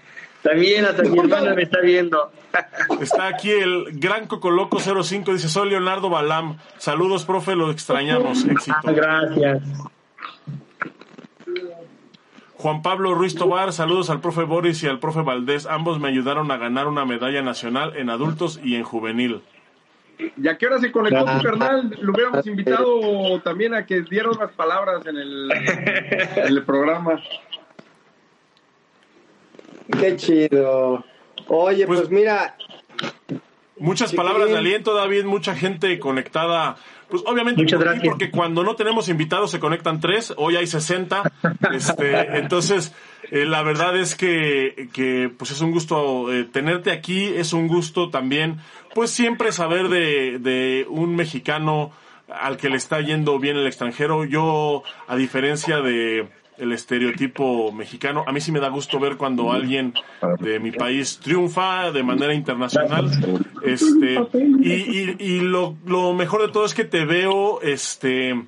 También 0.46 0.86
hasta 0.86 1.02
mi 1.02 1.18
hermana 1.18 1.56
me 1.56 1.64
está 1.64 1.82
viendo. 1.82 2.32
Está 3.02 3.26
aquí 3.26 3.50
el 3.50 4.00
gran 4.00 4.28
Cocoloco 4.28 4.78
05, 4.80 5.34
dice, 5.34 5.50
soy 5.50 5.72
Leonardo 5.72 6.08
Balam. 6.08 6.58
Saludos, 6.78 7.26
profe, 7.26 7.56
lo 7.56 7.72
extrañamos. 7.72 8.46
Éxito. 8.46 8.78
Ah, 8.84 8.92
gracias. 8.92 9.64
Juan 12.58 12.84
Pablo 12.84 13.16
Ruiz 13.16 13.34
Tobar, 13.34 13.74
saludos 13.74 14.12
al 14.12 14.22
profe 14.22 14.44
Boris 14.44 14.84
y 14.84 14.88
al 14.88 15.00
profe 15.00 15.22
Valdés. 15.22 15.66
Ambos 15.66 16.00
me 16.00 16.10
ayudaron 16.10 16.52
a 16.52 16.58
ganar 16.58 16.86
una 16.86 17.06
medalla 17.06 17.42
nacional 17.42 17.98
en 17.98 18.12
adultos 18.12 18.60
y 18.64 18.76
en 18.76 18.84
juvenil. 18.84 19.42
¿Y 20.38 20.48
a 20.48 20.58
qué 20.60 20.68
hora 20.68 20.80
se 20.80 20.92
conectó 20.92 21.26
tu 21.26 21.42
carnal? 21.42 21.98
Lo 22.02 22.14
hubiéramos 22.14 22.46
invitado 22.46 23.42
también 23.42 23.74
a 23.74 23.84
que 23.88 24.02
diera 24.02 24.30
unas 24.30 24.52
palabras 24.52 25.06
en 25.08 25.18
el, 25.18 25.52
en 25.52 26.48
el 26.48 26.64
programa. 26.64 27.20
Qué 30.00 30.16
chido. 30.16 31.04
Oye, 31.48 31.86
Pues- 31.88 32.00
pues, 32.02 32.12
mira, 32.12 32.56
Muchas 33.78 34.12
Sí, 34.12 34.16
palabras 34.16 34.48
de 34.50 34.58
aliento, 34.58 34.94
David, 34.94 35.26
mucha 35.26 35.54
gente 35.54 36.00
conectada. 36.00 36.78
Pues 37.10 37.24
obviamente 37.26 37.62
Muchas 37.62 37.78
por 37.78 37.84
ti, 37.84 37.90
gracias. 37.92 38.10
porque 38.10 38.32
cuando 38.32 38.64
no 38.64 38.78
tenemos 38.78 39.10
invitados 39.10 39.52
se 39.52 39.60
conectan 39.60 40.00
tres, 40.00 40.34
hoy 40.38 40.56
hay 40.56 40.66
60. 40.66 41.30
Este, 41.74 42.38
entonces, 42.38 42.94
eh, 43.32 43.44
la 43.46 43.64
verdad 43.64 43.98
es 43.98 44.16
que, 44.16 44.88
que 44.94 45.30
pues 45.38 45.52
es 45.52 45.60
un 45.60 45.72
gusto 45.72 46.32
eh, 46.34 46.46
tenerte 46.46 46.90
aquí, 46.92 47.26
es 47.26 47.52
un 47.52 47.68
gusto 47.68 48.10
también, 48.10 48.60
pues 48.94 49.12
siempre 49.12 49.52
saber 49.52 49.90
de, 49.90 50.40
de 50.40 50.86
un 50.90 51.14
mexicano 51.18 51.92
al 52.30 52.56
que 52.56 52.70
le 52.70 52.78
está 52.78 53.02
yendo 53.02 53.40
bien 53.40 53.58
el 53.58 53.68
extranjero. 53.68 54.24
Yo, 54.24 54.84
a 55.10 55.18
diferencia 55.18 55.82
de 55.82 56.30
el 56.58 56.72
estereotipo 56.72 57.72
mexicano, 57.72 58.24
a 58.26 58.32
mí 58.32 58.42
sí 58.42 58.52
me 58.52 58.60
da 58.60 58.70
gusto 58.70 59.00
ver 59.00 59.18
cuando 59.18 59.52
alguien 59.52 59.94
de 60.40 60.60
mi 60.60 60.72
país 60.72 61.20
triunfa 61.22 61.92
de 61.92 62.04
manera 62.04 62.34
internacional. 62.34 63.10
Este, 63.64 64.20
y, 64.62 64.72
y, 64.72 65.16
y 65.20 65.40
lo, 65.42 65.76
lo 65.86 66.14
mejor 66.14 66.42
de 66.42 66.50
todo 66.50 66.66
es 66.66 66.74
que 66.74 66.86
te 66.86 67.06
veo, 67.06 67.62
este, 67.62 68.46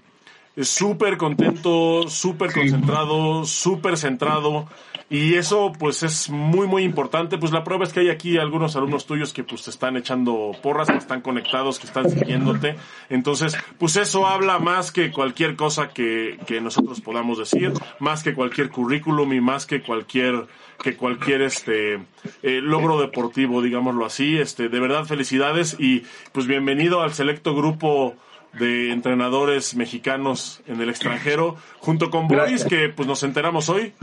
súper 0.61 1.17
contento, 1.17 2.07
súper 2.07 2.53
concentrado, 2.53 3.45
súper 3.45 3.97
centrado. 3.97 4.67
Y 5.09 5.35
eso 5.35 5.71
pues 5.79 6.03
es 6.03 6.29
muy 6.29 6.67
muy 6.67 6.83
importante. 6.83 7.37
Pues 7.37 7.53
la 7.53 7.63
prueba 7.63 7.85
es 7.85 7.93
que 7.93 8.01
hay 8.01 8.09
aquí 8.09 8.37
algunos 8.37 8.75
alumnos 8.75 9.05
tuyos 9.05 9.31
que 9.31 9.43
pues 9.43 9.63
te 9.63 9.69
están 9.69 9.95
echando 9.95 10.51
porras, 10.61 10.89
que 10.89 10.97
están 10.97 11.21
conectados, 11.21 11.79
que 11.79 11.87
están 11.87 12.09
siguiéndote. 12.09 12.75
Entonces, 13.09 13.55
pues 13.77 13.95
eso 13.95 14.27
habla 14.27 14.59
más 14.59 14.91
que 14.91 15.11
cualquier 15.11 15.55
cosa 15.55 15.89
que, 15.89 16.37
que 16.45 16.59
nosotros 16.59 16.99
podamos 16.99 17.37
decir, 17.37 17.71
más 17.99 18.21
que 18.21 18.33
cualquier 18.33 18.69
currículum 18.69 19.31
y 19.31 19.39
más 19.39 19.65
que 19.65 19.81
cualquier 19.81 20.45
que 20.83 20.95
cualquier 20.95 21.41
este 21.41 21.95
eh, 22.43 22.61
logro 22.61 22.99
deportivo, 22.99 23.61
digámoslo 23.61 24.05
así. 24.05 24.37
Este, 24.37 24.67
de 24.67 24.79
verdad 24.79 25.05
felicidades 25.05 25.77
y 25.79 26.03
pues 26.33 26.47
bienvenido 26.47 27.01
al 27.01 27.13
selecto 27.13 27.55
grupo 27.55 28.15
de 28.53 28.91
entrenadores 28.91 29.75
mexicanos 29.75 30.61
en 30.67 30.81
el 30.81 30.89
extranjero, 30.89 31.55
junto 31.79 32.09
con 32.09 32.27
Boris, 32.27 32.65
que 32.65 32.89
pues 32.89 33.07
nos 33.07 33.23
enteramos 33.23 33.69
hoy. 33.69 33.93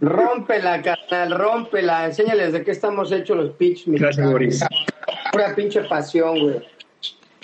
Rómpela, 0.00 0.82
carnal, 0.82 1.38
rómpela. 1.38 2.06
Enséñales 2.06 2.52
de 2.52 2.64
qué 2.64 2.70
estamos 2.72 3.10
hechos 3.12 3.36
los 3.36 3.50
pitch. 3.52 3.84
Gracias, 3.86 4.30
Boris. 4.30 4.64
Pura 5.30 5.54
pinche 5.54 5.82
pasión, 5.84 6.38
güey. 6.40 6.68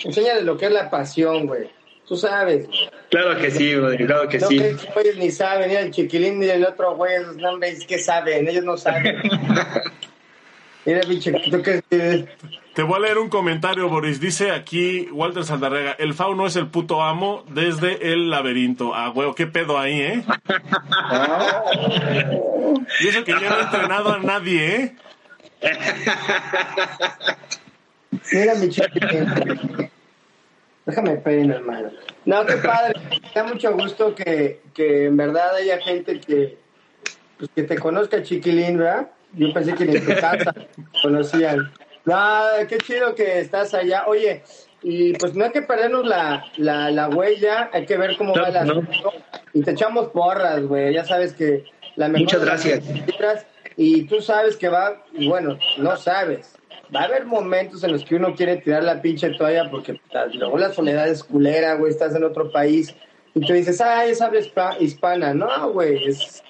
Enséñales 0.03 0.43
lo 0.43 0.57
que 0.57 0.67
es 0.67 0.71
la 0.71 0.89
pasión, 0.89 1.47
güey. 1.47 1.69
Tú 2.07 2.15
sabes. 2.15 2.67
Claro 3.11 3.39
que 3.39 3.51
sí, 3.51 3.75
güey, 3.75 3.97
claro 3.97 4.27
que 4.27 4.39
No 4.39 4.47
sí. 4.47 4.57
que 4.57 4.75
güeyes 4.93 5.17
ni 5.17 5.29
saben, 5.29 5.69
ni 5.69 5.75
el 5.75 5.91
chiquilín 5.91 6.39
ni 6.39 6.47
el 6.47 6.65
otro 6.65 6.95
güey, 6.95 7.15
esos 7.15 7.37
nombres 7.37 7.85
que 7.85 7.99
saben, 7.99 8.47
ellos 8.47 8.63
no 8.63 8.77
saben. 8.77 9.17
Mira, 10.85 11.01
pinche, 11.01 11.31
¿tú 11.51 11.61
qué 11.61 11.83
quieres? 11.87 12.25
Te 12.73 12.83
voy 12.83 12.97
a 12.97 12.99
leer 12.99 13.17
un 13.17 13.29
comentario, 13.29 13.89
Boris. 13.89 14.19
Dice 14.19 14.51
aquí 14.51 15.07
Walter 15.11 15.43
Saldarrega, 15.43 15.93
el 15.93 16.13
fauno 16.13 16.47
es 16.47 16.55
el 16.55 16.67
puto 16.67 17.01
amo 17.01 17.43
desde 17.49 18.13
el 18.13 18.29
laberinto. 18.29 18.93
Ah, 18.93 19.09
huevo, 19.09 19.35
qué 19.35 19.47
pedo 19.47 19.77
ahí, 19.77 19.99
¿eh? 19.99 20.23
Y 23.01 23.07
eso 23.07 23.23
que 23.23 23.31
yo 23.31 23.39
no 23.39 23.57
he 23.57 23.61
entrenado 23.61 24.13
a 24.13 24.19
nadie, 24.19 24.75
¿eh? 24.75 24.95
Mira, 28.31 28.55
mi 28.55 28.69
chiquitín. 28.69 29.89
Déjame 30.85 31.15
peino, 31.17 31.55
hermano. 31.55 31.89
No, 32.25 32.45
qué 32.45 32.55
padre. 32.57 32.93
Me 33.09 33.31
da 33.33 33.43
mucho 33.43 33.73
gusto 33.73 34.15
que, 34.15 34.61
que 34.73 35.05
en 35.05 35.17
verdad 35.17 35.55
haya 35.55 35.79
gente 35.79 36.19
que, 36.19 36.57
pues, 37.37 37.49
que 37.55 37.63
te 37.63 37.77
conozca, 37.77 38.23
chiquilín, 38.23 38.77
¿verdad? 38.77 39.09
Yo 39.33 39.53
pensé 39.53 39.75
que 39.75 39.85
ni 39.85 39.97
en 39.97 40.05
tu 40.05 40.15
casa 40.19 40.53
conocían. 41.01 41.71
No, 42.09 42.67
qué 42.67 42.77
chido 42.79 43.15
que 43.15 43.39
estás 43.39 43.73
allá. 43.73 44.05
Oye, 44.07 44.43
y 44.81 45.13
pues 45.13 45.35
no 45.35 45.45
hay 45.45 45.51
que 45.51 45.61
perdernos 45.61 46.05
la, 46.05 46.45
la, 46.57 46.89
la 46.91 47.09
huella, 47.09 47.69
hay 47.73 47.85
que 47.85 47.97
ver 47.97 48.17
cómo 48.17 48.33
va 48.33 48.49
la 48.49 48.63
No. 48.65 48.81
Y 49.53 49.61
te 49.61 49.71
echamos 49.71 50.07
porras, 50.09 50.63
güey. 50.63 50.93
Ya 50.93 51.05
sabes 51.05 51.33
que 51.33 51.65
la 51.95 52.07
mejor 52.07 52.21
Muchas 52.25 52.45
gracias. 52.45 52.83
Y 53.75 54.03
tú 54.03 54.21
sabes 54.21 54.57
que 54.57 54.69
va, 54.69 55.03
bueno, 55.13 55.57
no 55.77 55.95
sabes. 55.97 56.55
Va 56.93 57.01
a 57.01 57.03
haber 57.05 57.25
momentos 57.25 57.83
en 57.83 57.91
los 57.91 58.03
que 58.03 58.15
uno 58.15 58.33
quiere 58.35 58.57
tirar 58.57 58.83
la 58.83 59.01
pinche 59.01 59.29
toalla 59.31 59.69
porque 59.69 59.99
luego 60.33 60.57
la 60.57 60.73
soledad 60.73 61.07
es 61.07 61.23
culera, 61.23 61.75
güey, 61.75 61.91
estás 61.91 62.15
en 62.15 62.23
otro 62.23 62.51
país 62.51 62.95
y 63.35 63.45
tú 63.45 63.53
dices, 63.53 63.79
ah, 63.79 64.05
es 64.05 64.21
habla 64.21 64.39
hispa- 64.39 64.75
hispana. 64.79 65.33
No, 65.33 65.71
güey, 65.71 66.03
es 66.07 66.43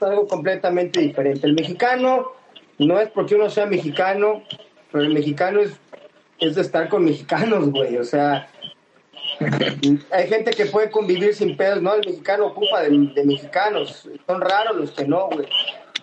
algo 0.00 0.26
completamente 0.28 1.00
diferente. 1.00 1.46
El 1.46 1.54
mexicano 1.54 2.32
no 2.78 3.00
es 3.00 3.08
porque 3.08 3.34
uno 3.34 3.48
sea 3.50 3.66
mexicano, 3.66 4.42
pero 4.90 5.04
el 5.04 5.12
mexicano 5.12 5.60
es, 5.60 5.78
es 6.38 6.54
de 6.54 6.62
estar 6.62 6.88
con 6.88 7.04
mexicanos, 7.04 7.70
güey. 7.70 7.96
O 7.96 8.04
sea, 8.04 8.48
hay 10.10 10.28
gente 10.28 10.52
que 10.52 10.66
puede 10.66 10.90
convivir 10.90 11.34
sin 11.34 11.56
pedos, 11.56 11.82
¿no? 11.82 11.94
El 11.94 12.06
mexicano 12.06 12.46
ocupa 12.46 12.82
de, 12.82 12.90
de 12.90 13.24
mexicanos. 13.24 14.08
Son 14.26 14.40
raros 14.40 14.76
los 14.76 14.90
que 14.92 15.06
no, 15.06 15.28
güey. 15.28 15.46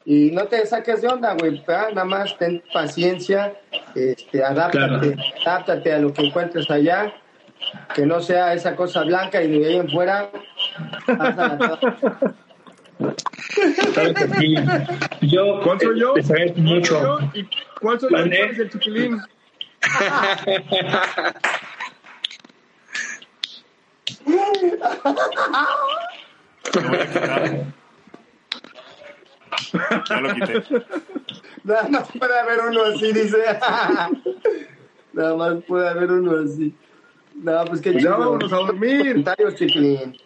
Y 0.05 0.29
no 0.31 0.45
te 0.45 0.63
saques 0.65 1.01
de 1.01 1.07
onda, 1.07 1.35
güey. 1.37 1.63
Nada 1.67 2.05
más 2.05 2.37
ten 2.37 2.63
paciencia, 2.71 3.55
este, 3.95 4.43
adáptate, 4.43 5.15
adáptate 5.45 5.93
a 5.93 5.99
lo 5.99 6.13
que 6.13 6.27
encuentres 6.27 6.69
allá. 6.69 7.11
Que 7.95 8.05
no 8.05 8.21
sea 8.21 8.53
esa 8.53 8.75
cosa 8.75 9.03
blanca 9.03 9.41
y 9.41 9.59
de 9.59 9.67
ahí 9.67 9.75
en 9.77 9.89
fuera. 9.89 10.29
que. 12.99 15.27
Yo, 15.27 15.59
¿Cuál 15.63 15.79
soy 15.79 15.99
yo? 15.99 16.13
te 16.13 16.21
agradezco 16.21 16.59
mucho. 16.61 16.99
¿Cuál 16.99 17.19
soy 17.19 17.29
yo? 17.33 17.39
¿Y 17.41 17.49
cuál 17.81 17.99
soy 17.99 18.09
yo? 18.09 18.17
¿Vale? 18.17 18.37
¿Cuál 18.37 18.51
es 18.51 18.59
el 18.59 18.69
chiquilín? 18.69 19.21
Lo 26.73 26.81
voy 26.89 26.99
a 26.99 27.07
quitar. 27.07 27.65
Ya 30.09 30.21
lo 30.21 30.33
quité. 30.33 30.63
Nada 31.63 31.87
más 31.89 32.07
puede 32.17 32.39
haber 32.39 32.59
uno 32.69 32.83
así, 32.83 33.13
dice. 33.13 33.37
Nada 35.13 35.35
más 35.35 35.63
puede 35.67 35.89
haber 35.89 36.11
uno 36.11 36.43
así. 36.43 36.73
No, 37.35 37.65
pues 37.65 37.81
qué 37.81 37.91
Pues 37.91 38.03
ya 38.03 38.09
chido. 38.11 38.19
vámonos 38.19 38.53
a 38.53 38.55
dormir. 38.57 38.99
Comentarios, 38.99 39.55
chiquilín. 39.55 40.17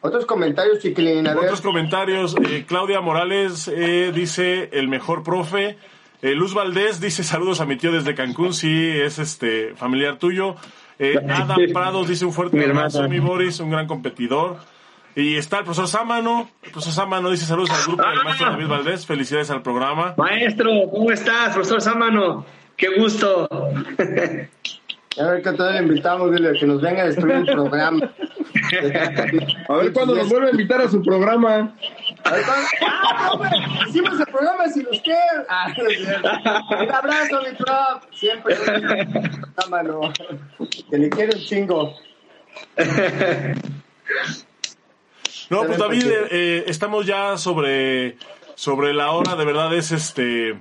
Otros 0.00 0.26
comentarios, 0.26 0.78
chiquilín. 0.80 1.26
A 1.26 1.34
ver. 1.34 1.44
Otros 1.44 1.60
comentarios. 1.60 2.36
eh, 2.48 2.64
Claudia 2.66 3.00
Morales 3.00 3.68
eh, 3.68 4.12
dice 4.14 4.68
el 4.72 4.88
mejor 4.88 5.22
profe. 5.22 5.78
Eh, 6.22 6.34
Luz 6.34 6.54
Valdés 6.54 7.00
dice 7.00 7.22
saludos 7.24 7.60
a 7.60 7.66
mi 7.66 7.76
tío 7.76 7.92
desde 7.92 8.14
Cancún. 8.14 8.54
Sí, 8.54 8.88
es 8.88 9.18
este 9.18 9.74
familiar 9.74 10.18
tuyo. 10.18 10.56
Eh, 10.98 11.14
Adam 11.28 11.58
Prados 11.72 12.08
dice 12.08 12.24
un 12.24 12.32
fuerte 12.32 12.62
abrazo, 12.64 13.08
mi 13.08 13.18
Boris, 13.18 13.60
un 13.60 13.70
gran 13.70 13.86
competidor. 13.86 14.58
Y 15.14 15.36
está 15.36 15.58
el 15.58 15.64
profesor 15.64 15.88
Sámano. 15.88 16.50
El 16.62 16.70
profesor 16.72 16.92
Sámano 16.92 17.30
dice 17.30 17.46
saludos 17.46 17.70
al 17.70 17.82
grupo 17.84 18.02
del 18.06 18.22
maestro 18.22 18.50
David 18.50 18.68
Valdés. 18.68 19.06
Felicidades 19.06 19.50
al 19.50 19.62
programa. 19.62 20.14
Maestro, 20.18 20.70
¿cómo 20.90 21.10
estás? 21.10 21.54
Profesor 21.54 21.80
Sámano, 21.80 22.44
qué 22.76 22.88
gusto. 22.98 23.48
A 25.18 25.24
ver 25.30 25.42
que 25.42 25.52
todavía 25.52 25.80
le 25.80 25.88
invitamos, 25.88 26.30
dile 26.30 26.58
que 26.58 26.66
nos 26.66 26.80
venga 26.80 27.02
a 27.02 27.06
destruir 27.06 27.36
el 27.36 27.46
programa. 27.46 28.12
A 29.68 29.76
ver 29.76 29.92
cuándo 29.92 30.14
nos 30.14 30.28
vuelve 30.28 30.48
a 30.48 30.50
invitar 30.50 30.80
a 30.80 30.88
su 30.88 31.02
programa. 31.02 31.74
A 32.24 32.32
ver, 32.32 32.44
¿cuándo? 32.44 32.66
¡Ah, 32.86 33.30
hombre! 33.32 33.50
Hicimos 33.88 34.20
el 34.20 34.26
programa 34.26 34.68
sin 34.68 34.86
usted. 34.88 35.14
Ah, 35.48 35.68
no. 35.76 36.82
Un 36.82 36.90
abrazo, 36.90 37.40
mi 37.42 37.56
prof. 37.56 38.04
Siempre. 38.12 38.56
Sámano. 39.58 40.12
Que 40.90 40.98
le 40.98 41.10
quiero 41.10 41.36
un 41.36 41.44
chingo. 41.44 41.94
No, 45.48 45.64
pues 45.64 45.78
David, 45.78 46.06
eh, 46.06 46.28
eh, 46.30 46.64
estamos 46.66 47.06
ya 47.06 47.38
sobre, 47.38 48.16
sobre 48.54 48.92
la 48.92 49.12
hora, 49.12 49.36
de 49.36 49.44
verdad 49.44 49.72
es 49.74 49.92
este, 49.92 50.60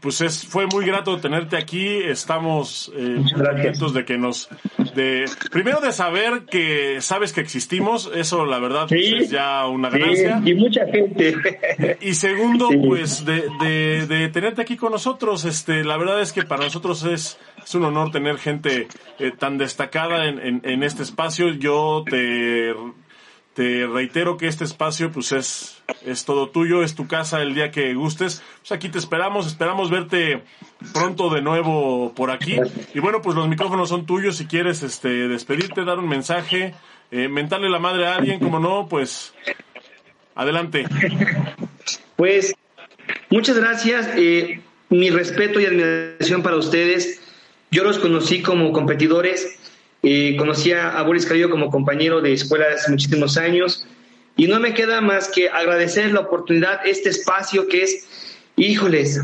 pues 0.00 0.20
es, 0.20 0.44
fue 0.46 0.66
muy 0.66 0.84
grato 0.86 1.18
tenerte 1.18 1.56
aquí, 1.56 1.86
estamos 1.86 2.92
eh, 2.96 3.22
contentos 3.34 3.92
de 3.94 4.04
que 4.04 4.18
nos, 4.18 4.48
de, 4.94 5.24
primero 5.50 5.80
de 5.80 5.92
saber 5.92 6.44
que 6.50 7.00
sabes 7.00 7.32
que 7.32 7.40
existimos, 7.40 8.10
eso 8.14 8.44
la 8.46 8.58
verdad 8.58 8.86
pues, 8.88 9.12
es 9.22 9.30
ya 9.30 9.66
una 9.66 9.90
Sí, 9.90 9.98
ganancia. 9.98 10.42
y 10.44 10.54
mucha 10.54 10.86
gente. 10.86 11.96
Y 12.00 12.14
segundo, 12.14 12.68
Sí. 12.70 12.76
pues 12.86 13.24
de, 13.24 13.44
de, 13.60 14.06
de 14.06 14.28
tenerte 14.28 14.62
aquí 14.62 14.76
con 14.76 14.92
nosotros, 14.92 15.44
este, 15.44 15.84
la 15.84 15.96
verdad 15.96 16.20
es 16.20 16.32
que 16.32 16.42
para 16.42 16.64
nosotros 16.64 17.02
es, 17.04 17.38
es 17.64 17.74
un 17.74 17.84
honor 17.84 18.10
tener 18.10 18.38
gente 18.38 18.88
eh, 19.18 19.32
tan 19.38 19.58
destacada 19.58 20.26
en, 20.26 20.38
en, 20.40 20.60
en 20.64 20.82
este 20.82 21.02
espacio. 21.02 21.48
Yo 21.54 22.04
te, 22.08 22.74
te 23.56 23.86
reitero 23.86 24.36
que 24.36 24.48
este 24.48 24.64
espacio 24.64 25.10
pues 25.10 25.32
es, 25.32 25.82
es 26.04 26.26
todo 26.26 26.50
tuyo, 26.50 26.82
es 26.82 26.94
tu 26.94 27.08
casa 27.08 27.40
el 27.40 27.54
día 27.54 27.70
que 27.70 27.94
gustes. 27.94 28.42
Pues 28.58 28.70
aquí 28.70 28.90
te 28.90 28.98
esperamos, 28.98 29.46
esperamos 29.46 29.90
verte 29.90 30.42
pronto 30.92 31.30
de 31.30 31.40
nuevo 31.40 32.12
por 32.14 32.30
aquí. 32.30 32.58
Y 32.92 33.00
bueno, 33.00 33.22
pues 33.22 33.34
los 33.34 33.48
micrófonos 33.48 33.88
son 33.88 34.04
tuyos 34.04 34.36
si 34.36 34.44
quieres 34.44 34.82
este, 34.82 35.08
despedirte, 35.26 35.86
dar 35.86 35.98
un 35.98 36.06
mensaje, 36.06 36.74
eh, 37.10 37.28
mentarle 37.28 37.70
la 37.70 37.78
madre 37.78 38.06
a 38.06 38.16
alguien, 38.16 38.40
como 38.40 38.60
no, 38.60 38.88
pues 38.90 39.32
adelante. 40.34 40.84
Pues 42.16 42.54
muchas 43.30 43.56
gracias. 43.56 44.10
eh, 44.16 44.60
mi 44.90 45.08
respeto 45.08 45.60
y 45.60 45.64
admiración 45.64 46.42
para 46.42 46.56
ustedes. 46.56 47.22
Yo 47.70 47.84
los 47.84 47.98
conocí 47.98 48.42
como 48.42 48.70
competidores. 48.72 49.58
Eh, 50.08 50.36
conocí 50.36 50.70
a 50.70 51.02
Boris 51.02 51.26
Carrillo 51.26 51.50
como 51.50 51.68
compañero 51.68 52.20
de 52.20 52.32
escuela 52.32 52.66
muchísimos 52.88 53.36
años. 53.36 53.88
Y 54.36 54.46
no 54.46 54.60
me 54.60 54.72
queda 54.72 55.00
más 55.00 55.28
que 55.28 55.48
agradecer 55.48 56.12
la 56.12 56.20
oportunidad, 56.20 56.86
este 56.86 57.08
espacio 57.08 57.66
que 57.66 57.82
es, 57.82 58.06
híjoles, 58.54 59.20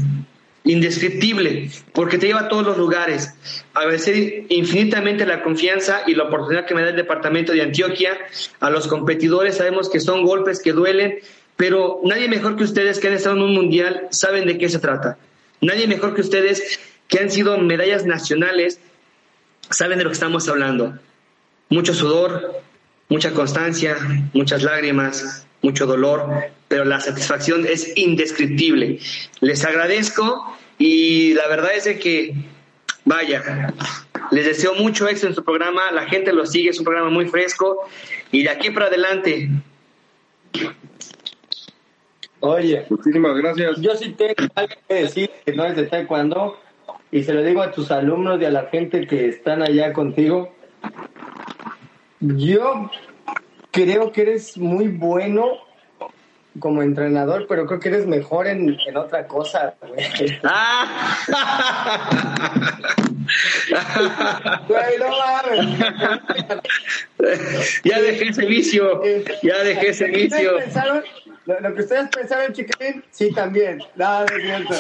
indescriptible, 0.65 1.71
porque 1.93 2.19
te 2.19 2.27
lleva 2.27 2.41
a 2.41 2.49
todos 2.49 2.67
los 2.67 2.79
lugares. 2.79 3.33
Agradecer 3.75 4.47
infinitamente 4.49 5.25
la 5.25 5.45
confianza 5.45 6.03
y 6.09 6.17
la 6.17 6.25
oportunidad 6.25 6.67
que 6.67 6.75
me 6.75 6.83
da 6.83 6.89
el 6.91 6.97
departamento 6.97 7.53
de 7.53 7.63
Antioquia 7.63 8.19
a 8.59 8.69
los 8.69 8.89
competidores. 8.89 9.59
Sabemos 9.59 9.89
que 9.89 10.01
son 10.01 10.25
golpes 10.25 10.61
que 10.61 10.73
duelen, 10.73 11.21
pero 11.57 12.01
nadie 12.03 12.29
mejor 12.29 12.57
que 12.57 12.65
ustedes 12.65 12.99
que 12.99 13.07
han 13.07 13.15
estado 13.15 13.37
en 13.37 13.43
un 13.43 13.55
mundial 13.55 14.09
saben 14.11 14.49
de 14.49 14.59
qué 14.59 14.69
se 14.69 14.81
trata. 14.81 15.17
Nadie 15.61 15.87
mejor 15.87 16.17
que 16.17 16.23
ustedes 16.23 16.81
que 17.07 17.21
han 17.21 17.31
sido 17.31 17.57
medallas 17.59 18.05
nacionales 18.05 18.81
saben 19.71 19.99
de 19.99 20.05
lo 20.05 20.11
que 20.11 20.15
estamos 20.15 20.49
hablando. 20.49 20.99
Mucho 21.69 21.95
sudor, 21.95 22.63
mucha 23.09 23.33
constancia, 23.33 23.97
muchas 24.33 24.63
lágrimas, 24.63 25.47
mucho 25.63 25.87
dolor, 25.87 26.29
pero 26.69 26.85
la 26.85 27.01
satisfacción 27.01 27.67
es 27.67 27.97
indescriptible. 27.97 28.99
Les 29.41 29.65
agradezco 29.65 30.57
y 30.79 31.35
la 31.35 31.49
verdad 31.49 31.73
es 31.75 31.85
de 31.85 31.99
que, 31.99 32.35
vaya, 33.05 33.73
les 34.31 34.47
deseo 34.47 34.75
mucho 34.75 35.09
éxito 35.09 35.29
en 35.29 35.35
su 35.35 35.45
programa, 35.45 35.91
la 35.93 36.07
gente 36.07 36.33
lo 36.33 36.47
sigue, 36.47 36.71
es 36.71 36.79
un 36.79 36.85
programa 36.85 37.11
muy 37.11 37.27
fresco 37.29 37.89
y 38.31 38.43
de 38.43 38.51
aquí 38.51 38.71
para 38.71 38.87
adelante. 38.87 39.51
Oye, 42.41 42.85
Muchísimas 42.89 43.37
gracias. 43.37 43.81
yo 43.81 43.95
sí 43.95 44.11
tengo 44.11 44.35
algo 44.57 44.75
que 44.89 44.95
decir 44.95 45.31
que 45.45 45.53
no 45.53 45.65
es 45.65 45.77
de 45.77 45.85
taekwondo 45.85 46.59
y 47.13 47.23
se 47.23 47.33
lo 47.35 47.43
digo 47.45 47.63
a 47.63 47.71
tus 47.71 47.91
alumnos 47.93 48.41
y 48.41 48.45
a 48.47 48.51
la 48.51 48.65
gente 48.65 49.07
que 49.07 49.29
están 49.29 49.63
allá 49.63 49.93
contigo. 49.93 50.53
Yo 52.21 52.91
creo 53.71 54.11
que 54.13 54.23
eres 54.23 54.57
muy 54.59 54.89
bueno 54.89 55.47
como 56.59 56.83
entrenador, 56.83 57.47
pero 57.49 57.67
creo 57.67 57.81
que 57.81 57.89
eres 57.91 58.07
mejor 58.07 58.47
en, 58.47 58.77
en 58.87 58.97
otra 58.97 59.27
cosa, 59.27 59.75
güey. 59.87 60.39
¡Ah! 60.43 61.17
Güey, 64.69 64.99
no 64.99 65.09
mames. 65.09 65.79
ya 67.85 68.01
dejé 68.01 68.29
ese 68.29 68.47
vicio, 68.47 69.03
ya 69.43 69.63
dejé 69.63 69.89
ese 69.91 70.07
vicio. 70.09 70.57
pensaron- 70.59 71.05
Lo, 71.47 71.59
lo 71.61 71.75
que 71.75 71.83
ustedes 71.83 72.09
pensaron, 72.11 72.53
chiquitín, 72.53 73.03
sí, 73.11 73.33
también. 73.33 73.83
No, 73.97 74.21
no 74.21 74.27
es 74.27 74.43
cierto. 74.43 74.75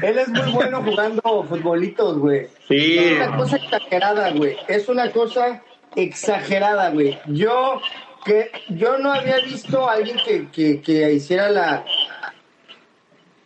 Él 0.00 0.18
es 0.18 0.28
muy 0.28 0.50
bueno 0.52 0.82
jugando 0.82 1.44
futbolitos, 1.48 2.18
güey. 2.18 2.48
Sí. 2.68 2.98
Es 2.98 3.16
una 3.16 3.36
cosa 3.36 3.56
exagerada, 3.56 4.30
güey. 4.30 4.56
Es 4.68 4.88
una 4.88 5.10
cosa 5.10 5.62
exagerada, 5.94 6.90
güey. 6.90 7.18
Yo 7.26 7.80
que 8.24 8.50
yo 8.68 8.98
no 8.98 9.12
había 9.12 9.38
visto 9.38 9.88
a 9.88 9.94
alguien 9.94 10.16
que, 10.24 10.48
que, 10.48 10.80
que 10.80 11.12
hiciera 11.12 11.50
la 11.50 11.84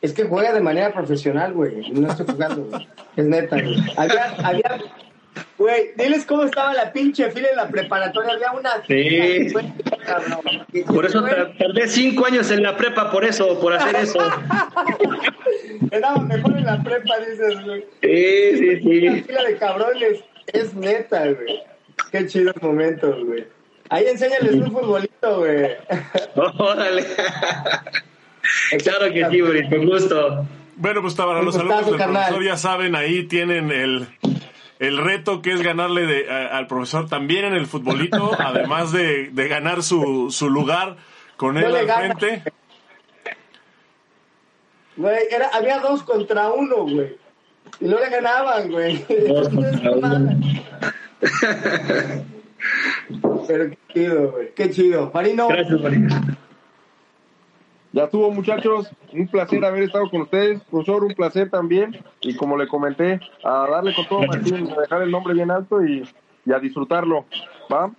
es 0.03 0.13
que 0.13 0.25
juega 0.25 0.53
de 0.53 0.61
manera 0.61 0.93
profesional, 0.93 1.53
güey. 1.53 1.91
No 1.91 2.09
estoy 2.09 2.27
jugando, 2.27 2.65
güey. 2.65 2.87
Es 3.17 3.25
neta, 3.25 3.57
güey. 3.61 3.77
Había, 3.97 4.35
había, 4.45 4.79
güey, 5.59 5.93
diles 5.97 6.25
cómo 6.27 6.45
estaba 6.45 6.73
la 6.75 6.93
pinche 6.93 7.31
fila 7.31 7.49
en 7.51 7.57
la 7.57 7.69
preparatoria. 7.69 8.33
Había 8.35 8.53
una. 8.53 8.71
Sí. 8.87 9.53
güey, 9.53 9.73
Por 10.85 11.07
eso 11.07 11.21
güey, 11.21 11.35
tar- 11.35 11.53
tardé 11.59 11.89
cinco 11.89 12.27
años 12.27 12.51
en 12.51 12.63
la 12.63 12.77
prepa, 12.77 13.11
por 13.11 13.25
eso, 13.25 13.59
por 13.61 13.73
hacer 13.75 13.97
eso. 13.97 14.19
Era 15.91 16.15
mejor 16.17 16.57
en 16.57 16.65
la 16.67 16.83
prepa, 16.83 17.19
dices, 17.19 17.65
güey. 17.65 17.85
Sí, 18.03 18.59
sí, 18.83 19.07
Una 19.07 19.15
sí. 19.17 19.23
fila 19.23 19.43
de 19.45 19.57
cabrones. 19.57 20.25
Es 20.53 20.75
neta, 20.75 21.25
güey. 21.27 21.63
Qué 22.13 22.27
chidos 22.27 22.55
momentos, 22.61 23.25
güey. 23.25 23.45
Ahí 23.89 24.07
enséñales 24.07 24.55
un 24.55 24.71
futbolito, 24.73 25.39
güey. 25.39 25.77
Órale. 26.59 27.05
Claro 28.85 29.13
que 29.13 29.27
sí, 29.29 29.41
Boris, 29.41 29.69
con 29.69 29.87
gusto. 29.87 30.47
Bueno, 30.77 31.03
pues 31.03 31.15
para 31.15 31.43
los 31.43 31.57
gustazo, 31.57 31.73
alumnos 31.73 31.97
profesor 31.99 32.45
ya 32.45 32.57
saben, 32.57 32.95
ahí 32.95 33.25
tienen 33.25 33.73
el, 33.73 34.07
el 34.79 34.99
reto 34.99 35.41
que 35.43 35.53
es 35.53 35.63
ganarle 35.63 36.07
de- 36.07 36.31
a- 36.31 36.57
al 36.57 36.67
profesor 36.67 37.09
también 37.09 37.45
en 37.47 37.55
el 37.55 37.67
futbolito, 37.67 38.31
además 38.39 38.93
de, 38.93 39.31
de 39.31 39.49
ganar 39.49 39.83
su, 39.83 40.31
su 40.31 40.49
lugar 40.51 40.97
con 41.37 41.55
No 41.55 41.61
él 41.61 41.73
le 41.73 41.81
al 41.91 41.99
frente. 42.17 42.43
Güey, 44.97 45.19
era, 45.31 45.49
había 45.53 45.79
dos 45.81 46.03
contra 46.03 46.51
uno, 46.53 46.85
güey. 46.85 47.17
Y 47.81 47.85
no 47.87 47.99
le 48.01 48.09
ganaban, 48.09 48.71
güey. 48.71 49.05
Pero 53.47 53.71
qué 53.71 53.79
chido, 53.93 54.33
güey. 54.33 54.55
Qué 54.55 54.71
chido. 54.71 55.11
Marino, 55.15 55.49
Gracias, 55.49 55.81
Boris. 55.81 56.15
Ya 57.97 58.05
estuvo, 58.05 58.31
muchachos. 58.31 58.91
Un 59.11 59.27
placer 59.27 59.65
haber 59.65 59.85
estado 59.85 60.11
con 60.11 60.21
ustedes. 60.21 60.61
Profesor, 60.71 61.03
un 61.03 61.15
placer 61.15 61.49
también. 61.49 61.99
Y 62.21 62.37
como 62.37 62.59
le 62.59 62.69
comenté, 62.69 63.21
a 63.43 63.67
darle 63.71 63.95
con 63.95 64.07
todo, 64.07 64.23
Martín, 64.25 64.71
a 64.71 64.83
dejar 64.83 65.01
el 65.01 65.11
nombre 65.11 65.33
bien 65.33 65.51
alto 65.51 65.83
y, 65.83 66.07
y 66.45 66.53
a 66.53 66.59
disfrutarlo. 66.59 67.25
¿Va? 67.73 67.91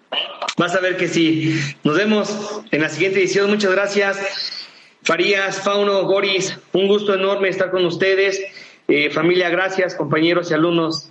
Vas 0.56 0.76
a 0.76 0.82
ver 0.82 0.98
que 0.98 1.08
sí. 1.08 1.60
Nos 1.84 1.98
vemos 1.98 2.62
en 2.70 2.82
la 2.82 2.90
siguiente 2.90 3.18
edición. 3.18 3.50
Muchas 3.50 3.72
gracias. 3.72 4.68
Farías, 5.02 5.64
Fauno, 5.64 6.04
Boris, 6.04 6.60
un 6.74 6.88
gusto 6.88 7.16
enorme 7.16 7.50
estar 7.50 7.72
con 7.72 7.84
ustedes. 7.84 8.40
Eh, 8.88 9.10
familia, 9.10 9.50
gracias, 9.50 9.96
compañeros 9.96 10.52
y 10.52 10.54
alumnos. 10.54 11.10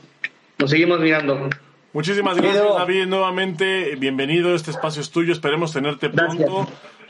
Nos 0.59 0.71
seguimos 0.71 1.01
mirando. 1.01 1.51
Muchísimas 1.93 2.37
gracias. 2.37 2.63
David. 2.63 3.07
Nuevamente, 3.07 3.97
bienvenido. 3.97 4.55
Este 4.55 4.71
espacio 4.71 5.03
es 5.03 5.11
tuyo. 5.11 5.33
Esperemos 5.33 5.73
tenerte 5.73 6.09
Gracias. 6.09 6.49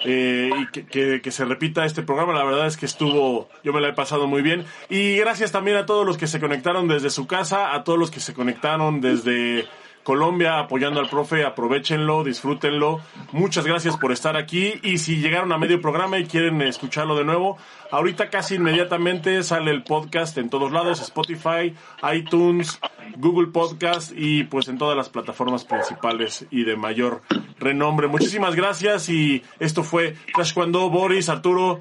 Eh, 0.04 0.50
y 0.60 0.66
que, 0.68 0.86
que- 0.86 1.20
que 1.22 1.30
se 1.30 1.44
repita 1.44 1.84
este 1.84 2.02
programa. 2.02 2.32
La 2.32 2.44
verdad 2.44 2.66
es 2.66 2.76
que 2.76 2.86
estuvo, 2.86 3.48
yo 3.64 3.72
me 3.72 3.80
la 3.80 3.88
he 3.88 3.92
pasado 3.92 4.26
muy 4.26 4.42
bien. 4.42 4.64
Y 4.88 5.16
gracias 5.16 5.52
también 5.52 5.76
a 5.76 5.86
todos 5.86 6.04
los 6.06 6.16
que 6.18 6.26
se 6.26 6.40
conectaron 6.40 6.88
desde 6.88 7.10
su 7.10 7.26
casa, 7.26 7.74
a 7.74 7.84
todos 7.84 7.98
los 7.98 8.10
que 8.10 8.20
se 8.20 8.34
conectaron 8.34 9.00
desde 9.00 9.66
Colombia 10.06 10.60
apoyando 10.60 11.00
al 11.00 11.08
profe. 11.08 11.44
Aprovechenlo, 11.44 12.22
disfrútenlo. 12.22 13.00
Muchas 13.32 13.66
gracias 13.66 13.96
por 13.96 14.12
estar 14.12 14.36
aquí. 14.36 14.74
Y 14.84 14.98
si 14.98 15.16
llegaron 15.16 15.50
a 15.50 15.58
medio 15.58 15.80
programa 15.80 16.16
y 16.16 16.26
quieren 16.26 16.62
escucharlo 16.62 17.16
de 17.16 17.24
nuevo, 17.24 17.58
ahorita 17.90 18.30
casi 18.30 18.54
inmediatamente 18.54 19.42
sale 19.42 19.72
el 19.72 19.82
podcast 19.82 20.38
en 20.38 20.48
todos 20.48 20.70
lados: 20.70 21.00
Spotify, 21.00 21.74
iTunes. 22.14 22.78
Google 23.18 23.48
Podcast 23.48 24.12
y 24.14 24.44
pues 24.44 24.66
en 24.68 24.78
todas 24.78 24.96
las 24.96 25.08
plataformas 25.08 25.64
principales 25.64 26.44
y 26.50 26.64
de 26.64 26.76
mayor 26.76 27.22
renombre. 27.58 28.08
Muchísimas 28.08 28.56
gracias 28.56 29.08
y 29.08 29.44
esto 29.60 29.84
fue 29.84 30.16
Crash 30.34 30.52
Cuando, 30.52 30.90
Boris, 30.90 31.28
Arturo, 31.28 31.80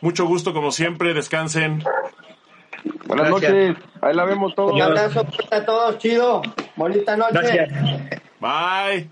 mucho 0.00 0.24
gusto 0.24 0.54
como 0.54 0.72
siempre, 0.72 1.12
descansen. 1.12 1.84
Buenas 3.06 3.30
Gracias. 3.30 3.52
noches. 3.52 3.76
Ahí 4.00 4.14
la 4.14 4.24
vemos 4.24 4.54
todos. 4.54 4.72
un 4.72 4.82
abrazo 4.82 5.26
a 5.50 5.64
todos, 5.64 5.98
chido. 5.98 6.42
Bonita 6.76 7.16
noche. 7.16 7.32
Gracias. 7.32 7.70
Bye. 8.40 9.10